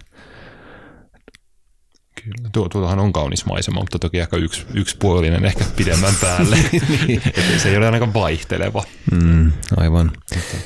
[2.24, 2.50] Kyllä.
[2.52, 6.56] Tuo, tuotahan on kaunis maisema, mutta toki aika yksi, yksipuolinen ehkä pidemmän päälle.
[7.06, 7.22] niin.
[7.58, 8.84] se ei ole ainakaan vaihteleva.
[9.12, 10.12] Mm, aivan.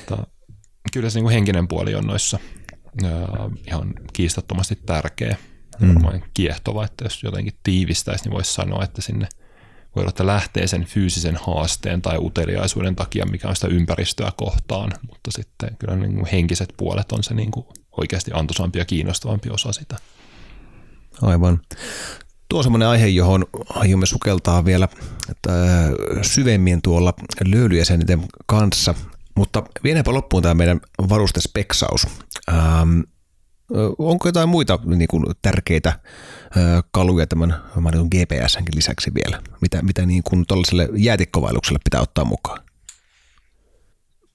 [0.07, 0.27] Tota,
[0.93, 2.39] kyllä se niin kuin henkinen puoli on noissa
[3.05, 5.37] uh, ihan kiistattomasti tärkeä.
[5.81, 5.95] Mm.
[5.95, 9.29] Varmaan kiehtova, että jos jotenkin tiivistäisi, niin voisi sanoa, että sinne
[9.99, 14.93] voi olla, että lähtee sen fyysisen haasteen tai uteliaisuuden takia, mikä on sitä ympäristöä kohtaan,
[15.11, 17.67] mutta sitten kyllä niin kuin henkiset puolet on se niin kuin
[17.97, 19.97] oikeasti antoisampi ja kiinnostavampi osa sitä.
[21.23, 21.61] Aivan.
[22.49, 24.89] Tuo on semmoinen aihe, johon aiomme sukeltaa vielä
[25.31, 25.51] että
[26.23, 27.15] syvemmin tuolla
[27.45, 28.95] löylyjäseniten kanssa,
[29.35, 32.07] mutta vienäpä loppuun tämä meidän varustespeksaus.
[32.49, 33.01] Ähm,
[33.99, 36.01] onko jotain muita niin kuin, tärkeitä
[36.91, 37.63] kaluja tämän
[38.11, 42.61] GPSnkin lisäksi vielä, mitä, mitä niin kuin tuollaiselle jäätikkovailukselle pitää ottaa mukaan?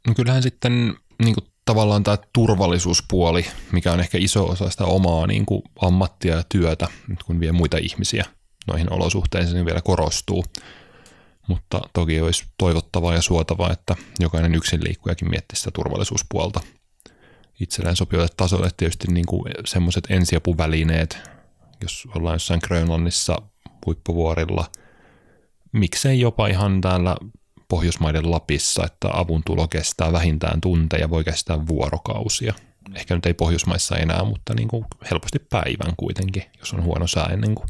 [0.08, 5.28] No kyllähän sitten niin kuin tavallaan tämä turvallisuuspuoli, mikä on ehkä iso osa sitä omaa
[5.28, 6.88] niin kuin ammattia ja työtä,
[7.26, 8.26] kun vie muita ihmisiä
[8.68, 10.44] noihin olosuhteisiin, niin vielä korostuu.
[11.48, 16.62] Mutta toki olisi toivottavaa ja suotavaa, että jokainen yksin liikkujakin miettisi sitä turvallisuuspuolta
[17.60, 18.70] itselleen sopivalle tasolle.
[18.78, 19.26] Tietysti niin
[19.66, 21.33] semmoiset ensiapuvälineet,
[21.84, 23.42] jos ollaan jossain Grönlannissa
[23.86, 24.66] huippuvuorilla.
[25.72, 27.16] Miksei jopa ihan täällä
[27.68, 32.54] Pohjoismaiden Lapissa, että avun tulo kestää vähintään tunteja, voi kestää vuorokausia.
[32.96, 37.26] Ehkä nyt ei Pohjoismaissa enää, mutta niin kuin helposti päivän kuitenkin, jos on huono sää
[37.26, 37.68] ennen kuin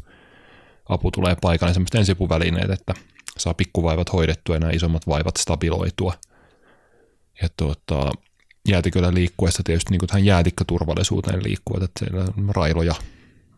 [0.88, 1.68] apu tulee paikalle.
[1.68, 2.94] Niin semmoista ensipuvälineet, että
[3.38, 6.14] saa pikkuvaivat hoidettua ja nämä isommat vaivat stabiloitua.
[7.42, 8.12] Ja tuota,
[8.68, 12.94] jäätiköllä liikkuessa tietysti niin tähän jäätikköturvallisuuteen liikkuvat, että siellä on railoja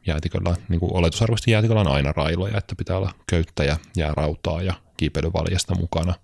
[0.06, 5.74] jäätiköllä, niin kuin oletusarvoisesti jäätiköllä on aina railoja, että pitää olla köyttäjä, jäärautaa ja kiipeilyvaljasta
[5.74, 6.14] mukana.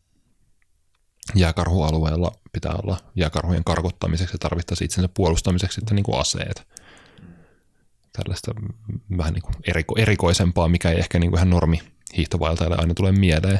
[1.35, 6.69] Jääkarhualueella pitää olla jääkarhujen karkottamiseksi ja tarvittaisiin itsensä puolustamiseksi sitten niin kuin aseet.
[8.13, 8.53] Tällaista
[9.17, 11.79] vähän niin kuin eriko, erikoisempaa, mikä ei ehkä niin kuin ihan normi
[12.17, 13.59] hiihtovaeltajalle aina tulee mieleen.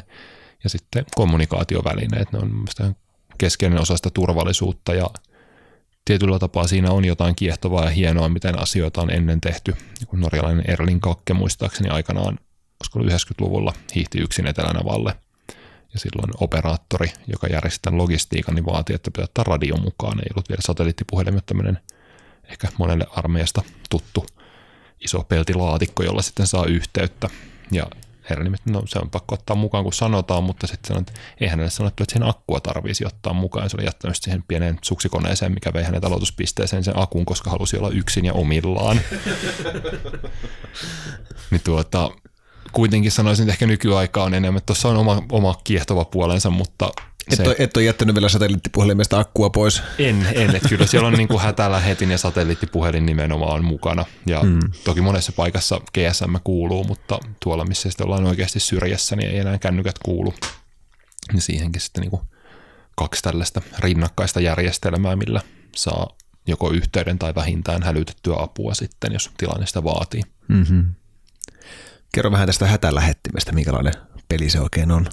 [0.63, 2.65] Ja sitten kommunikaatiovälineet, ne on
[3.37, 5.09] keskeinen osa sitä turvallisuutta ja
[6.05, 9.75] tietyllä tapaa siinä on jotain kiehtovaa ja hienoa, miten asioita on ennen tehty.
[10.11, 12.39] Norjalainen Erling Kakke muistaakseni aikanaan,
[12.79, 15.15] olisiko 90-luvulla, hiihti yksin Etelänavalle.
[15.93, 20.19] Ja silloin operaattori, joka järjesti tämän logistiikan, niin vaati, että pitää ottaa radio mukaan.
[20.19, 21.79] Ei ollut vielä satelliittipuhelin, tämmöinen
[22.43, 24.25] ehkä monelle armeijasta tuttu
[24.99, 27.29] iso peltilaatikko, jolla sitten saa yhteyttä.
[27.71, 27.85] Ja
[28.29, 31.47] herra nimet, no se on pakko ottaa mukaan, kun sanotaan, mutta sitten sanoin, että ei
[31.47, 33.69] hänelle sanottu, että siihen akkua tarvisi ottaa mukaan.
[33.69, 37.89] Se oli jättänyt siihen pieneen suksikoneeseen, mikä vei hänet aloituspisteeseen sen akun, koska halusi olla
[37.89, 39.01] yksin ja omillaan.
[41.51, 42.11] niin tuota,
[42.73, 46.91] kuitenkin sanoisin, että ehkä nykyaika on enemmän, että tuossa on oma, oma kiehtova puolensa, mutta
[47.31, 49.83] et, se, ole, et ole jättänyt vielä satelliittipuhelimesta akkua pois?
[49.99, 54.05] En, en että kyllä siellä on niin kuin hätälähetin ja satelliittipuhelin nimenomaan mukana.
[54.25, 54.59] Ja hmm.
[54.83, 59.57] toki monessa paikassa GSM kuuluu, mutta tuolla missä sitten ollaan oikeasti syrjässä, niin ei enää
[59.57, 60.33] kännykät kuulu.
[61.33, 62.21] Niin siihenkin sitten niin kuin
[62.95, 65.41] kaksi tällaista rinnakkaista järjestelmää, millä
[65.75, 66.07] saa
[66.47, 70.21] joko yhteyden tai vähintään hälytettyä apua sitten, jos tilanne sitä vaatii.
[70.47, 70.93] Mm-hmm.
[72.13, 73.93] Kerro vähän tästä hätälähettimestä, minkälainen
[74.29, 75.03] peli se oikein on.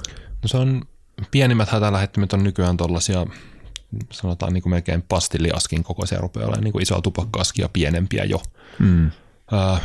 [0.43, 0.83] No se on
[1.31, 3.27] pienimmät hätälähettimet on nykyään tuollaisia
[4.13, 8.43] sanotaan niin kuin melkein pastilliaskin kokoisia rupeaa olemaan niin kuin isoa tupakkaaskia pienempiä jo.
[8.79, 9.11] Mm.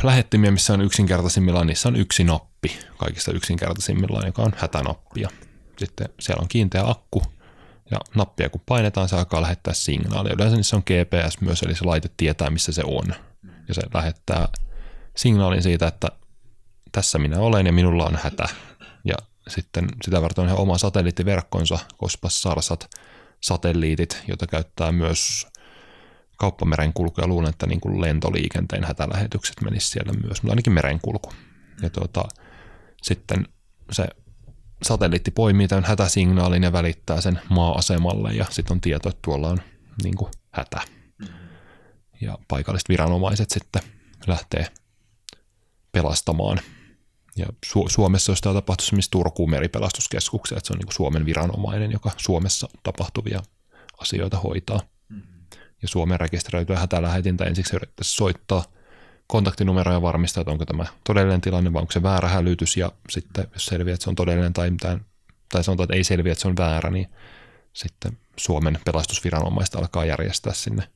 [0.02, 5.20] Lähettimiä, missä on yksinkertaisimmillaan, niissä on yksi nappi kaikista yksinkertaisimmillaan, joka on hätänappi.
[5.20, 5.28] Ja
[5.78, 7.22] sitten siellä on kiinteä akku,
[7.90, 10.34] ja nappia kun painetaan, se alkaa lähettää signaalia.
[10.34, 13.06] Yleensä niissä on GPS myös, eli se laite tietää, missä se on.
[13.68, 14.48] Ja se lähettää
[15.16, 16.08] signaalin siitä, että
[16.92, 18.48] tässä minä olen ja minulla on hätä.
[19.04, 19.14] Ja
[19.48, 22.90] sitten sitä varten on ihan oma satelliittiverkkonsa, koska Sarsat
[23.40, 25.46] satelliitit, joita käyttää myös
[26.36, 31.32] kauppamerenkulku ja luulen, että niin kuin lentoliikenteen hätälähetykset menisivät siellä myös, mutta ainakin merenkulku.
[31.82, 32.24] Ja tuota,
[33.02, 33.48] sitten
[33.92, 34.06] se
[34.82, 39.58] satelliitti poimii tämän hätäsignaalin ja välittää sen maa-asemalle ja sitten on tieto, että tuolla on
[40.02, 40.80] niin kuin hätä.
[42.20, 43.82] Ja paikalliset viranomaiset sitten
[44.26, 44.66] lähtee
[45.92, 46.60] pelastamaan
[47.36, 51.92] ja Su- Suomessa jos tämä tapahtuisi esimerkiksi Turkuun meripelastuskeskukseen, että se on niin Suomen viranomainen,
[51.92, 53.42] joka Suomessa tapahtuvia
[53.98, 54.80] asioita hoitaa.
[55.08, 55.26] Mm-hmm.
[55.82, 58.64] Ja Suomen rekisteröityä hätälähetintä ensiksi yrittäisi soittaa
[59.26, 62.76] kontaktinumeroja ja varmistaa, että onko tämä todellinen tilanne vai onko se väärä hälytys.
[62.76, 65.04] Ja sitten jos selviää, että se on todellinen tai, mitään,
[65.52, 67.06] tai sanotaan, että ei selviä, että se on väärä, niin
[67.72, 70.88] sitten Suomen pelastusviranomaista alkaa järjestää sinne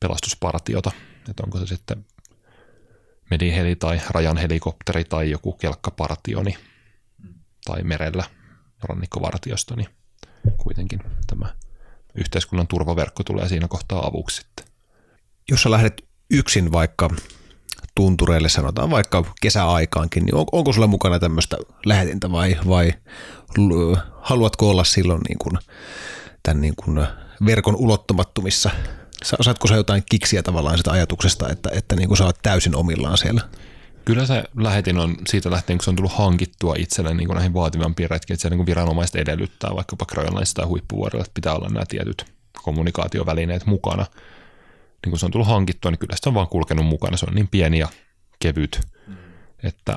[0.00, 0.90] pelastuspartiota.
[1.30, 2.04] Että onko se sitten
[3.32, 6.56] mediheli tai rajan helikopteri tai joku kelkkapartioni
[7.64, 8.24] tai merellä
[8.82, 9.88] rannikkovartiosto, niin
[10.56, 11.54] kuitenkin tämä
[12.14, 14.66] yhteiskunnan turvaverkko tulee siinä kohtaa avuksi sitten.
[15.50, 17.10] Jos sä lähdet yksin vaikka
[17.94, 21.56] tuntureille, sanotaan vaikka kesäaikaankin, niin onko sulla mukana tämmöistä
[21.86, 22.92] lähetintä vai, vai
[24.20, 25.58] haluatko olla silloin niin kuin,
[26.42, 27.06] tämän niin kuin
[27.46, 28.70] verkon ulottumattomissa
[29.22, 33.18] Saatko sä jotain kiksiä tavallaan sitä ajatuksesta, että, että niin kuin sä oot täysin omillaan
[33.18, 33.40] siellä?
[34.04, 37.54] Kyllä se lähetin on siitä lähtien, kun se on tullut hankittua itselleen niin kuin näihin
[37.54, 41.68] vaativampiin retkiin, että se niin kuin viranomaiset edellyttää vaikkapa Grönlannissa tai huippuvuorilla, että pitää olla
[41.68, 42.24] nämä tietyt
[42.62, 44.06] kommunikaatiovälineet mukana.
[45.04, 47.16] Niin kun se on tullut hankittua, niin kyllä se on vaan kulkenut mukana.
[47.16, 47.88] Se on niin pieni ja
[48.38, 49.16] kevyt, mm.
[49.62, 49.96] että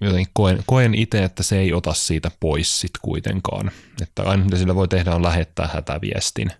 [0.00, 3.70] jotenkin koen, koen itse, että se ei ota siitä pois sit kuitenkaan.
[4.02, 6.52] Että aina mitä sillä voi tehdä on lähettää hätäviestin.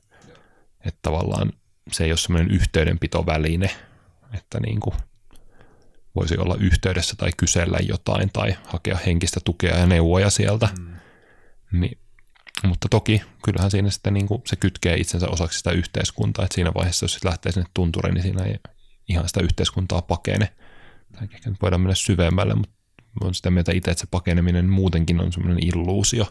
[0.80, 1.52] Että tavallaan
[1.92, 3.70] se ei ole semmoinen yhteydenpitoväline,
[4.34, 4.94] että niin kuin
[6.14, 10.68] voisi olla yhteydessä tai kysellä jotain tai hakea henkistä tukea ja neuvoja sieltä.
[10.78, 10.94] Mm.
[11.72, 11.98] Niin,
[12.66, 16.74] mutta toki kyllähän siinä sitten niin kuin se kytkee itsensä osaksi sitä yhteiskuntaa, että siinä
[16.74, 18.56] vaiheessa, jos lähtee sinne tunturiin, niin siinä ei
[19.08, 20.52] ihan sitä yhteiskuntaa pakene.
[21.12, 22.74] Tai ehkä nyt voidaan mennä syvemmälle, mutta
[23.20, 26.26] on sitä mieltä itse, että se pakeneminen muutenkin on semmoinen illuusio.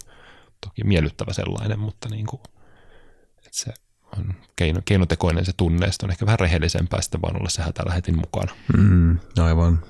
[0.61, 2.41] Toki miellyttävä sellainen, mutta niin kuin,
[3.38, 3.73] että se
[4.17, 8.55] on keino, keinotekoinen se tunne, on ehkä vähän rehellisempää sitten vaan olla se hätälähetin mukana.
[8.77, 9.84] Mm, aivan.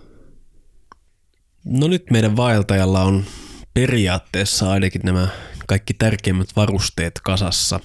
[1.66, 3.26] No nyt meidän vaeltajalla on
[3.74, 5.28] periaatteessa ainakin nämä
[5.68, 7.80] kaikki tärkeimmät varusteet kasassa.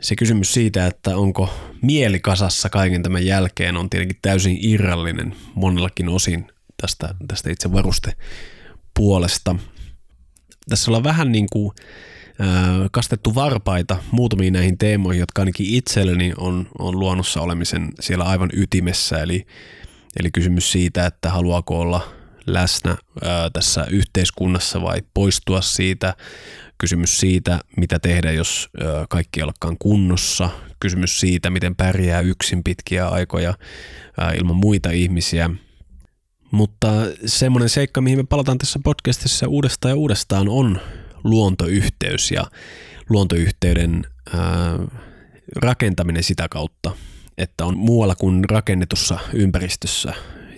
[0.00, 6.08] Se kysymys siitä, että onko mieli kasassa kaiken tämän jälkeen, on tietenkin täysin irrallinen monellakin
[6.08, 6.46] osin
[6.80, 9.56] tästä, tästä itse varustepuolesta.
[10.68, 11.74] Tässä ollaan vähän niin kuin
[12.92, 19.18] kastettu varpaita muutamiin näihin teemoihin, jotka ainakin itselleni on, on luonnossa olemisen siellä aivan ytimessä.
[19.18, 19.46] Eli,
[20.20, 22.12] eli kysymys siitä, että haluaako olla
[22.46, 26.14] läsnä ää, tässä yhteiskunnassa vai poistua siitä.
[26.78, 29.46] Kysymys siitä, mitä tehdä, jos ää, kaikki ei
[29.78, 30.50] kunnossa.
[30.80, 33.54] Kysymys siitä, miten pärjää yksin pitkiä aikoja
[34.20, 35.50] ää, ilman muita ihmisiä.
[36.50, 36.88] Mutta
[37.26, 40.80] semmoinen seikka, mihin me palataan tässä podcastissa uudestaan ja uudestaan, on
[41.24, 42.44] luontoyhteys ja
[43.08, 44.04] luontoyhteyden
[45.56, 46.90] rakentaminen sitä kautta,
[47.38, 50.14] että on muualla kuin rakennetussa ympäristössä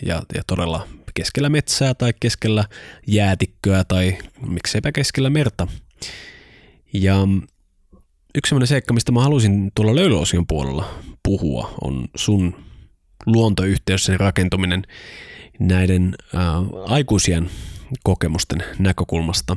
[0.06, 2.64] ja, ja todella keskellä metsää tai keskellä
[3.06, 5.66] jäätikköä tai mikseipä keskellä merta.
[6.92, 7.16] Ja
[8.34, 12.56] yksi sellainen seikka, mistä mä halusin tuolla löylyosion puolella puhua, on sun
[13.26, 14.82] luontoyhteys, sen rakentuminen
[15.58, 16.14] näiden
[16.86, 17.50] aikuisien
[18.02, 19.56] kokemusten näkökulmasta.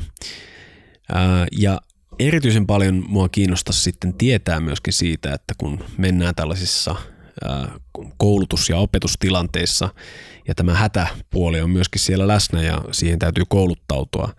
[1.52, 1.82] Ja
[2.20, 6.96] erityisen paljon mua kiinnostaa sitten tietää myöskin siitä, että kun mennään tällaisissa
[8.18, 9.90] koulutus- ja opetustilanteissa,
[10.48, 14.34] ja tämä hätäpuoli on myöskin siellä läsnä ja siihen täytyy kouluttautua,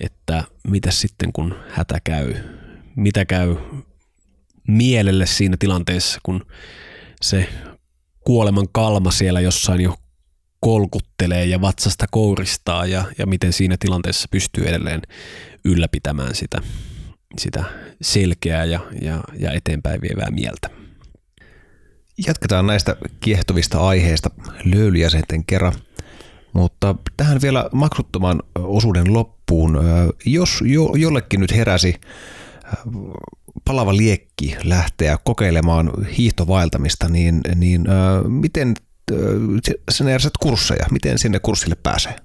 [0.00, 2.34] että mitä sitten kun hätä käy,
[2.96, 3.56] mitä käy
[4.68, 6.46] mielelle siinä tilanteessa, kun
[7.22, 7.48] se
[8.24, 9.94] kuoleman kalma siellä jossain jo
[10.60, 15.02] kolkuttelee ja vatsasta kouristaa ja, ja miten siinä tilanteessa pystyy edelleen
[15.64, 16.58] ylläpitämään sitä,
[17.38, 17.64] sitä
[18.02, 20.70] selkeää ja, ja, ja eteenpäin vievää mieltä.
[22.26, 24.30] Jatketaan näistä kiehtovista aiheista
[24.64, 25.72] löylyjäsenten kerran,
[26.52, 29.78] mutta tähän vielä maksuttoman osuuden loppuun.
[30.26, 31.94] Jos jo, jollekin nyt heräsi
[33.64, 37.84] palava liekki lähteä kokeilemaan hiihtovaeltamista, niin, niin
[38.28, 38.74] miten
[39.90, 40.86] sinä järjestät kursseja?
[40.90, 42.16] Miten sinne kurssille pääsee?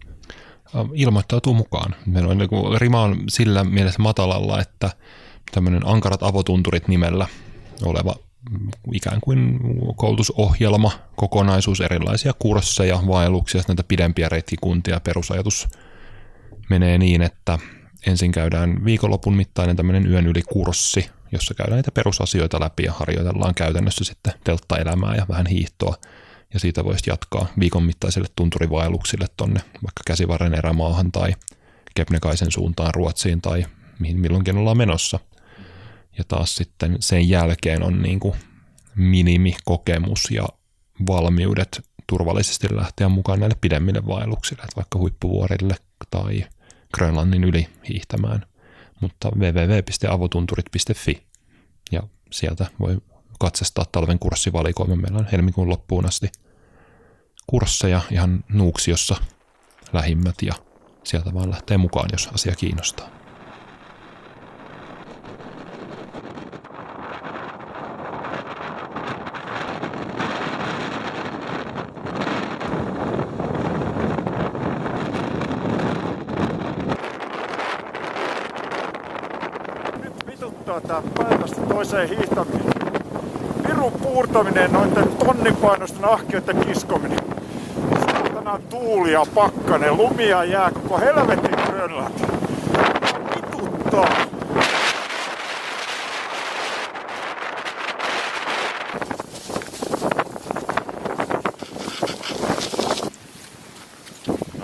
[0.93, 1.95] Ilmoittautuu mukaan.
[2.05, 4.89] Meillä on niin rima on sillä mielessä matalalla, että
[5.51, 7.27] tämmöinen Ankarat avotunturit nimellä
[7.83, 8.15] oleva
[8.93, 9.59] ikään kuin
[9.95, 14.99] koulutusohjelma, kokonaisuus, erilaisia kursseja, vaelluksia, näitä pidempiä retkikuntia.
[14.99, 15.67] Perusajatus
[16.69, 17.59] menee niin, että
[18.07, 23.55] ensin käydään viikonlopun mittainen tämmöinen yön yli kurssi, jossa käydään niitä perusasioita läpi ja harjoitellaan
[23.55, 25.95] käytännössä sitten telttaelämää ja vähän hiihtoa.
[26.53, 31.35] Ja siitä voisi jatkaa viikon mittaiselle tunturivaelluksille tonne vaikka käsivarren erämaahan tai
[31.95, 33.65] Kepnekaisen suuntaan Ruotsiin tai
[33.99, 35.19] mihin milloinkin ollaan menossa–
[36.19, 38.35] ja taas sitten sen jälkeen on niin kuin
[38.95, 40.47] minimikokemus ja
[41.07, 45.75] valmiudet turvallisesti lähteä mukaan näille pidemmille vaelluksille, että vaikka huippuvuorille
[46.09, 46.45] tai
[46.93, 48.45] Grönlannin yli hiihtämään.
[49.01, 51.23] Mutta www.avotunturit.fi
[51.91, 52.97] ja sieltä voi
[53.39, 54.95] katsastaa talven kurssivalikoima.
[54.95, 56.31] Meillä on helmikuun loppuun asti
[57.47, 59.15] kursseja ihan Nuuksiossa
[59.93, 60.53] lähimmät ja
[61.03, 63.19] sieltä vaan lähtee mukaan, jos asia kiinnostaa.
[81.79, 82.78] toiseen hiihtäminen.
[83.79, 87.19] Pirun puurtaminen, noiden tonnipainoisten ahkioiden kiskominen.
[87.99, 92.23] Saatana tuuli ja pakkanen, lumia jää koko helvetin Grönlanti.
[93.35, 94.07] Vituttaa.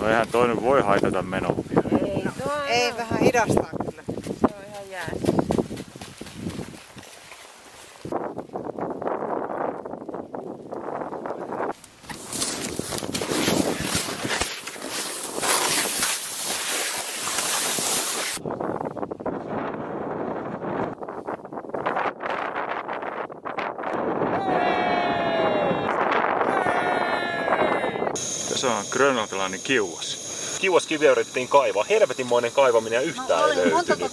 [0.00, 1.54] No eihän toinen voi haitata menoa.
[2.00, 3.65] Ei, no, ei vähän hidastaa
[28.96, 30.18] grönlantilainen kiuas.
[30.60, 31.84] Kiuaskivi yritettiin kaivaa.
[31.84, 34.12] Helvetinmoinen kaivaminen ja yhtään no, ei löytynyt.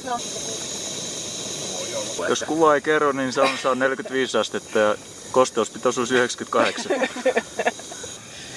[2.29, 4.95] Jos kuva ei kerro, niin se on, se on 45 astetta ja
[5.31, 6.91] kosteuspitoisuus 98.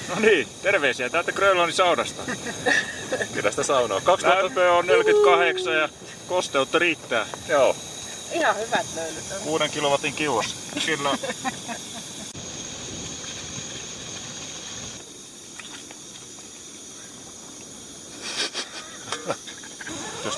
[0.08, 2.22] No niin, terveisiä täältä Grönlannin saunasta.
[3.34, 4.00] Kyllä sitä saunaa.
[4.00, 4.44] 2000...
[4.44, 5.88] Lämpö on 48 ja
[6.26, 7.26] kosteutta riittää.
[7.48, 7.76] Joo.
[8.32, 9.42] Ihan hyvät löylyt on.
[9.42, 10.54] 6 kilowatin kiuas.
[10.86, 11.10] Kyllä.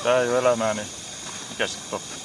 [0.08, 0.86] Tää ei ole elämää, niin
[1.50, 2.17] mikä sitten on?